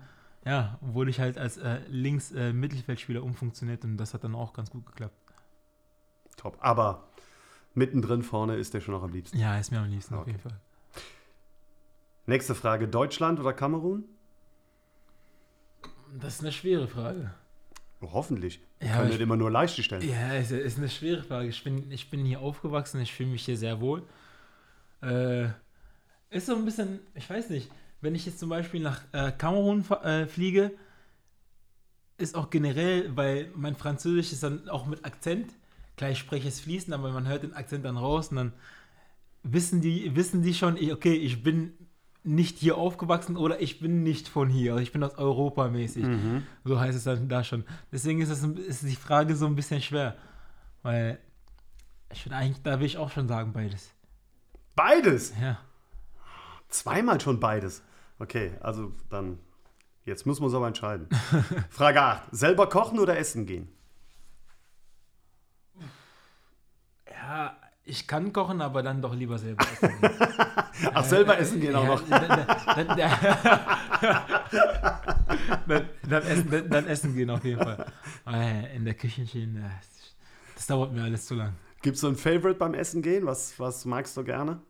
ja, 0.46 0.78
wurde 0.80 1.10
ich 1.10 1.18
halt 1.18 1.38
als 1.38 1.58
äh, 1.58 1.80
Links-Mittelfeldspieler 1.88 3.18
äh, 3.18 3.22
umfunktioniert 3.22 3.84
und 3.84 3.96
das 3.96 4.14
hat 4.14 4.22
dann 4.22 4.36
auch 4.36 4.52
ganz 4.52 4.70
gut 4.70 4.86
geklappt. 4.86 5.16
Top. 6.36 6.56
Aber 6.60 7.08
mittendrin 7.74 8.22
vorne 8.22 8.54
ist 8.54 8.72
der 8.72 8.80
schon 8.80 8.94
noch 8.94 9.02
am 9.02 9.12
liebsten. 9.12 9.36
Ja, 9.38 9.58
ist 9.58 9.72
mir 9.72 9.80
am 9.80 9.90
liebsten 9.90 10.14
okay. 10.14 10.20
auf 10.20 10.26
jeden 10.28 10.38
Fall. 10.38 10.60
Nächste 12.26 12.54
Frage: 12.54 12.86
Deutschland 12.86 13.40
oder 13.40 13.52
Kamerun? 13.52 14.04
Das 16.20 16.36
ist 16.36 16.40
eine 16.42 16.52
schwere 16.52 16.86
Frage. 16.86 17.32
Hoffentlich. 18.00 18.60
Ja, 18.80 18.98
können 18.98 19.08
nicht 19.08 19.20
immer 19.20 19.36
nur 19.36 19.50
leichte 19.50 19.82
stellen. 19.82 20.08
Ja, 20.08 20.34
es 20.34 20.52
ist 20.52 20.78
eine 20.78 20.88
schwere 20.88 21.24
Frage. 21.24 21.48
Ich 21.48 21.64
bin, 21.64 21.90
ich 21.90 22.08
bin 22.08 22.24
hier 22.24 22.40
aufgewachsen, 22.40 23.00
ich 23.00 23.12
fühle 23.12 23.30
mich 23.30 23.44
hier 23.44 23.56
sehr 23.56 23.80
wohl. 23.80 24.04
Äh, 25.02 25.46
ist 26.30 26.46
so 26.46 26.54
ein 26.54 26.64
bisschen, 26.64 27.00
ich 27.14 27.28
weiß 27.28 27.50
nicht, 27.50 27.70
wenn 28.00 28.14
ich 28.14 28.26
jetzt 28.26 28.38
zum 28.38 28.48
Beispiel 28.48 28.80
nach 28.80 29.02
äh, 29.12 29.32
Kamerun 29.32 29.84
äh, 30.02 30.26
fliege, 30.26 30.72
ist 32.18 32.34
auch 32.34 32.50
generell, 32.50 33.14
weil 33.16 33.50
mein 33.54 33.76
Französisch 33.76 34.32
ist 34.32 34.42
dann 34.42 34.68
auch 34.68 34.86
mit 34.86 35.04
Akzent, 35.04 35.52
klar, 35.96 36.10
ich 36.10 36.18
spreche 36.18 36.48
es 36.48 36.60
fließend, 36.60 36.94
aber 36.94 37.10
man 37.10 37.28
hört 37.28 37.42
den 37.42 37.54
Akzent 37.54 37.84
dann 37.84 37.96
raus 37.96 38.28
und 38.28 38.36
dann 38.36 38.52
wissen 39.42 39.80
die, 39.80 40.14
wissen 40.16 40.42
die 40.42 40.54
schon, 40.54 40.78
okay, 40.92 41.14
ich 41.14 41.42
bin 41.42 41.74
nicht 42.24 42.58
hier 42.58 42.76
aufgewachsen 42.76 43.36
oder 43.36 43.60
ich 43.60 43.78
bin 43.78 44.02
nicht 44.02 44.28
von 44.28 44.48
hier, 44.48 44.72
also 44.72 44.82
ich 44.82 44.92
bin 44.92 45.02
aus 45.02 45.16
Europa 45.16 45.68
mäßig. 45.68 46.04
Mhm. 46.04 46.42
So 46.64 46.80
heißt 46.80 46.96
es 46.96 47.04
dann 47.04 47.28
da 47.28 47.44
schon. 47.44 47.64
Deswegen 47.92 48.20
ist, 48.20 48.30
das, 48.30 48.42
ist 48.42 48.82
die 48.82 48.96
Frage 48.96 49.36
so 49.36 49.46
ein 49.46 49.54
bisschen 49.54 49.80
schwer, 49.80 50.16
weil 50.82 51.18
ich 52.12 52.22
finde 52.22 52.36
eigentlich, 52.36 52.62
da 52.62 52.80
will 52.80 52.86
ich 52.86 52.98
auch 52.98 53.10
schon 53.10 53.28
sagen, 53.28 53.52
beides. 53.52 53.92
Beides? 54.74 55.32
Ja. 55.40 55.58
Zweimal 56.68 57.20
schon 57.20 57.40
beides. 57.40 57.82
Okay, 58.18 58.52
also 58.60 58.92
dann, 59.10 59.38
jetzt 60.04 60.26
müssen 60.26 60.40
wir 60.40 60.46
uns 60.46 60.54
aber 60.54 60.66
entscheiden. 60.66 61.08
Frage 61.70 62.02
8. 62.02 62.22
Selber 62.32 62.68
kochen 62.68 62.98
oder 62.98 63.18
essen 63.18 63.46
gehen? 63.46 63.68
Ja, 67.10 67.56
ich 67.84 68.06
kann 68.06 68.32
kochen, 68.32 68.60
aber 68.60 68.82
dann 68.82 69.00
doch 69.00 69.14
lieber 69.14 69.38
selber 69.38 69.64
essen 69.64 70.00
gehen. 70.00 70.10
Ach, 70.94 71.04
selber 71.04 71.38
essen 71.38 71.60
gehen 71.60 71.74
auch 71.74 71.86
noch. 71.86 72.02
dann, 76.08 76.86
essen, 76.86 77.14
gehen 77.14 77.30
auf 77.30 77.44
jeden 77.44 77.62
Fall. 77.62 77.86
In 78.74 78.84
der 78.84 78.94
Küche 78.94 79.26
stehen, 79.26 79.62
das, 79.62 80.14
das 80.54 80.66
dauert 80.66 80.92
mir 80.92 81.04
alles 81.04 81.26
zu 81.26 81.34
lang. 81.34 81.54
Gibt 81.82 81.94
es 81.94 82.00
so 82.00 82.08
ein 82.08 82.16
Favorite 82.16 82.58
beim 82.58 82.74
Essen 82.74 83.02
gehen? 83.02 83.26
Was, 83.26 83.58
was 83.60 83.84
magst 83.84 84.16
du 84.16 84.24
gerne? 84.24 84.60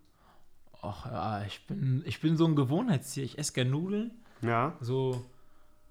Ach 0.89 1.07
ja, 1.07 1.43
ich 1.45 1.67
bin, 1.67 2.03
ich 2.07 2.21
bin 2.21 2.37
so 2.37 2.47
ein 2.47 2.55
Gewohnheitstier. 2.55 3.25
Ich 3.25 3.39
esse 3.39 3.53
gerne 3.53 3.71
Nudeln. 3.71 4.13
Ja. 4.43 4.77
So 4.81 5.25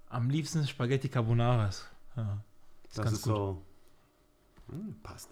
am 0.10 0.30
liebsten 0.30 0.66
Spaghetti 0.66 1.10
Carbonaras. 1.10 1.90
Ja, 2.16 2.38
das, 2.84 3.06
das 3.06 3.14
ist 3.14 3.22
gut. 3.24 3.34
so. 3.36 3.62
Hm, 4.70 4.96
passt. 5.04 5.30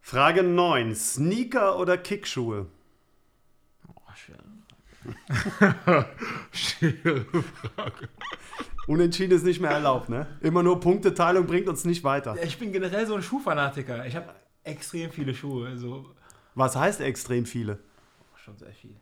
Frage 0.00 0.42
9. 0.42 0.94
Sneaker 0.94 1.78
oder 1.78 1.96
Kickschuhe? 1.98 2.66
Oh, 3.88 4.00
schwere 4.14 4.44
schwere 6.52 7.24
Frage. 7.42 8.08
Unentschieden 8.86 9.36
ist 9.36 9.44
nicht 9.44 9.60
mehr 9.60 9.70
erlaubt, 9.70 10.08
ne? 10.08 10.26
Immer 10.40 10.62
nur 10.62 10.80
Punkteteilung 10.80 11.46
bringt 11.46 11.68
uns 11.68 11.84
nicht 11.84 12.04
weiter. 12.04 12.36
Ich 12.42 12.58
bin 12.58 12.72
generell 12.72 13.06
so 13.06 13.14
ein 13.14 13.22
Schuhfanatiker. 13.22 14.06
Ich 14.06 14.16
habe 14.16 14.34
extrem 14.64 15.10
viele 15.10 15.34
Schuhe. 15.34 15.68
Also 15.68 16.14
Was 16.54 16.76
heißt 16.76 17.00
extrem 17.00 17.46
viele? 17.46 17.78
Schon 18.48 18.56
sehr 18.56 18.72
viel. 18.72 18.96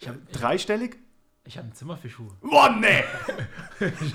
Ich 0.00 0.08
hab, 0.08 0.32
Dreistellig? 0.32 0.98
Ich 1.44 1.56
habe 1.56 1.68
ein 1.68 1.72
Zimmer 1.72 1.96
für 1.96 2.10
Schuhe. 2.10 2.30
Oh, 2.42 2.66
nee! 2.78 3.04
ich, 3.80 4.14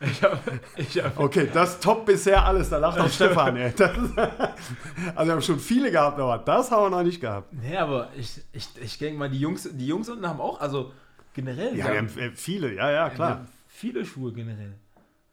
ich 0.00 0.22
hab, 0.22 0.42
ich 0.76 1.02
hab, 1.02 1.18
okay, 1.18 1.48
das 1.52 1.80
top 1.80 2.06
bisher 2.06 2.44
alles. 2.44 2.68
Da 2.68 2.78
lacht 2.78 2.98
auch 3.00 3.08
Stefan, 3.10 3.56
ey. 3.56 3.72
Das, 3.74 3.90
also, 3.96 4.16
wir 4.16 5.32
haben 5.32 5.42
schon 5.42 5.58
viele 5.58 5.90
gehabt, 5.90 6.20
aber 6.20 6.38
das 6.38 6.70
haben 6.70 6.84
wir 6.84 6.90
noch 6.90 7.02
nicht 7.02 7.20
gehabt. 7.20 7.52
Nee, 7.52 7.76
aber 7.76 8.10
ich, 8.16 8.40
ich, 8.52 8.68
ich 8.80 8.98
denke 8.98 9.18
mal, 9.18 9.30
die 9.30 9.40
Jungs, 9.40 9.68
die 9.72 9.86
Jungs 9.86 10.08
unten 10.08 10.28
haben 10.28 10.40
auch, 10.40 10.60
also 10.60 10.92
generell. 11.32 11.76
Ja, 11.76 11.90
wir 11.90 11.98
haben, 11.98 12.14
wir 12.14 12.24
haben 12.26 12.36
viele, 12.36 12.74
ja, 12.74 12.90
ja, 12.90 13.10
klar. 13.10 13.46
viele 13.66 14.04
Schuhe 14.04 14.32
generell. 14.32 14.74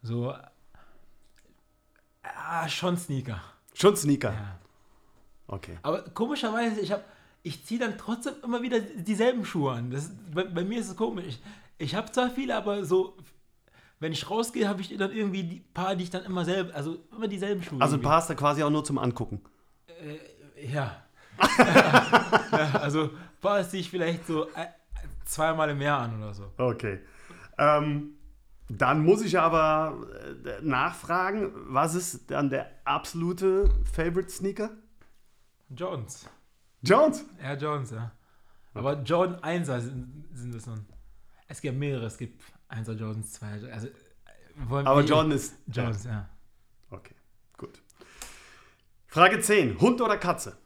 So. 0.02 0.34
Ah, 2.22 2.68
schon 2.68 2.96
Sneaker. 2.96 3.40
Schon 3.74 3.96
Sneaker? 3.96 4.32
Ja. 4.32 4.58
Okay. 5.46 5.78
Aber 5.82 6.02
komischerweise, 6.02 6.80
ich 6.80 6.90
habe 6.90 7.04
ich 7.44 7.64
ziehe 7.64 7.78
dann 7.78 7.96
trotzdem 7.98 8.34
immer 8.42 8.62
wieder 8.62 8.80
dieselben 8.80 9.44
Schuhe 9.44 9.72
an. 9.72 9.90
Das, 9.90 10.10
bei, 10.34 10.44
bei 10.44 10.64
mir 10.64 10.80
ist 10.80 10.88
es 10.88 10.96
komisch. 10.96 11.26
Ich, 11.26 11.42
ich 11.76 11.94
habe 11.94 12.10
zwar 12.10 12.30
viele, 12.30 12.56
aber 12.56 12.84
so, 12.86 13.18
wenn 14.00 14.12
ich 14.12 14.28
rausgehe, 14.28 14.66
habe 14.66 14.80
ich 14.80 14.96
dann 14.96 15.12
irgendwie 15.12 15.44
die 15.44 15.60
paar, 15.60 15.94
die 15.94 16.04
ich 16.04 16.10
dann 16.10 16.24
immer 16.24 16.46
selber, 16.46 16.74
also 16.74 16.98
immer 17.14 17.28
dieselben 17.28 17.62
Schuhe. 17.62 17.80
Also 17.80 17.96
ein 17.96 18.02
paar 18.02 18.16
hast 18.16 18.30
du 18.30 18.34
quasi 18.34 18.62
auch 18.62 18.70
nur 18.70 18.82
zum 18.82 18.96
Angucken. 18.96 19.42
Äh, 19.86 20.72
ja. 20.72 21.04
ja. 21.58 22.70
Also 22.80 23.04
ein 23.04 23.10
paar 23.42 23.68
ziehe 23.68 23.82
ich 23.82 23.90
vielleicht 23.90 24.26
so 24.26 24.46
äh, 24.48 24.66
zweimal 25.26 25.68
im 25.68 25.82
Jahr 25.82 26.00
an 26.00 26.22
oder 26.22 26.32
so. 26.32 26.50
Okay. 26.56 27.00
Ähm, 27.58 28.14
dann 28.70 29.04
muss 29.04 29.20
ich 29.22 29.38
aber 29.38 29.98
äh, 30.46 30.62
nachfragen, 30.62 31.52
was 31.66 31.94
ist 31.94 32.30
dann 32.30 32.48
der 32.48 32.70
absolute 32.86 33.68
Favorite 33.92 34.30
Sneaker? 34.30 34.70
Jones. 35.68 36.26
Jones? 36.84 37.24
Ja, 37.42 37.54
Jones, 37.54 37.90
ja. 37.90 38.12
Aber 38.74 39.02
Jordan 39.02 39.40
1er 39.40 39.80
sind, 39.80 40.24
sind 40.32 40.54
es 40.54 40.66
nun. 40.66 40.84
Es 41.46 41.60
gibt 41.60 41.78
mehrere, 41.78 42.06
es 42.06 42.18
gibt 42.18 42.42
1er 42.70 42.92
Jordans, 42.92 43.40
2er. 43.40 43.70
Also, 43.70 43.88
Aber 44.68 45.00
Jordan 45.04 45.32
ist. 45.32 45.56
Jones, 45.66 46.04
ja. 46.04 46.10
ja. 46.10 46.28
Okay, 46.90 47.14
gut. 47.56 47.80
Frage 49.06 49.40
10. 49.40 49.80
Hund 49.80 50.00
oder 50.00 50.16
Katze? 50.16 50.56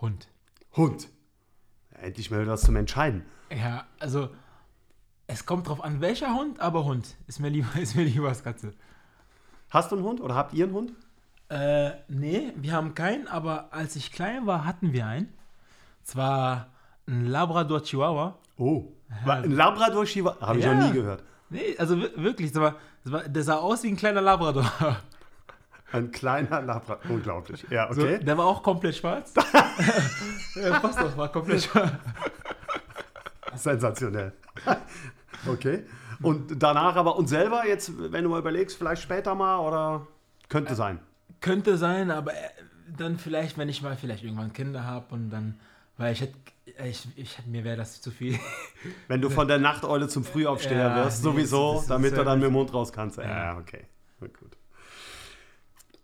Hund. 0.00 0.28
Hund. 0.76 1.08
Endlich 1.90 2.30
mal 2.30 2.46
was 2.46 2.62
zum 2.62 2.76
Entscheiden. 2.76 3.24
Ja, 3.50 3.86
also 3.98 4.30
es 5.26 5.46
kommt 5.46 5.68
drauf 5.68 5.82
an, 5.82 6.00
welcher 6.00 6.34
Hund, 6.34 6.60
aber 6.60 6.84
Hund. 6.84 7.16
Ist 7.26 7.40
mir 7.40 7.48
lieber, 7.48 7.68
ist 7.80 7.96
mir 7.96 8.04
lieber 8.04 8.28
als 8.28 8.42
Katze. 8.42 8.74
Hast 9.70 9.90
du 9.90 9.96
einen 9.96 10.04
Hund 10.04 10.20
oder 10.20 10.34
habt 10.34 10.52
ihr 10.52 10.64
einen 10.64 10.74
Hund? 10.74 10.92
Äh, 11.52 11.98
nee, 12.08 12.50
wir 12.56 12.72
haben 12.72 12.94
keinen, 12.94 13.28
aber 13.28 13.68
als 13.72 13.94
ich 13.94 14.10
klein 14.10 14.46
war, 14.46 14.64
hatten 14.64 14.94
wir 14.94 15.04
einen. 15.04 15.28
Zwar 16.02 16.68
ein 17.06 17.26
Labrador 17.26 17.82
Chihuahua. 17.82 18.38
Oh, 18.56 18.84
ja. 19.26 19.34
ein 19.34 19.50
Labrador 19.50 20.06
Chihuahua? 20.06 20.40
Habe 20.40 20.60
ich 20.60 20.64
ja. 20.64 20.74
noch 20.74 20.86
nie 20.86 20.92
gehört. 20.92 21.22
Nee, 21.50 21.76
also 21.76 22.00
wirklich, 22.00 22.52
das 22.52 22.62
war, 22.62 22.76
das 23.04 23.12
war, 23.12 23.28
der 23.28 23.42
sah 23.42 23.56
aus 23.56 23.82
wie 23.82 23.88
ein 23.88 23.96
kleiner 23.96 24.22
Labrador. 24.22 24.64
Ein 25.92 26.10
kleiner 26.10 26.62
Labrador, 26.62 27.10
unglaublich. 27.10 27.66
Ja, 27.68 27.90
okay. 27.90 28.16
So, 28.16 28.24
der 28.24 28.38
war 28.38 28.46
auch 28.46 28.62
komplett 28.62 28.96
schwarz. 28.96 29.34
ja, 30.54 30.78
passt 30.80 30.98
doch, 30.98 31.14
war 31.18 31.30
komplett 31.30 31.64
schwarz. 31.64 31.92
Sensationell. 33.54 34.32
Okay. 35.44 35.84
Und 36.22 36.62
danach 36.62 36.94
aber, 36.94 37.16
und 37.16 37.26
selber 37.26 37.66
jetzt, 37.66 37.90
wenn 38.12 38.22
du 38.22 38.30
mal 38.30 38.38
überlegst, 38.38 38.78
vielleicht 38.78 39.02
später 39.02 39.34
mal 39.34 39.58
oder 39.58 40.06
könnte 40.48 40.76
sein? 40.76 41.00
Könnte 41.42 41.76
sein, 41.76 42.10
aber 42.10 42.32
äh, 42.32 42.48
dann 42.96 43.18
vielleicht, 43.18 43.58
wenn 43.58 43.68
ich 43.68 43.82
mal 43.82 43.96
vielleicht 43.96 44.24
irgendwann 44.24 44.52
Kinder 44.52 44.84
habe 44.84 45.12
und 45.12 45.28
dann, 45.30 45.60
weil 45.98 46.12
ich 46.12 46.20
hätte, 46.22 46.38
ich, 46.84 47.06
ich, 47.16 47.46
mir 47.46 47.64
wäre 47.64 47.76
das 47.76 48.00
zu 48.00 48.10
viel. 48.10 48.38
Wenn 49.08 49.20
du 49.20 49.28
von 49.28 49.48
der 49.48 49.58
Nachteule 49.58 50.08
zum 50.08 50.24
Frühaufsteher 50.24 50.88
ja, 50.88 50.96
wirst, 50.96 51.18
nee, 51.18 51.30
sowieso, 51.30 51.72
das, 51.72 51.80
das 51.80 51.88
damit 51.88 52.16
du 52.16 52.24
dann 52.24 52.38
mit 52.38 52.46
dem 52.46 52.52
Mund 52.54 52.72
raus 52.72 52.92
kannst. 52.92 53.18
Ja, 53.18 53.24
ja 53.24 53.58
okay. 53.58 53.84
Gut. 54.20 54.56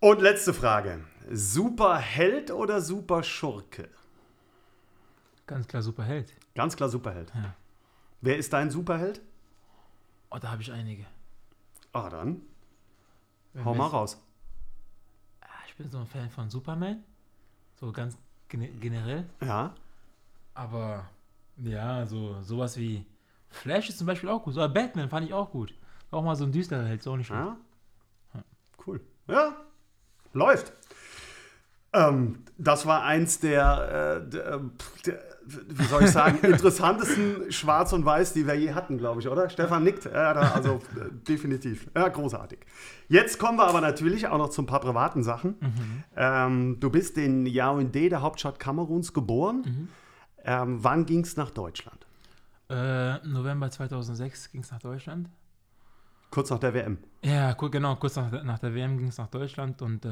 Und 0.01 0.21
letzte 0.21 0.53
Frage. 0.53 0.99
Superheld 1.31 2.51
oder 2.51 2.81
Superschurke? 2.81 3.89
Ganz 5.47 5.67
klar 5.67 5.81
Superheld. 5.81 6.33
Ganz 6.53 6.75
klar 6.75 6.89
Superheld. 6.89 7.31
Ja. 7.33 7.55
Wer 8.21 8.37
ist 8.37 8.51
dein 8.51 8.69
Superheld? 8.69 9.21
Oh, 10.29 10.37
da 10.37 10.51
habe 10.51 10.61
ich 10.61 10.71
einige. 10.71 11.05
Ah, 11.93 12.09
dann. 12.09 12.41
Wenn 13.53 13.65
Hau 13.65 13.73
mal 13.73 13.87
raus 13.87 14.21
bin 15.79 15.89
so 15.89 15.99
ein 15.99 16.05
Fan 16.05 16.29
von 16.29 16.49
Superman. 16.49 17.03
So 17.79 17.91
ganz 17.91 18.17
generell. 18.49 19.25
Ja. 19.41 19.73
Aber 20.53 21.09
ja, 21.57 22.05
so 22.05 22.41
sowas 22.41 22.77
wie 22.77 23.05
Flash 23.49 23.89
ist 23.89 23.97
zum 23.97 24.05
Beispiel 24.05 24.29
auch 24.29 24.43
gut. 24.43 24.53
So 24.53 24.67
Batman 24.67 25.09
fand 25.09 25.25
ich 25.25 25.33
auch 25.33 25.49
gut. 25.49 25.73
Auch 26.11 26.21
mal 26.23 26.35
so 26.35 26.43
ein 26.43 26.51
düsterer 26.51 26.85
Held, 26.85 27.01
so 27.01 27.15
nicht 27.15 27.27
schlecht. 27.27 27.41
Ja. 27.41 27.57
Cool. 28.85 28.99
Ja, 29.27 29.55
läuft. 30.33 30.73
Ähm, 31.91 32.43
das 32.57 32.85
war 32.85 33.03
eins 33.03 33.39
der, 33.39 34.21
äh, 34.23 34.29
der, 34.29 34.61
der, 35.05 35.19
wie 35.45 35.83
soll 35.85 36.03
ich 36.03 36.11
sagen, 36.11 36.37
interessantesten 36.43 37.51
Schwarz 37.51 37.93
und 37.93 38.05
Weiß, 38.05 38.33
die 38.33 38.45
wir 38.45 38.53
je 38.53 38.73
hatten, 38.73 38.97
glaube 38.97 39.21
ich, 39.21 39.27
oder? 39.27 39.49
Stefan 39.49 39.83
nickt. 39.83 40.05
Ja, 40.05 40.31
also 40.31 40.75
äh, 40.95 41.09
definitiv. 41.27 41.89
Ja, 41.95 42.07
großartig. 42.07 42.59
Jetzt 43.07 43.39
kommen 43.39 43.57
wir 43.57 43.67
aber 43.67 43.81
natürlich 43.81 44.27
auch 44.27 44.37
noch 44.37 44.49
zu 44.49 44.61
ein 44.61 44.67
paar 44.67 44.81
privaten 44.81 45.23
Sachen. 45.23 45.55
Mhm. 45.59 46.03
Ähm, 46.15 46.79
du 46.79 46.89
bist 46.91 47.17
in 47.17 47.47
Yaoundé, 47.47 48.09
der 48.09 48.21
Hauptstadt 48.21 48.59
Kameruns, 48.59 49.13
geboren. 49.13 49.63
Mhm. 49.65 49.87
Ähm, 50.45 50.83
wann 50.83 51.05
ging 51.05 51.21
es 51.21 51.37
nach 51.37 51.49
Deutschland? 51.49 52.05
Äh, 52.69 53.17
November 53.27 53.71
2006 53.71 54.51
ging 54.51 54.61
es 54.61 54.71
nach 54.71 54.79
Deutschland. 54.79 55.27
Kurz 56.29 56.51
nach 56.51 56.59
der 56.59 56.73
WM. 56.75 56.99
Ja, 57.23 57.53
genau, 57.53 57.95
kurz 57.95 58.15
nach, 58.15 58.43
nach 58.43 58.59
der 58.59 58.75
WM 58.75 58.97
ging 58.99 59.07
es 59.07 59.17
nach 59.17 59.27
Deutschland 59.27 59.81
und 59.81 60.05
äh, 60.05 60.09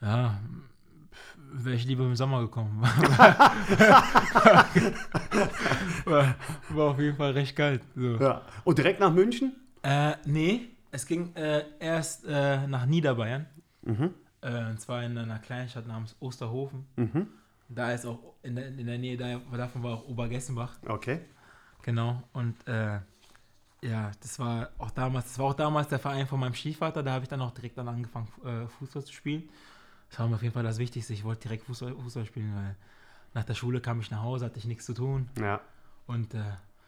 ja, 0.00 0.38
wäre 1.52 1.74
ich 1.76 1.84
lieber 1.84 2.04
im 2.04 2.16
Sommer 2.16 2.40
gekommen. 2.42 2.80
war, 6.04 6.34
war, 6.68 6.90
auf 6.90 6.98
jeden 6.98 7.16
Fall 7.16 7.32
recht 7.32 7.56
kalt. 7.56 7.82
So. 7.94 8.16
Ja. 8.16 8.42
Und 8.64 8.78
direkt 8.78 9.00
nach 9.00 9.12
München? 9.12 9.56
Äh, 9.82 10.14
nee, 10.24 10.68
es 10.90 11.06
ging 11.06 11.34
äh, 11.34 11.64
erst 11.78 12.24
äh, 12.26 12.66
nach 12.66 12.86
Niederbayern. 12.86 13.46
Mhm. 13.82 14.14
Äh, 14.40 14.70
und 14.70 14.80
zwar 14.80 15.02
in 15.04 15.16
einer 15.18 15.38
Kleinstadt 15.38 15.86
namens 15.86 16.16
Osterhofen. 16.20 16.86
Mhm. 16.96 17.28
Da 17.68 17.92
ist 17.92 18.06
auch 18.06 18.34
in 18.42 18.56
der, 18.56 18.68
in 18.68 18.86
der 18.86 18.98
Nähe 18.98 19.16
da, 19.16 19.38
davon 19.56 19.82
war 19.82 19.94
auch 19.94 20.08
Obergessenbach. 20.08 20.76
Okay. 20.86 21.20
Genau. 21.82 22.22
Und 22.32 22.66
äh, 22.66 23.00
ja, 23.82 24.10
das 24.20 24.38
war 24.38 24.70
auch 24.78 24.90
damals, 24.90 25.26
das 25.26 25.38
war 25.38 25.46
auch 25.46 25.54
damals 25.54 25.88
der 25.88 25.98
Verein 25.98 26.26
von 26.26 26.40
meinem 26.40 26.54
Stiefvater, 26.54 27.02
da 27.02 27.12
habe 27.12 27.24
ich 27.24 27.28
dann 27.28 27.40
auch 27.40 27.52
direkt 27.52 27.78
dann 27.78 27.88
angefangen, 27.88 28.28
äh, 28.44 28.66
Fußball 28.66 29.04
zu 29.04 29.12
spielen. 29.12 29.48
Das 30.10 30.18
war 30.18 30.28
mir 30.28 30.36
auf 30.36 30.42
jeden 30.42 30.54
Fall 30.54 30.62
das 30.62 30.78
Wichtigste. 30.78 31.12
Ich 31.12 31.24
wollte 31.24 31.42
direkt 31.42 31.64
Fußball, 31.64 31.94
Fußball 31.94 32.26
spielen, 32.26 32.54
weil 32.54 32.76
nach 33.34 33.44
der 33.44 33.54
Schule 33.54 33.80
kam 33.80 34.00
ich 34.00 34.10
nach 34.10 34.22
Hause, 34.22 34.46
hatte 34.46 34.58
ich 34.58 34.64
nichts 34.64 34.86
zu 34.86 34.94
tun. 34.94 35.28
Ja. 35.38 35.60
Und 36.06 36.34
äh, 36.34 36.42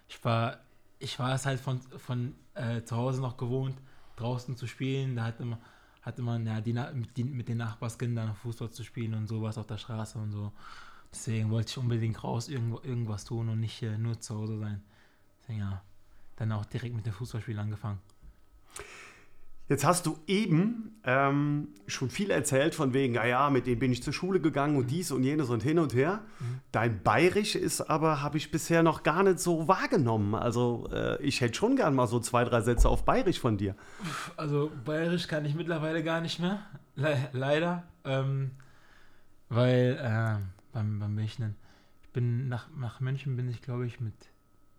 ich 0.08 0.24
war, 0.24 0.58
ich 0.98 1.18
war 1.18 1.34
es 1.34 1.46
halt 1.46 1.60
von, 1.60 1.80
von 1.80 2.34
äh, 2.54 2.82
zu 2.82 2.96
Hause 2.96 3.20
noch 3.20 3.36
gewohnt, 3.36 3.76
draußen 4.16 4.56
zu 4.56 4.66
spielen. 4.66 5.16
Da 5.16 5.24
hatte 5.24 5.44
man, 5.44 5.58
hatte 6.02 6.22
man 6.22 6.46
ja 6.46 6.60
die, 6.60 6.72
mit, 6.72 7.16
die, 7.16 7.24
mit 7.24 7.48
den 7.48 7.58
Nachbarskindern 7.58 8.34
Fußball 8.34 8.70
zu 8.70 8.84
spielen 8.84 9.14
und 9.14 9.26
sowas 9.26 9.58
auf 9.58 9.66
der 9.66 9.78
Straße 9.78 10.18
und 10.18 10.32
so. 10.32 10.52
Deswegen 11.12 11.50
wollte 11.50 11.70
ich 11.70 11.78
unbedingt 11.78 12.22
raus 12.22 12.48
irgendwo, 12.48 12.80
irgendwas 12.82 13.24
tun 13.24 13.48
und 13.48 13.60
nicht 13.60 13.82
äh, 13.82 13.98
nur 13.98 14.20
zu 14.20 14.36
Hause 14.36 14.58
sein. 14.58 14.82
Deswegen 15.40 15.60
ja, 15.60 15.82
dann 16.36 16.52
auch 16.52 16.64
direkt 16.64 16.94
mit 16.94 17.04
dem 17.04 17.12
Fußballspiel 17.12 17.58
angefangen. 17.58 17.98
Jetzt 19.70 19.84
hast 19.84 20.04
du 20.04 20.18
eben 20.26 20.98
ähm, 21.04 21.68
schon 21.86 22.10
viel 22.10 22.32
erzählt 22.32 22.74
von 22.74 22.92
wegen, 22.92 23.14
ja, 23.14 23.24
ja, 23.24 23.50
mit 23.50 23.68
denen 23.68 23.78
bin 23.78 23.92
ich 23.92 24.02
zur 24.02 24.12
Schule 24.12 24.40
gegangen 24.40 24.74
und 24.74 24.86
mhm. 24.86 24.88
dies 24.88 25.12
und 25.12 25.22
jenes 25.22 25.48
und 25.48 25.62
hin 25.62 25.78
und 25.78 25.94
her. 25.94 26.22
Mhm. 26.40 26.60
Dein 26.72 27.02
Bayerisch 27.04 27.54
ist 27.54 27.80
aber, 27.80 28.20
habe 28.20 28.36
ich 28.36 28.50
bisher 28.50 28.82
noch 28.82 29.04
gar 29.04 29.22
nicht 29.22 29.38
so 29.38 29.68
wahrgenommen. 29.68 30.34
Also 30.34 30.88
äh, 30.92 31.22
ich 31.22 31.40
hätte 31.40 31.54
schon 31.54 31.76
gern 31.76 31.94
mal 31.94 32.08
so 32.08 32.18
zwei, 32.18 32.42
drei 32.42 32.62
Sätze 32.62 32.88
auf 32.88 33.04
Bayerisch 33.04 33.38
von 33.38 33.58
dir. 33.58 33.76
Also 34.36 34.72
Bayerisch 34.84 35.28
kann 35.28 35.44
ich 35.44 35.54
mittlerweile 35.54 36.02
gar 36.02 36.20
nicht 36.20 36.40
mehr, 36.40 36.66
Le 36.96 37.28
leider. 37.32 37.84
Ähm, 38.04 38.50
weil, 39.50 40.00
äh, 40.02 40.44
beim, 40.72 40.98
beim 40.98 41.14
München, 41.14 41.54
ich 42.02 42.08
bin 42.08 42.48
nach, 42.48 42.68
nach 42.76 42.98
München 42.98 43.36
bin 43.36 43.48
ich, 43.48 43.62
glaube 43.62 43.86
ich, 43.86 44.00
mit, 44.00 44.14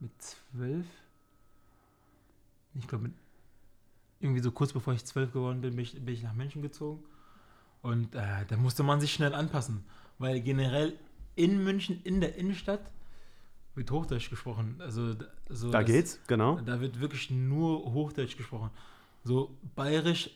mit 0.01 0.11
zwölf. 0.21 0.85
Ich 2.73 2.89
glaube, 2.89 3.05
mit 3.05 3.20
irgendwie 4.21 4.41
so 4.41 4.51
kurz 4.51 4.73
bevor 4.73 4.93
ich 4.93 5.05
zwölf 5.05 5.31
geworden 5.31 5.61
bin, 5.61 5.75
bin 5.75 5.83
ich, 5.83 5.93
bin 5.93 6.13
ich 6.13 6.23
nach 6.23 6.33
München 6.33 6.61
gezogen. 6.61 7.03
Und 7.81 8.15
äh, 8.15 8.45
da 8.47 8.57
musste 8.57 8.83
man 8.83 9.01
sich 9.01 9.13
schnell 9.13 9.33
anpassen, 9.33 9.83
weil 10.19 10.41
generell 10.41 10.93
in 11.35 11.63
München, 11.63 12.01
in 12.03 12.21
der 12.21 12.35
Innenstadt, 12.35 12.91
wird 13.75 13.89
Hochdeutsch 13.89 14.29
gesprochen. 14.29 14.75
Also, 14.79 15.15
so 15.49 15.71
da 15.71 15.79
das, 15.79 15.87
geht's, 15.87 16.19
genau. 16.27 16.59
Da 16.61 16.81
wird 16.81 16.99
wirklich 16.99 17.31
nur 17.31 17.93
Hochdeutsch 17.93 18.37
gesprochen. 18.37 18.69
So 19.23 19.55
bayerisch 19.75 20.29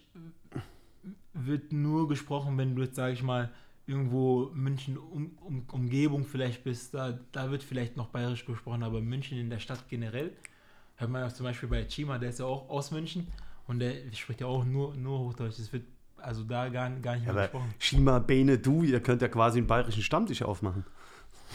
wird 1.34 1.74
nur 1.74 2.08
gesprochen, 2.08 2.58
wenn 2.58 2.76
du 2.76 2.84
jetzt, 2.84 2.96
sage 2.96 3.14
ich 3.14 3.24
mal, 3.24 3.52
irgendwo 3.88 4.50
München 4.54 4.98
um, 4.98 5.38
um, 5.42 5.66
Umgebung 5.72 6.26
vielleicht 6.26 6.64
bist, 6.64 6.94
da, 6.94 7.20
da 7.32 7.52
wird 7.52 7.62
vielleicht 7.62 7.98
noch 7.98 8.08
bayerisch 8.08 8.46
gesprochen, 8.46 8.84
aber 8.84 9.02
München 9.02 9.38
in 9.38 9.50
der 9.50 9.60
Stadt 9.60 9.88
generell, 9.90 10.32
hört 10.96 11.12
man 11.12 11.22
ja 11.22 11.30
zum 11.30 11.44
Beispiel 11.44 11.70
bei 11.70 11.84
Chima, 11.86 12.18
der 12.18 12.30
ist 12.30 12.40
ja 12.40 12.46
auch 12.46 12.70
aus 12.70 12.92
München, 12.92 13.28
und 13.68 13.80
der 13.80 13.94
spricht 14.14 14.42
ja 14.42 14.48
auch 14.48 14.64
nur, 14.64 14.96
nur 14.96 15.20
Hochdeutsch. 15.20 15.60
Das 15.60 15.74
wird 15.74 15.86
also 16.18 16.44
da 16.44 16.70
gar, 16.70 16.90
gar 16.90 17.16
nicht 17.16 17.26
mehr 17.26 17.36
ja, 17.36 17.42
gesprochen. 17.44 17.74
Shima, 17.80 18.20
Bene, 18.20 18.58
du, 18.58 18.84
ihr 18.84 19.00
könnt 19.00 19.22
ja 19.22 19.28
quasi 19.28 19.60
einen 19.60 19.68
bayerischen 19.68 20.02
Stammtisch 20.02 20.42
aufmachen. 20.42 20.86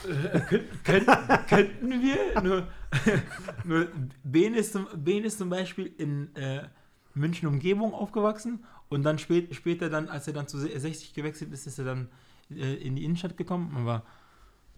Äh, 0.08 0.60
könnt, 0.84 1.06
könnten 1.48 1.90
wir, 1.90 2.40
nur, 2.42 2.68
nur 3.64 3.88
Ben, 4.22 4.54
ist 4.54 4.72
zum, 4.72 4.86
ben 4.94 5.24
ist 5.24 5.38
zum 5.38 5.50
Beispiel 5.50 5.92
in 5.98 6.34
äh, 6.36 6.68
München 7.14 7.48
Umgebung 7.48 7.92
aufgewachsen 7.92 8.64
und 8.88 9.02
dann 9.02 9.18
spät, 9.18 9.54
später 9.54 9.90
dann, 9.90 10.08
als 10.08 10.26
er 10.26 10.32
dann 10.32 10.46
zu 10.46 10.58
60 10.58 11.14
gewechselt 11.14 11.52
ist, 11.52 11.66
ist 11.66 11.78
er 11.78 11.84
dann 11.84 12.08
äh, 12.50 12.74
in 12.74 12.96
die 12.96 13.04
Innenstadt 13.04 13.36
gekommen. 13.36 13.74
Aber 13.76 14.04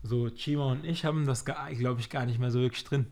so 0.02 0.28
Chima 0.30 0.72
und 0.72 0.84
ich 0.84 1.04
haben 1.04 1.26
das, 1.26 1.44
glaube 1.44 2.00
ich, 2.00 2.10
gar 2.10 2.26
nicht 2.26 2.38
mehr 2.38 2.50
so 2.50 2.60
wirklich 2.60 2.84
drin. 2.84 3.06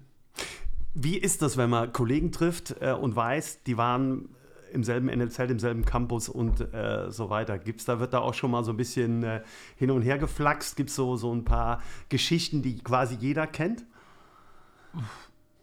Wie 0.94 1.18
ist 1.18 1.42
das, 1.42 1.56
wenn 1.56 1.70
man 1.70 1.92
Kollegen 1.92 2.32
trifft 2.32 2.76
äh, 2.80 2.92
und 2.92 3.14
weiß, 3.14 3.62
die 3.64 3.76
waren 3.76 4.28
im 4.72 4.84
selben 4.84 5.06
NLZ, 5.06 5.38
im 5.40 5.58
selben 5.58 5.84
Campus 5.84 6.28
und 6.28 6.72
äh, 6.72 7.10
so 7.10 7.30
weiter. 7.30 7.58
Gibt's 7.58 7.84
da, 7.84 8.00
wird 8.00 8.12
da 8.12 8.18
auch 8.18 8.34
schon 8.34 8.50
mal 8.50 8.64
so 8.64 8.72
ein 8.72 8.76
bisschen 8.76 9.22
äh, 9.22 9.42
hin 9.76 9.90
und 9.90 10.02
her 10.02 10.18
geflaxt? 10.18 10.76
Gibt 10.76 10.90
es 10.90 10.96
so, 10.96 11.16
so 11.16 11.32
ein 11.32 11.44
paar 11.44 11.82
Geschichten, 12.08 12.62
die 12.62 12.78
quasi 12.78 13.16
jeder 13.16 13.46
kennt? 13.46 13.84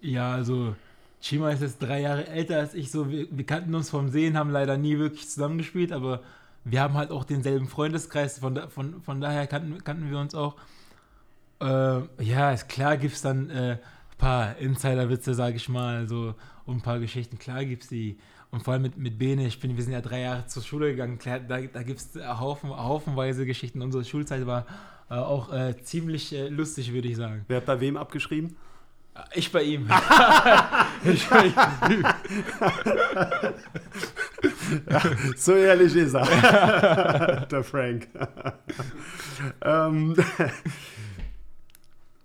Ja, 0.01 0.33
also 0.33 0.75
Chima 1.21 1.49
ist 1.51 1.61
jetzt 1.61 1.79
drei 1.79 2.01
Jahre 2.01 2.27
älter 2.27 2.59
als 2.59 2.73
ich. 2.73 2.91
So, 2.91 3.09
wir, 3.09 3.27
wir, 3.29 3.45
kannten 3.45 3.73
uns 3.75 3.89
vom 3.89 4.09
Sehen, 4.09 4.37
haben 4.37 4.51
leider 4.51 4.77
nie 4.77 4.97
wirklich 4.97 5.29
zusammengespielt, 5.29 5.91
aber 5.91 6.21
wir 6.63 6.81
haben 6.81 6.95
halt 6.95 7.11
auch 7.11 7.23
denselben 7.23 7.67
Freundeskreis. 7.67 8.39
Von, 8.39 8.55
da, 8.55 8.67
von, 8.67 9.01
von 9.01 9.21
daher 9.21 9.47
kannten, 9.47 9.83
kannten 9.83 10.09
wir 10.09 10.19
uns 10.19 10.35
auch. 10.35 10.55
Äh, 11.59 12.01
ja, 12.23 12.51
ist 12.51 12.69
klar, 12.69 12.97
gibt 12.97 13.15
es 13.15 13.21
dann 13.21 13.49
äh, 13.49 13.77
paar 14.17 14.57
Insider-Witze, 14.57 15.33
sage 15.33 15.57
ich 15.57 15.69
mal, 15.69 16.07
so 16.07 16.35
und 16.65 16.77
ein 16.77 16.81
paar 16.81 16.99
Geschichten. 16.99 17.39
Klar 17.39 17.65
gibt 17.65 17.83
es 17.83 17.89
die. 17.89 18.17
Und 18.49 18.63
vor 18.63 18.73
allem 18.73 18.83
mit, 18.83 18.97
mit 18.97 19.19
Bene, 19.19 19.45
ich 19.45 19.59
bin, 19.59 19.75
wir 19.75 19.83
sind 19.83 19.93
ja 19.93 20.01
drei 20.01 20.21
Jahre 20.21 20.45
zur 20.45 20.63
Schule 20.63 20.91
gegangen, 20.91 21.17
klar, 21.17 21.39
da, 21.39 21.59
da 21.59 21.83
gibt 21.83 21.99
es 21.99 22.15
Haufen, 22.15 22.69
haufenweise 22.69 23.45
Geschichten. 23.45 23.81
Unsere 23.81 24.05
Schulzeit 24.05 24.45
war 24.45 24.65
äh, 25.09 25.15
auch 25.15 25.51
äh, 25.51 25.75
ziemlich 25.83 26.33
äh, 26.33 26.47
lustig, 26.47 26.93
würde 26.93 27.09
ich 27.09 27.17
sagen. 27.17 27.45
Wer 27.47 27.57
hat 27.57 27.65
bei 27.65 27.79
wem 27.79 27.97
abgeschrieben? 27.97 28.55
Ich 29.33 29.51
bei 29.51 29.63
ihm. 29.63 29.89
ich 31.03 31.27
bei 31.27 31.45
ihm. 31.47 31.53
ja, 34.89 35.01
so 35.35 35.55
ehrlich 35.55 35.95
ist 35.95 36.13
er. 36.13 37.45
Der 37.51 37.63
Frank. 37.63 38.07
ähm, 39.61 40.15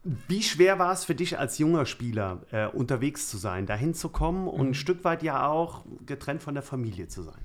wie 0.05 0.43
schwer 0.43 0.79
war 0.79 0.93
es 0.93 1.05
für 1.05 1.15
dich 1.15 1.39
als 1.39 1.59
junger 1.59 1.87
Spieler, 1.87 2.41
äh, 2.51 2.67
unterwegs 2.67 3.29
zu 3.29 3.37
sein, 3.37 3.67
dahin 3.67 3.95
zu 3.95 4.09
kommen 4.09 4.49
und 4.49 4.63
mhm. 4.63 4.71
ein 4.71 4.75
Stück 4.75 5.05
weit 5.05 5.23
ja 5.23 5.47
auch 5.49 5.85
getrennt 6.07 6.43
von 6.43 6.55
der 6.55 6.63
Familie 6.63 7.09
zu 7.09 7.23
sein? 7.23 7.41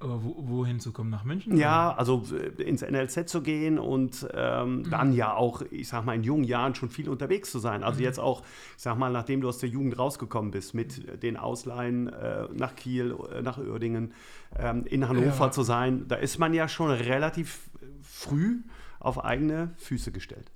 Aber 0.00 0.22
wo, 0.22 0.36
wohin 0.38 0.78
zu 0.78 0.92
kommen? 0.92 1.10
Nach 1.10 1.24
München? 1.24 1.56
Ja, 1.56 1.92
also 1.92 2.24
äh, 2.32 2.62
ins 2.62 2.82
NLZ 2.82 3.28
zu 3.28 3.42
gehen 3.42 3.80
und 3.80 4.28
ähm, 4.32 4.76
mhm. 4.76 4.90
dann 4.90 5.12
ja 5.12 5.34
auch, 5.34 5.62
ich 5.72 5.88
sag 5.88 6.04
mal, 6.04 6.14
in 6.14 6.22
jungen 6.22 6.44
Jahren 6.44 6.76
schon 6.76 6.88
viel 6.88 7.08
unterwegs 7.08 7.50
zu 7.50 7.58
sein. 7.58 7.82
Also 7.82 7.98
mhm. 7.98 8.04
jetzt 8.04 8.20
auch, 8.20 8.42
ich 8.76 8.82
sag 8.82 8.96
mal, 8.96 9.10
nachdem 9.10 9.40
du 9.40 9.48
aus 9.48 9.58
der 9.58 9.68
Jugend 9.68 9.98
rausgekommen 9.98 10.52
bist, 10.52 10.74
mit 10.74 11.22
den 11.24 11.36
Ausleihen 11.36 12.06
äh, 12.08 12.46
nach 12.52 12.76
Kiel, 12.76 13.16
äh, 13.34 13.42
nach 13.42 13.58
Uerdingen, 13.58 14.12
ähm, 14.56 14.84
in 14.86 15.08
Hannover 15.08 15.46
ja. 15.46 15.50
zu 15.50 15.64
sein, 15.64 16.06
da 16.06 16.14
ist 16.14 16.38
man 16.38 16.54
ja 16.54 16.68
schon 16.68 16.90
relativ 16.92 17.68
früh 18.00 18.58
auf 19.00 19.24
eigene 19.24 19.72
Füße 19.78 20.12
gestellt. 20.12 20.52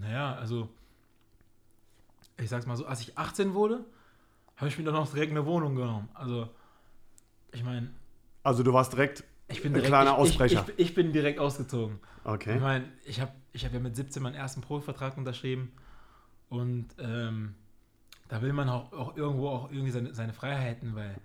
Naja, 0.00 0.34
also 0.34 0.68
ich 2.36 2.48
sag's 2.48 2.66
mal 2.66 2.76
so, 2.76 2.86
als 2.86 3.00
ich 3.00 3.18
18 3.18 3.54
wurde, 3.54 3.84
habe 4.56 4.68
ich 4.68 4.78
mir 4.78 4.84
dann 4.84 4.96
auch 4.96 5.10
direkt 5.10 5.30
eine 5.30 5.44
Wohnung 5.46 5.74
genommen. 5.74 6.08
Also, 6.14 6.48
ich 7.52 7.64
meine. 7.64 7.90
Also, 8.42 8.62
du 8.62 8.72
warst 8.72 8.92
direkt, 8.92 9.24
ich 9.48 9.62
bin 9.62 9.72
direkt 9.72 9.86
ein 9.86 9.90
kleiner 9.90 10.16
Ausbrecher. 10.16 10.64
Ich, 10.68 10.74
ich, 10.74 10.88
ich, 10.88 10.94
bin 10.94 11.12
direkt 11.12 11.38
ausgezogen. 11.38 11.98
Okay. 12.24 12.56
Ich 12.56 12.60
meine, 12.60 12.84
ich 13.04 13.20
habe 13.20 13.32
ich 13.52 13.64
hab 13.64 13.72
ja 13.72 13.80
mit 13.80 13.96
17 13.96 14.22
meinen 14.22 14.34
ersten 14.34 14.60
Profivertrag 14.60 15.16
unterschrieben 15.16 15.72
und 16.48 16.88
ähm, 16.98 17.54
da 18.28 18.42
will 18.42 18.52
man 18.52 18.68
auch, 18.68 18.92
auch 18.92 19.16
irgendwo 19.16 19.48
auch 19.48 19.70
irgendwie 19.70 19.90
seine, 19.90 20.14
seine 20.14 20.32
Freiheiten, 20.32 20.94
weil 20.94 21.16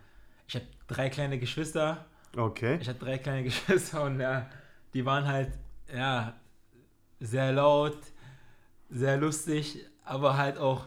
ich 0.47 0.55
habe 0.55 0.65
drei 0.87 1.09
kleine 1.09 1.37
Geschwister. 1.37 2.05
Okay. 2.35 2.77
Ich 2.81 2.89
hatte 2.89 2.99
drei 2.99 3.17
kleine 3.17 3.43
Geschwister 3.43 4.03
und 4.03 4.19
ja, 4.19 4.47
die 4.93 5.05
waren 5.05 5.27
halt, 5.27 5.51
ja, 5.93 6.33
sehr 7.19 7.51
laut, 7.51 7.97
sehr 8.93 9.17
lustig, 9.17 9.85
aber 10.05 10.37
halt 10.37 10.57
auch 10.57 10.85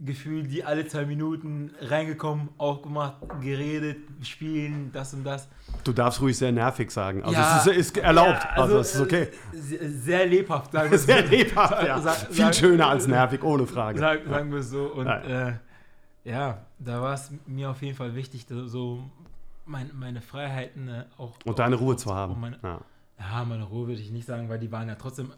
gefühlt 0.00 0.50
die 0.50 0.62
alle 0.62 0.86
zwei 0.86 1.04
Minuten 1.04 1.72
reingekommen, 1.80 2.50
aufgemacht, 2.56 3.16
geredet, 3.40 3.98
spielen, 4.22 4.90
das 4.92 5.12
und 5.12 5.24
das. 5.24 5.48
Du 5.82 5.92
darfst 5.92 6.20
ruhig 6.20 6.38
sehr 6.38 6.52
nervig 6.52 6.90
sagen. 6.90 7.22
Also 7.22 7.34
ja, 7.34 7.58
es 7.58 7.66
ist, 7.66 7.76
ist 7.76 7.96
erlaubt. 7.98 8.44
Ja, 8.44 8.50
also, 8.50 8.62
also 8.62 8.78
es 8.78 8.94
ist 8.94 9.00
okay. 9.00 9.28
Sehr 9.52 10.26
lebhaft, 10.26 10.72
sagen 10.72 10.90
wir 10.90 10.98
Sehr 11.00 11.26
lebhaft, 11.26 11.84
ja. 11.84 12.00
Sag, 12.00 12.16
Viel 12.32 12.54
schöner 12.54 12.88
als 12.88 13.06
nervig, 13.06 13.42
ohne 13.42 13.66
Frage. 13.66 13.98
Sag, 13.98 14.24
sagen 14.26 14.52
wir 14.52 14.58
es 14.60 14.70
so. 14.70 14.86
Und 14.86 15.08
äh, 15.08 15.54
ja, 16.24 16.58
da 16.78 17.02
war 17.02 17.14
es 17.14 17.32
mir 17.46 17.70
auf 17.70 17.82
jeden 17.82 17.96
Fall 17.96 18.14
wichtig, 18.14 18.46
so 18.48 19.02
mein, 19.66 19.90
meine 19.94 20.20
Freiheiten 20.20 20.88
äh, 20.88 21.04
auch. 21.16 21.38
Und 21.44 21.58
deine 21.58 21.76
Ruhe 21.76 21.96
zu 21.96 22.14
haben. 22.14 22.40
Meine, 22.40 22.58
ja, 22.62 23.44
meine 23.44 23.64
Ruhe 23.64 23.88
würde 23.88 24.00
ich 24.00 24.12
nicht 24.12 24.26
sagen, 24.26 24.48
weil 24.48 24.60
die 24.60 24.70
waren 24.70 24.86
ja 24.86 24.94
trotzdem 24.94 25.32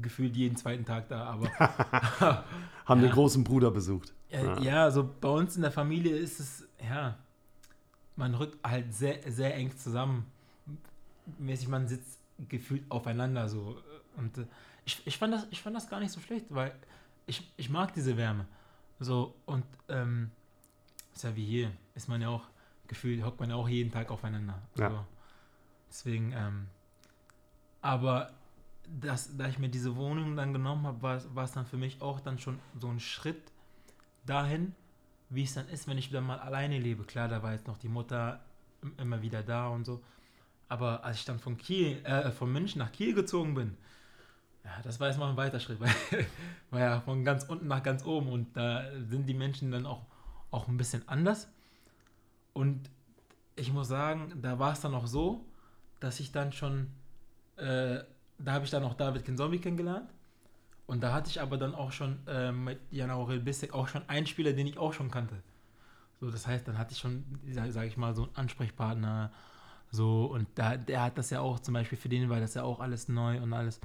gefühlt 0.00 0.36
jeden 0.36 0.56
zweiten 0.56 0.84
Tag 0.84 1.08
da, 1.08 1.24
aber. 1.24 1.50
Haben 2.84 3.00
ja. 3.00 3.08
den 3.08 3.12
großen 3.12 3.44
Bruder 3.44 3.70
besucht. 3.70 4.12
Ja, 4.30 4.58
ja, 4.60 4.90
so 4.90 5.08
bei 5.20 5.28
uns 5.28 5.56
in 5.56 5.62
der 5.62 5.70
Familie 5.70 6.16
ist 6.16 6.40
es, 6.40 6.68
ja, 6.82 7.16
man 8.16 8.34
rückt 8.34 8.58
halt 8.66 8.92
sehr, 8.92 9.20
sehr 9.30 9.54
eng 9.54 9.76
zusammen. 9.76 10.26
Mäßig, 11.38 11.68
man 11.68 11.86
sitzt 11.88 12.18
gefühlt 12.48 12.82
aufeinander 12.90 13.48
so. 13.48 13.76
Und 14.16 14.38
äh, 14.38 14.46
ich, 14.84 15.00
ich, 15.06 15.18
fand 15.18 15.34
das, 15.34 15.46
ich 15.50 15.62
fand 15.62 15.76
das 15.76 15.88
gar 15.88 16.00
nicht 16.00 16.12
so 16.12 16.20
schlecht, 16.20 16.46
weil 16.50 16.72
ich, 17.26 17.52
ich 17.56 17.70
mag 17.70 17.94
diese 17.94 18.16
Wärme. 18.16 18.46
So, 19.00 19.34
und 19.46 19.64
ähm, 19.88 20.30
ist 21.14 21.24
ja 21.24 21.34
wie 21.34 21.44
hier, 21.44 21.70
ist 21.94 22.08
man 22.08 22.20
ja 22.20 22.28
auch 22.28 22.44
gefühlt, 22.86 23.24
hockt 23.24 23.40
man 23.40 23.50
ja 23.50 23.56
auch 23.56 23.68
jeden 23.68 23.90
Tag 23.90 24.10
aufeinander. 24.10 24.60
Ja. 24.76 24.90
So. 24.90 25.06
Deswegen, 25.88 26.32
ähm, 26.32 26.66
aber 27.80 28.32
das, 29.00 29.36
da 29.36 29.48
ich 29.48 29.58
mir 29.58 29.68
diese 29.68 29.96
Wohnung 29.96 30.36
dann 30.36 30.52
genommen 30.52 30.86
habe, 30.86 31.02
war 31.02 31.44
es 31.44 31.52
dann 31.52 31.66
für 31.66 31.76
mich 31.76 32.00
auch 32.02 32.20
dann 32.20 32.38
schon 32.38 32.58
so 32.80 32.88
ein 32.88 33.00
Schritt 33.00 33.52
dahin, 34.26 34.74
wie 35.30 35.44
es 35.44 35.54
dann 35.54 35.68
ist, 35.68 35.88
wenn 35.88 35.98
ich 35.98 36.10
wieder 36.10 36.20
mal 36.20 36.38
alleine 36.38 36.78
lebe. 36.78 37.04
Klar, 37.04 37.28
da 37.28 37.42
war 37.42 37.52
jetzt 37.52 37.66
noch 37.66 37.78
die 37.78 37.88
Mutter 37.88 38.40
immer 38.98 39.22
wieder 39.22 39.42
da 39.42 39.68
und 39.68 39.84
so. 39.84 40.02
Aber 40.68 41.04
als 41.04 41.18
ich 41.18 41.24
dann 41.24 41.38
von 41.38 41.56
Kiel, 41.56 42.04
äh, 42.04 42.30
von 42.30 42.52
München 42.52 42.78
nach 42.78 42.92
Kiel 42.92 43.14
gezogen 43.14 43.54
bin, 43.54 43.76
ja, 44.64 44.70
das 44.82 44.98
war 44.98 45.08
jetzt 45.08 45.18
mal 45.18 45.28
ein 45.30 45.36
weiter 45.36 45.60
Schritt, 45.60 45.80
weil 45.80 46.26
war 46.70 46.80
ja 46.80 47.00
von 47.00 47.24
ganz 47.24 47.44
unten 47.44 47.66
nach 47.66 47.82
ganz 47.82 48.04
oben 48.04 48.28
und 48.28 48.56
da 48.56 48.84
sind 49.08 49.26
die 49.26 49.34
Menschen 49.34 49.70
dann 49.70 49.86
auch, 49.86 50.02
auch 50.50 50.68
ein 50.68 50.76
bisschen 50.76 51.06
anders. 51.08 51.48
Und 52.52 52.90
ich 53.56 53.72
muss 53.72 53.88
sagen, 53.88 54.32
da 54.40 54.58
war 54.58 54.72
es 54.72 54.80
dann 54.80 54.94
auch 54.94 55.06
so, 55.06 55.44
dass 56.00 56.20
ich 56.20 56.32
dann 56.32 56.52
schon, 56.52 56.90
äh, 57.56 58.00
da 58.38 58.52
habe 58.52 58.64
ich 58.64 58.70
dann 58.70 58.84
auch 58.84 58.94
David 58.94 59.24
Kinzombie 59.24 59.58
kennengelernt. 59.58 60.10
Und 60.86 61.02
da 61.02 61.12
hatte 61.12 61.30
ich 61.30 61.40
aber 61.40 61.56
dann 61.56 61.74
auch 61.74 61.92
schon 61.92 62.18
äh, 62.26 62.52
mit 62.52 62.78
Jan 62.90 63.10
Aurel 63.10 63.40
Bissek 63.40 63.72
auch 63.72 63.88
schon 63.88 64.06
einen 64.08 64.26
Spieler, 64.26 64.52
den 64.52 64.66
ich 64.66 64.76
auch 64.76 64.92
schon 64.92 65.10
kannte. 65.10 65.36
So, 66.20 66.30
das 66.30 66.46
heißt, 66.46 66.68
dann 66.68 66.78
hatte 66.78 66.92
ich 66.92 66.98
schon, 66.98 67.24
sage 67.50 67.86
ich 67.86 67.96
mal, 67.96 68.14
so 68.14 68.24
einen 68.24 68.36
Ansprechpartner. 68.36 69.32
So, 69.90 70.26
und 70.26 70.46
da, 70.54 70.76
der 70.76 71.02
hat 71.02 71.16
das 71.18 71.30
ja 71.30 71.40
auch, 71.40 71.60
zum 71.60 71.74
Beispiel 71.74 71.96
für 71.96 72.08
den 72.08 72.28
war 72.28 72.40
das 72.40 72.54
ja 72.54 72.64
auch 72.64 72.80
alles 72.80 73.08
neu 73.08 73.40
und 73.40 73.52
alles. 73.52 73.80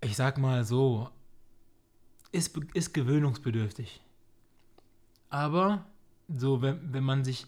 Ich 0.00 0.16
sag 0.16 0.38
mal 0.38 0.64
so, 0.64 1.10
ist, 2.32 2.56
ist 2.74 2.94
gewöhnungsbedürftig. 2.94 4.00
Aber 5.30 5.84
so, 6.28 6.62
wenn, 6.62 6.92
wenn 6.92 7.04
man 7.04 7.24
sich 7.24 7.46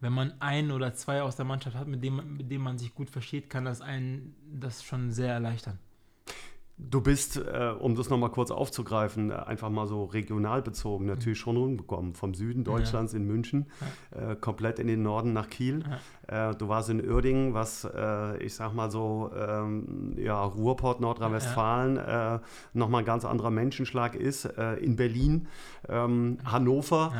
wenn 0.00 0.12
man 0.12 0.40
ein 0.40 0.70
oder 0.70 0.94
zwei 0.94 1.22
aus 1.22 1.36
der 1.36 1.44
Mannschaft 1.44 1.76
hat, 1.76 1.88
mit 1.88 2.02
dem, 2.02 2.36
mit 2.36 2.50
dem 2.50 2.62
man 2.62 2.78
sich 2.78 2.94
gut 2.94 3.10
versteht, 3.10 3.50
kann 3.50 3.64
das 3.64 3.80
einen 3.80 4.34
das 4.50 4.84
schon 4.84 5.10
sehr 5.10 5.32
erleichtern. 5.32 5.78
Du 6.80 7.00
bist, 7.00 7.36
äh, 7.36 7.72
um 7.78 7.96
das 7.96 8.08
nochmal 8.08 8.30
kurz 8.30 8.52
aufzugreifen, 8.52 9.30
äh, 9.30 9.34
einfach 9.34 9.68
mal 9.68 9.88
so 9.88 10.04
regional 10.04 10.62
bezogen, 10.62 11.04
mhm. 11.04 11.10
natürlich 11.10 11.38
schon 11.38 11.56
rumgekommen. 11.56 12.14
Vom 12.14 12.34
Süden 12.34 12.62
Deutschlands 12.62 13.12
ja. 13.12 13.18
in 13.18 13.26
München, 13.26 13.66
ja. 14.14 14.32
äh, 14.32 14.36
komplett 14.36 14.78
in 14.78 14.86
den 14.86 15.02
Norden 15.02 15.32
nach 15.32 15.50
Kiel. 15.50 15.82
Ja. 15.82 15.98
Äh, 16.28 16.54
du 16.54 16.68
warst 16.68 16.90
in 16.90 17.04
Uerdingen, 17.04 17.54
was, 17.54 17.84
äh, 17.84 18.36
ich 18.42 18.54
sag 18.54 18.74
mal 18.74 18.90
so, 18.90 19.30
ähm, 19.34 20.14
ja, 20.18 20.42
Ruhrport, 20.44 21.00
Nordrhein-Westfalen, 21.00 21.96
ja. 21.96 22.36
Äh, 22.36 22.40
nochmal 22.74 23.02
ein 23.02 23.06
ganz 23.06 23.24
anderer 23.24 23.50
Menschenschlag 23.50 24.14
ist. 24.14 24.48
in 24.80 24.96
Berlin, 24.96 25.46
ähm, 25.88 26.38
Hannover, 26.44 27.12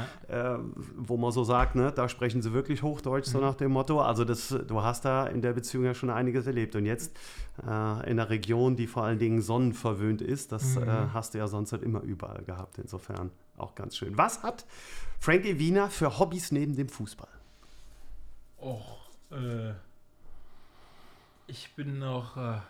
wo 0.96 1.16
man 1.16 1.32
so 1.32 1.44
sagt, 1.44 1.74
ne, 1.74 1.92
da 1.94 2.09
sprechen 2.09 2.42
sie 2.42 2.52
wirklich 2.52 2.82
Hochdeutsch, 2.82 3.28
mhm. 3.28 3.32
so 3.32 3.40
nach 3.40 3.54
dem 3.54 3.72
Motto. 3.72 4.00
Also 4.00 4.24
das, 4.24 4.48
du 4.48 4.82
hast 4.82 5.04
da 5.04 5.26
in 5.26 5.42
der 5.42 5.52
Beziehung 5.52 5.84
ja 5.84 5.94
schon 5.94 6.11
einiges 6.11 6.46
erlebt. 6.46 6.76
Und 6.76 6.86
jetzt 6.86 7.16
in 7.59 7.68
einer 7.68 8.30
Region, 8.30 8.76
die 8.76 8.86
vor 8.86 9.04
allen 9.04 9.18
Dingen 9.18 9.40
sonnenverwöhnt 9.49 10.22
ist. 10.22 10.53
Das 10.53 10.76
mhm. 10.76 10.88
äh, 10.88 11.09
hast 11.12 11.34
du 11.34 11.38
ja 11.38 11.49
sonst 11.49 11.72
halt 11.72 11.82
immer 11.82 12.03
überall 12.03 12.44
gehabt. 12.44 12.78
Insofern 12.78 13.32
auch 13.57 13.74
ganz 13.74 13.96
schön. 13.96 14.16
Was 14.16 14.42
hat 14.42 14.66
Frankie 15.18 15.59
Wiener 15.59 15.90
für 15.90 16.18
Hobbys 16.18 16.53
neben 16.53 16.76
dem 16.76 16.88
Fußball? 16.88 17.30
Och, 18.61 19.11
äh, 19.32 19.72
ich 21.46 21.74
bin 21.74 21.99
noch. 21.99 22.36
Äh, 22.36 22.61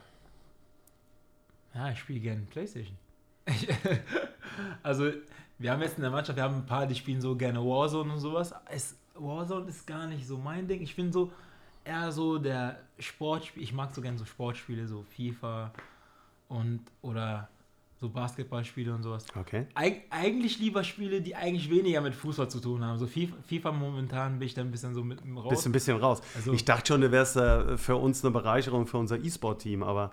ja, 1.75 1.91
ich 1.93 1.99
spiele 1.99 2.21
gerne 2.21 2.43
Playstation. 2.43 2.97
also, 4.83 5.11
wir 5.59 5.73
haben 5.73 5.83
jetzt 5.83 5.97
in 5.97 6.03
der 6.03 6.11
Mannschaft, 6.11 6.37
wir 6.37 6.43
haben 6.43 6.57
ein 6.57 6.67
paar, 6.67 6.87
die 6.87 6.95
spielen 6.95 7.21
so 7.21 7.37
gerne 7.37 7.61
Warzone 7.61 8.13
und 8.13 8.21
sowas. 8.21 8.55
Es, 8.71 8.97
Warzone 9.15 9.69
ist 9.69 9.87
gar 9.87 10.07
nicht 10.07 10.27
so 10.27 10.39
mein 10.39 10.69
Ding. 10.69 10.81
Ich 10.81 10.95
bin 10.95 11.13
so 11.13 11.33
eher 11.85 12.13
so 12.13 12.39
der 12.39 12.79
Sportspiel. 12.99 13.63
Ich 13.63 13.73
mag 13.73 13.95
so 13.95 14.01
gerne 14.01 14.19
so 14.19 14.25
Sportspiele, 14.25 14.87
so 14.87 15.03
FIFA, 15.03 15.73
und 16.49 16.81
oder 17.03 17.49
so 18.01 18.09
Basketballspiele 18.09 18.95
und 18.95 19.03
sowas. 19.03 19.27
Okay. 19.35 19.67
Eig 19.75 20.05
eigentlich 20.11 20.59
lieber 20.59 20.85
Spiele, 20.85 21.21
die 21.21 21.35
eigentlich 21.35 21.69
weniger 21.69 22.01
mit 22.01 22.15
Fußball 22.15 22.49
zu 22.49 22.61
tun 22.61 22.85
haben. 22.85 22.97
So 22.99 23.07
FIFA, 23.07 23.37
FIFA 23.43 23.73
momentan 23.73 24.39
bin 24.39 24.47
ich 24.47 24.55
da 24.55 24.61
ein 24.61 24.71
bisschen 24.71 24.95
so 24.95 25.03
mit 25.03 25.21
raus. 25.37 25.49
Bist 25.49 25.67
ein 25.67 25.73
bisschen 25.73 25.97
raus. 25.97 26.21
Also, 26.37 26.53
ich 26.53 26.65
dachte 26.65 26.89
schon, 26.89 27.01
du 27.01 27.11
wärst 27.11 27.37
äh, 27.37 27.77
für 27.77 27.97
uns 27.97 28.25
eine 28.25 28.33
Bereicherung 28.33 28.87
für 28.87 28.99
unser 28.99 29.19
E-Sport-Team, 29.19 29.83
aber. 29.83 30.13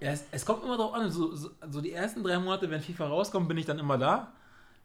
Ja, 0.00 0.10
es, 0.10 0.24
es, 0.30 0.44
kommt 0.44 0.62
immer 0.62 0.76
darauf 0.76 0.94
an. 0.94 1.10
So, 1.10 1.34
so, 1.34 1.50
so, 1.70 1.80
die 1.80 1.92
ersten 1.92 2.22
drei 2.22 2.38
Monate, 2.38 2.70
wenn 2.70 2.82
FIFA 2.82 3.06
rauskommt, 3.06 3.48
bin 3.48 3.56
ich 3.56 3.66
dann 3.66 3.78
immer 3.78 3.96
da. 3.96 4.32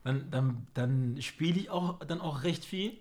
Dann, 0.06 0.30
dann, 0.32 0.68
dann 0.74 1.18
spiele 1.20 1.60
ich 1.60 1.70
auch 1.70 2.00
dann 2.00 2.22
auch 2.22 2.44
recht 2.44 2.64
viel. 2.64 2.94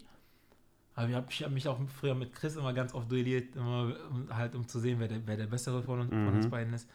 Aber 0.97 1.09
ich 1.09 1.15
habe 1.15 1.27
hab 1.29 1.51
mich 1.51 1.69
auch 1.69 1.79
früher 2.01 2.15
mit 2.15 2.33
Chris 2.33 2.57
immer 2.57 2.73
ganz 2.73 2.95
oft 2.95 3.11
duelliert, 3.11 3.57
immer, 3.57 3.95
halt 4.31 4.55
um 4.55 4.67
zu 4.67 4.79
sehen, 4.79 4.99
wer 5.01 5.09
der, 5.09 5.27
wer 5.27 5.37
der 5.37 5.47
Bessere 5.47 5.83
von, 5.83 6.07
mhm. 6.07 6.27
von 6.27 6.35
uns 6.35 6.49
beiden 6.49 6.73
ist. 6.73 6.89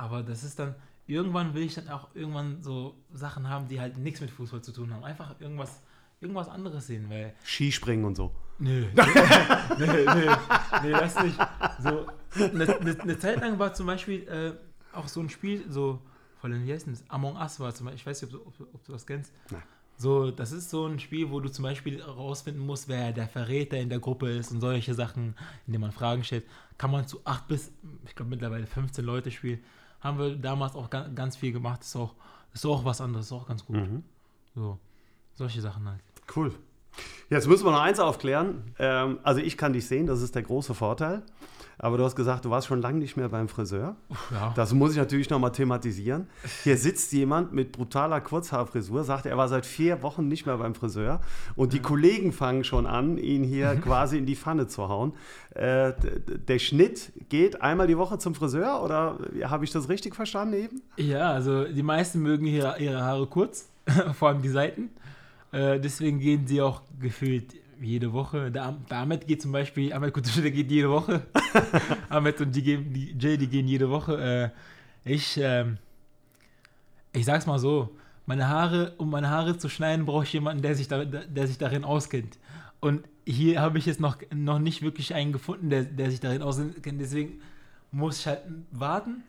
Aber 0.00 0.22
das 0.22 0.44
ist 0.44 0.58
dann, 0.58 0.74
irgendwann 1.06 1.52
will 1.52 1.64
ich 1.64 1.74
dann 1.74 1.88
auch 1.90 2.08
irgendwann 2.14 2.62
so 2.62 2.94
Sachen 3.12 3.50
haben, 3.50 3.68
die 3.68 3.78
halt 3.80 3.98
nichts 3.98 4.22
mit 4.22 4.30
Fußball 4.30 4.62
zu 4.62 4.72
tun 4.72 4.94
haben. 4.94 5.04
Einfach 5.04 5.38
irgendwas, 5.40 5.82
irgendwas 6.22 6.48
anderes 6.48 6.86
sehen, 6.86 7.10
weil. 7.10 7.34
Skispringen 7.44 8.06
und 8.06 8.16
so. 8.16 8.34
Nö. 8.58 8.86
nö, 8.94 9.86
nö, 9.86 10.36
nö, 10.82 10.90
das 10.90 11.22
nicht. 11.22 11.38
So, 11.80 12.06
eine, 12.34 12.78
eine, 12.78 13.00
eine 13.00 13.18
Zeit 13.18 13.42
lang 13.42 13.58
war 13.58 13.74
zum 13.74 13.86
Beispiel 13.86 14.26
äh, 14.26 14.52
auch 14.96 15.06
so 15.06 15.20
ein 15.20 15.28
Spiel, 15.28 15.70
so, 15.70 16.00
voll 16.40 16.54
in 16.54 16.66
wie 16.66 16.72
heißt 16.72 16.88
das? 16.88 17.04
Among 17.08 17.36
Us 17.36 17.60
war 17.60 17.74
zum 17.74 17.84
Beispiel, 17.86 18.00
ich 18.00 18.06
weiß 18.06 18.22
nicht, 18.22 18.34
ob, 18.34 18.46
ob, 18.46 18.74
ob 18.74 18.84
du 18.86 18.92
das 18.92 19.06
kennst. 19.06 19.34
Nein. 19.50 19.62
So, 19.98 20.30
das 20.30 20.52
ist 20.52 20.70
so 20.70 20.86
ein 20.86 20.98
Spiel, 20.98 21.30
wo 21.30 21.40
du 21.40 21.50
zum 21.50 21.64
Beispiel 21.64 21.98
herausfinden 21.98 22.64
musst, 22.64 22.88
wer 22.88 23.12
der 23.12 23.28
Verräter 23.28 23.76
in 23.76 23.90
der 23.90 23.98
Gruppe 23.98 24.30
ist 24.30 24.50
und 24.50 24.62
solche 24.62 24.94
Sachen, 24.94 25.34
indem 25.66 25.82
man 25.82 25.92
Fragen 25.92 26.24
stellt. 26.24 26.46
Kann 26.78 26.90
man 26.90 27.06
zu 27.06 27.20
acht 27.26 27.48
bis, 27.48 27.70
ich 28.06 28.14
glaube 28.14 28.30
mittlerweile 28.30 28.66
15 28.66 29.04
Leute 29.04 29.30
spielen 29.30 29.60
haben 30.00 30.18
wir 30.18 30.36
damals 30.36 30.74
auch 30.74 30.90
ganz 30.90 31.36
viel 31.36 31.52
gemacht. 31.52 31.82
Ist 31.82 31.96
auch, 31.96 32.14
ist 32.52 32.66
auch 32.66 32.84
was 32.84 33.00
anderes, 33.00 33.26
ist 33.26 33.32
auch 33.32 33.46
ganz 33.46 33.64
gut. 33.64 33.76
Mhm. 33.76 34.02
So, 34.54 34.78
solche 35.34 35.60
Sachen 35.60 35.88
halt. 35.88 36.00
Cool. 36.34 36.52
Jetzt 37.28 37.46
müssen 37.46 37.64
wir 37.64 37.70
noch 37.70 37.80
eins 37.80 38.00
aufklären. 38.00 38.74
Ähm, 38.78 39.20
also 39.22 39.40
ich 39.40 39.56
kann 39.56 39.72
dich 39.72 39.86
sehen, 39.86 40.06
das 40.06 40.20
ist 40.20 40.34
der 40.34 40.42
große 40.42 40.74
Vorteil. 40.74 41.22
Aber 41.82 41.96
du 41.96 42.04
hast 42.04 42.14
gesagt, 42.14 42.44
du 42.44 42.50
warst 42.50 42.66
schon 42.66 42.82
lange 42.82 42.98
nicht 42.98 43.16
mehr 43.16 43.30
beim 43.30 43.48
Friseur. 43.48 43.96
Ja. 44.30 44.52
Das 44.54 44.74
muss 44.74 44.92
ich 44.92 44.98
natürlich 44.98 45.30
nochmal 45.30 45.52
thematisieren. 45.52 46.26
Hier 46.62 46.76
sitzt 46.76 47.10
jemand 47.12 47.54
mit 47.54 47.72
brutaler 47.72 48.20
Kurzhaarfrisur, 48.20 49.02
sagt, 49.02 49.24
er 49.24 49.38
war 49.38 49.48
seit 49.48 49.64
vier 49.64 50.02
Wochen 50.02 50.28
nicht 50.28 50.44
mehr 50.44 50.58
beim 50.58 50.74
Friseur. 50.74 51.20
Und 51.56 51.72
die. 51.72 51.80
Kollegen 51.80 52.32
fangen 52.32 52.62
schon 52.64 52.86
an, 52.86 53.16
ihn 53.16 53.42
hier 53.42 53.74
quasi 53.82 54.18
in 54.18 54.26
die 54.26 54.36
Pfanne 54.36 54.68
zu 54.68 54.88
hauen. 54.88 55.14
Äh, 55.54 55.94
der 56.46 56.58
Schnitt 56.58 57.12
geht 57.30 57.62
einmal 57.62 57.86
die 57.86 57.96
Woche 57.96 58.18
zum 58.18 58.34
Friseur 58.34 58.82
oder 58.82 59.18
habe 59.44 59.64
ich 59.64 59.72
das 59.72 59.88
richtig 59.88 60.14
verstanden 60.14 60.54
eben? 60.54 60.82
Ja, 60.96 61.32
also 61.32 61.64
die 61.64 61.82
meisten 61.82 62.20
mögen 62.20 62.44
hier 62.44 62.76
ihre 62.78 63.02
Haare 63.02 63.26
kurz, 63.26 63.70
vor 64.18 64.28
allem 64.28 64.42
die 64.42 64.50
Seiten. 64.50 64.90
Äh, 65.52 65.80
deswegen 65.80 66.20
gehen 66.20 66.46
sie 66.46 66.60
auch 66.60 66.82
gefühlt 67.00 67.54
jede 67.80 68.12
Woche. 68.12 68.50
Der, 68.50 68.72
der 68.88 68.98
Ahmed 68.98 69.26
geht 69.26 69.42
zum 69.42 69.52
Beispiel, 69.52 69.92
Ahmed 69.92 70.12
Kutuschede 70.12 70.50
geht 70.50 70.70
jede 70.70 70.90
Woche. 70.90 71.22
Ahmed 72.08 72.40
und 72.40 72.54
die, 72.54 72.62
gehen, 72.62 72.92
die 72.92 73.16
Jay, 73.18 73.36
die 73.36 73.48
gehen 73.48 73.66
jede 73.66 73.90
Woche. 73.90 74.52
Äh, 75.04 75.12
ich, 75.12 75.38
äh, 75.38 75.64
ich 77.12 77.24
sag's 77.24 77.46
mal 77.46 77.58
so, 77.58 77.96
meine 78.26 78.48
Haare, 78.48 78.94
um 78.98 79.10
meine 79.10 79.30
Haare 79.30 79.58
zu 79.58 79.68
schneiden, 79.68 80.06
brauche 80.06 80.24
ich 80.24 80.32
jemanden, 80.32 80.62
der 80.62 80.74
sich, 80.74 80.88
da, 80.88 81.04
der 81.04 81.46
sich 81.46 81.58
darin 81.58 81.84
auskennt. 81.84 82.38
Und 82.80 83.04
hier 83.26 83.60
habe 83.60 83.78
ich 83.78 83.86
jetzt 83.86 84.00
noch, 84.00 84.16
noch 84.32 84.58
nicht 84.58 84.82
wirklich 84.82 85.14
einen 85.14 85.32
gefunden, 85.32 85.70
der, 85.70 85.84
der 85.84 86.10
sich 86.10 86.20
darin 86.20 86.42
auskennt. 86.42 87.00
Deswegen 87.00 87.40
muss 87.90 88.20
ich 88.20 88.26
halt 88.26 88.42
warten. 88.70 89.24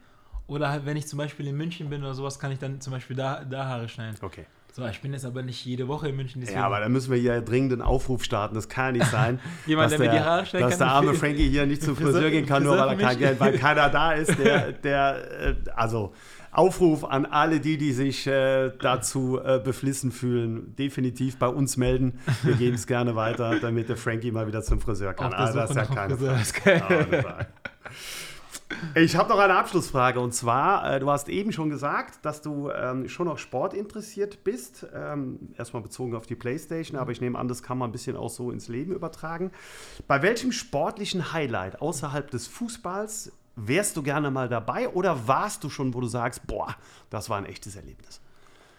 Oder 0.48 0.70
halt, 0.70 0.86
wenn 0.86 0.98
ich 0.98 1.08
zum 1.08 1.18
Beispiel 1.18 1.48
in 1.48 1.56
München 1.56 1.90
bin 1.90 2.02
oder 2.02 2.14
sowas, 2.14 2.38
kann 2.38 2.52
ich 2.52 2.60
dann 2.60 2.82
zum 2.82 2.92
Beispiel 2.92 3.16
da, 3.16 3.44
da 3.46 3.66
Haare 3.66 3.88
schneiden. 3.88 4.18
Okay. 4.22 4.46
So, 4.74 4.86
ich 4.88 5.02
bin 5.02 5.12
jetzt 5.12 5.26
aber 5.26 5.42
nicht 5.42 5.66
jede 5.66 5.90
Woche 5.90 6.10
in 6.10 6.16
München. 6.16 6.42
Ja, 6.44 6.66
aber 6.66 6.80
da 6.80 6.88
müssen 6.88 7.12
wir 7.12 7.20
hier 7.20 7.42
dringend 7.42 7.74
einen 7.74 7.82
Aufruf 7.82 8.24
starten. 8.24 8.56
Das 8.56 8.70
kann 8.70 8.96
ja 8.96 9.04
nicht 9.04 9.12
sein, 9.12 9.40
Jemand, 9.66 9.92
dass, 9.92 10.00
der, 10.00 10.12
der, 10.12 10.24
Dass 10.24 10.52
kann, 10.52 10.80
der 10.80 10.88
arme 10.88 11.14
Frankie 11.14 11.50
hier 11.50 11.66
nicht 11.66 11.84
zum 11.84 11.98
Friseur 11.98 12.30
gehen 12.30 12.46
kann, 12.46 12.64
nur 12.64 12.78
weil 12.78 12.90
er 12.90 12.96
kein 12.96 13.20
Geld, 13.20 13.40
weil 13.40 13.58
keiner 13.58 13.90
da 13.90 14.14
ist, 14.14 14.40
der, 14.40 14.72
der 14.72 15.42
äh, 15.42 15.56
also 15.76 16.14
Aufruf 16.54 17.04
an 17.04 17.26
alle 17.26 17.60
die, 17.60 17.78
die 17.78 17.92
sich 17.92 18.28
äh, 18.28 18.72
dazu 18.80 19.40
äh, 19.44 19.60
beflissen 19.60 20.12
fühlen, 20.12 20.74
definitiv 20.78 21.38
bei 21.38 21.48
uns 21.48 21.76
melden. 21.76 22.20
Wir 22.44 22.56
geben 22.56 22.76
es 22.76 22.88
gerne 22.88 23.16
weiter, 23.16 23.60
damit 23.60 23.90
der 23.90 23.98
Frankie 23.98 24.32
mal 24.32 24.48
wieder 24.48 24.62
zum 24.62 24.80
Friseur 24.80 25.14
kann. 25.14 25.34
Also, 25.34 25.60
das 25.60 25.72
ist 25.72 25.76
ja 25.76 25.86
keine 25.86 26.18
Frage. 26.18 27.48
Ich 28.96 29.16
habe 29.16 29.30
noch 29.30 29.40
eine 29.40 29.56
Abschlussfrage 29.56 30.20
und 30.20 30.34
zwar, 30.34 30.96
äh, 30.96 31.00
du 31.00 31.10
hast 31.10 31.30
eben 31.30 31.52
schon 31.52 31.70
gesagt, 31.70 32.26
dass 32.26 32.42
du 32.42 32.70
ähm, 32.70 33.08
schon 33.08 33.28
noch 33.28 33.38
Sport 33.38 33.74
interessiert 33.74 34.44
bist. 34.44 34.86
Ähm, 34.94 35.54
erstmal 35.58 35.82
bezogen 35.82 36.16
auf 36.16 36.26
die 36.26 36.36
Playstation, 36.36 37.00
aber 37.00 37.12
ich 37.12 37.22
nehme 37.22 37.38
an, 37.38 37.48
das 37.48 37.64
kann 37.64 37.78
man 37.78 37.90
ein 37.90 37.92
bisschen 37.92 38.16
auch 38.16 38.30
so 38.30 38.52
ins 38.52 38.68
Leben 38.68 38.94
übertragen. 38.94 39.52
Bei 40.08 40.22
welchem 40.22 40.52
sportlichen 40.52 41.34
Highlight 41.34 41.82
außerhalb 41.82 42.30
des 42.32 42.48
Fußballs 42.48 43.32
wärst 43.56 43.98
du 43.98 44.04
gerne 44.04 44.32
mal 44.32 44.50
dabei 44.50 44.90
oder 44.90 45.28
warst 45.28 45.64
du 45.64 45.70
schon, 45.70 45.94
wo 45.94 46.02
du 46.02 46.08
sagst, 46.08 46.46
boah, 46.48 46.76
das 47.10 47.30
war 47.30 47.38
ein 47.38 47.46
echtes 47.46 47.76
Erlebnis? 47.76 48.22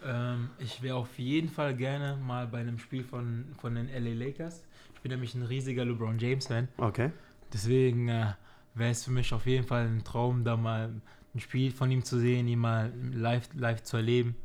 Ähm, 0.04 0.50
ich 0.58 0.82
wäre 0.82 0.96
auf 0.96 1.18
jeden 1.18 1.48
Fall 1.48 1.74
gerne 1.74 2.16
mal 2.16 2.46
bei 2.46 2.58
einem 2.58 2.78
Spiel 2.78 3.04
von, 3.04 3.46
von 3.60 3.74
den 3.74 3.88
LA 3.88 4.26
Lakers. 4.26 4.64
Ich 4.94 5.00
bin 5.00 5.10
nämlich 5.10 5.34
ein 5.34 5.42
riesiger 5.42 5.84
LeBron 5.84 6.18
James-Fan. 6.18 6.68
Okay. 6.78 7.10
Deswegen. 7.52 8.08
Äh, 8.08 8.32
wäre 8.74 8.90
es 8.90 9.04
für 9.04 9.10
mich 9.10 9.32
auf 9.32 9.46
jeden 9.46 9.66
Fall 9.66 9.86
ein 9.86 10.04
Traum, 10.04 10.44
da 10.44 10.56
mal 10.56 10.92
ein 11.34 11.40
Spiel 11.40 11.70
von 11.70 11.90
ihm 11.90 12.04
zu 12.04 12.18
sehen, 12.18 12.48
ihn 12.48 12.58
mal 12.58 12.92
live, 13.12 13.48
live 13.54 13.82
zu 13.82 13.96
erleben. 13.96 14.36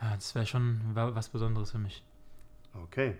Ja, 0.00 0.14
das 0.14 0.34
wäre 0.34 0.46
schon 0.46 0.80
was 0.92 1.28
Besonderes 1.28 1.72
für 1.72 1.78
mich. 1.78 2.02
Okay. 2.74 3.16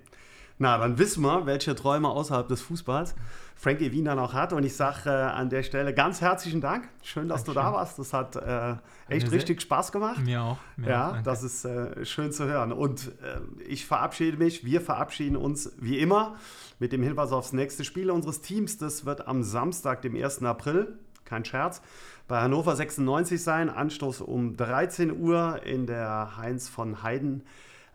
Na, 0.61 0.77
dann 0.77 0.99
wissen 0.99 1.23
wir, 1.23 1.47
welche 1.47 1.75
Träume 1.77 2.09
außerhalb 2.09 2.49
des 2.49 2.61
Fußballs 2.63 3.15
Frankie 3.55 3.93
Wiener 3.93 4.17
noch 4.17 4.35
hat. 4.35 4.53
Und 4.53 4.65
ich 4.65 4.75
sage 4.75 5.09
äh, 5.09 5.11
an 5.11 5.51
der 5.51 5.63
Stelle 5.63 5.95
ganz 5.95 6.21
herzlichen 6.21 6.61
Dank. 6.61 6.89
Schön, 7.03 7.29
dass 7.29 7.45
Dankeschön. 7.45 7.63
du 7.63 7.71
da 7.71 7.73
warst. 7.75 7.99
Das 7.99 8.13
hat 8.13 8.37
äh, 8.37 8.75
echt 9.09 9.31
richtig 9.31 9.63
Spaß 9.63 9.93
gemacht. 9.93 10.21
Mir 10.21 10.43
auch. 10.43 10.59
Mir 10.77 10.91
ja, 10.91 11.11
auch, 11.13 11.23
das 11.23 11.45
ist 11.45 11.65
äh, 11.65 12.05
schön 12.05 12.33
zu 12.33 12.47
hören. 12.47 12.73
Und 12.73 13.13
äh, 13.23 13.41
ich 13.69 13.87
verabschiede 13.87 14.37
mich. 14.37 14.65
Wir 14.65 14.81
verabschieden 14.81 15.37
uns 15.37 15.73
wie 15.79 15.99
immer 15.99 16.37
mit 16.81 16.93
dem 16.93 17.03
Hinweis 17.03 17.31
aufs 17.31 17.53
nächste 17.53 17.85
Spiel 17.85 18.11
unseres 18.11 18.41
Teams. 18.41 18.79
Das 18.79 19.05
wird 19.05 19.29
am 19.29 19.45
Samstag, 19.45 20.03
dem 20.03 20.17
1. 20.17 20.43
April, 20.43 20.99
kein 21.25 21.45
Scherz, 21.45 21.83
bei 22.27 22.41
Hannover 22.41 22.75
96 22.75 23.43
sein. 23.43 23.71
Anstoß 23.71 24.23
um 24.23 24.57
13 24.57 25.21
Uhr 25.21 25.61
in 25.65 25.87
der 25.87 26.37
Heinz 26.37 26.69
von 26.69 27.03
Heiden 27.05 27.45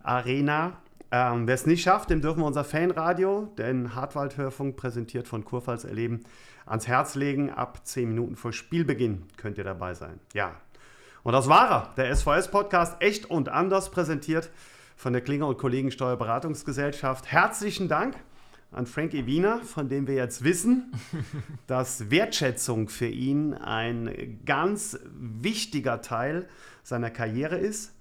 Arena. 0.02 0.78
Ähm, 1.16 1.46
Wer 1.46 1.54
es 1.54 1.68
nicht 1.68 1.84
schafft, 1.84 2.10
dem 2.10 2.22
dürfen 2.22 2.40
wir 2.40 2.48
unser 2.48 2.64
Fanradio, 2.64 3.54
den 3.56 3.94
Hartwald-Hörfunk, 3.94 4.76
präsentiert 4.76 5.28
von 5.28 5.46
Kurpfalz 5.46 5.84
Erleben, 5.84 6.24
ans 6.66 6.88
Herz 6.88 7.14
legen. 7.14 7.52
Ab 7.52 7.82
10 7.84 8.10
Minuten 8.10 8.36
vor 8.36 8.52
Spielbeginn 8.52 9.22
könnt 9.38 9.60
ihr 9.60 9.64
dabei 9.64 9.94
sein. 9.94 10.20
Ja. 10.34 10.56
Und 11.22 11.34
das 11.34 11.48
war 11.48 11.70
er, 11.70 11.94
der 11.98 12.16
SVS-Podcast, 12.16 13.00
echt 13.00 13.30
und 13.30 13.48
anders 13.48 13.92
präsentiert 13.92 14.50
von 14.96 15.14
der 15.14 15.22
Klinger 15.22 15.48
und 15.48 15.60
Kollegen 15.60 15.92
Steuerberatungsgesellschaft. 15.92 17.32
Herzlichen 17.32 17.88
Dank 17.88 18.16
an 18.72 18.88
Frankie 18.88 19.28
Wiener, 19.28 19.60
von 19.60 19.90
dem 19.90 20.08
wir 20.08 20.16
jetzt 20.16 20.44
wissen, 20.44 20.94
dass 21.68 22.10
Wertschätzung 22.10 22.90
für 22.90 23.06
ihn 23.06 23.54
ein 23.54 24.40
ganz 24.48 24.98
wichtiger 25.14 26.02
Teil 26.02 26.48
seiner 26.82 27.12
Karriere 27.12 27.60
ist 27.60 27.94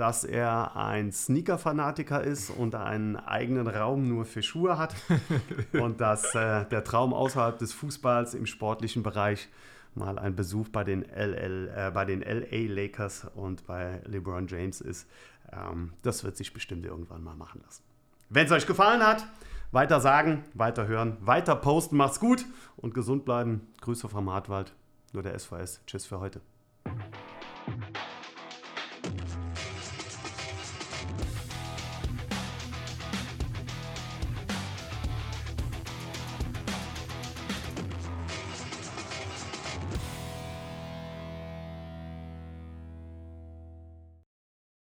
dass 0.00 0.24
er 0.24 0.76
ein 0.76 1.12
Sneaker-Fanatiker 1.12 2.24
ist 2.24 2.48
und 2.48 2.74
einen 2.74 3.16
eigenen 3.16 3.68
Raum 3.68 4.08
nur 4.08 4.24
für 4.24 4.42
Schuhe 4.42 4.78
hat 4.78 4.94
und 5.74 6.00
dass 6.00 6.34
äh, 6.34 6.64
der 6.64 6.84
Traum 6.84 7.12
außerhalb 7.12 7.58
des 7.58 7.74
Fußballs 7.74 8.32
im 8.32 8.46
sportlichen 8.46 9.02
Bereich 9.02 9.50
mal 9.94 10.18
ein 10.18 10.34
Besuch 10.34 10.70
bei 10.70 10.84
den, 10.84 11.02
LL, 11.02 11.70
äh, 11.76 11.90
bei 11.90 12.06
den 12.06 12.22
LA 12.22 12.72
Lakers 12.72 13.26
und 13.34 13.66
bei 13.66 14.00
LeBron 14.06 14.46
James 14.46 14.80
ist. 14.80 15.06
Ähm, 15.52 15.92
das 16.00 16.24
wird 16.24 16.38
sich 16.38 16.54
bestimmt 16.54 16.86
irgendwann 16.86 17.22
mal 17.22 17.36
machen 17.36 17.60
lassen. 17.62 17.82
Wenn 18.30 18.46
es 18.46 18.52
euch 18.52 18.66
gefallen 18.66 19.06
hat, 19.06 19.26
weiter 19.70 20.00
sagen, 20.00 20.44
weiter 20.54 20.86
hören, 20.86 21.18
weiter 21.20 21.56
posten. 21.56 21.98
Macht's 21.98 22.20
gut 22.20 22.46
und 22.78 22.94
gesund 22.94 23.26
bleiben. 23.26 23.68
Grüße 23.82 24.08
vom 24.08 24.30
Hartwald. 24.30 24.72
Nur 25.12 25.22
der 25.22 25.38
SVS. 25.38 25.82
Tschüss 25.86 26.06
für 26.06 26.20
heute. 26.20 26.40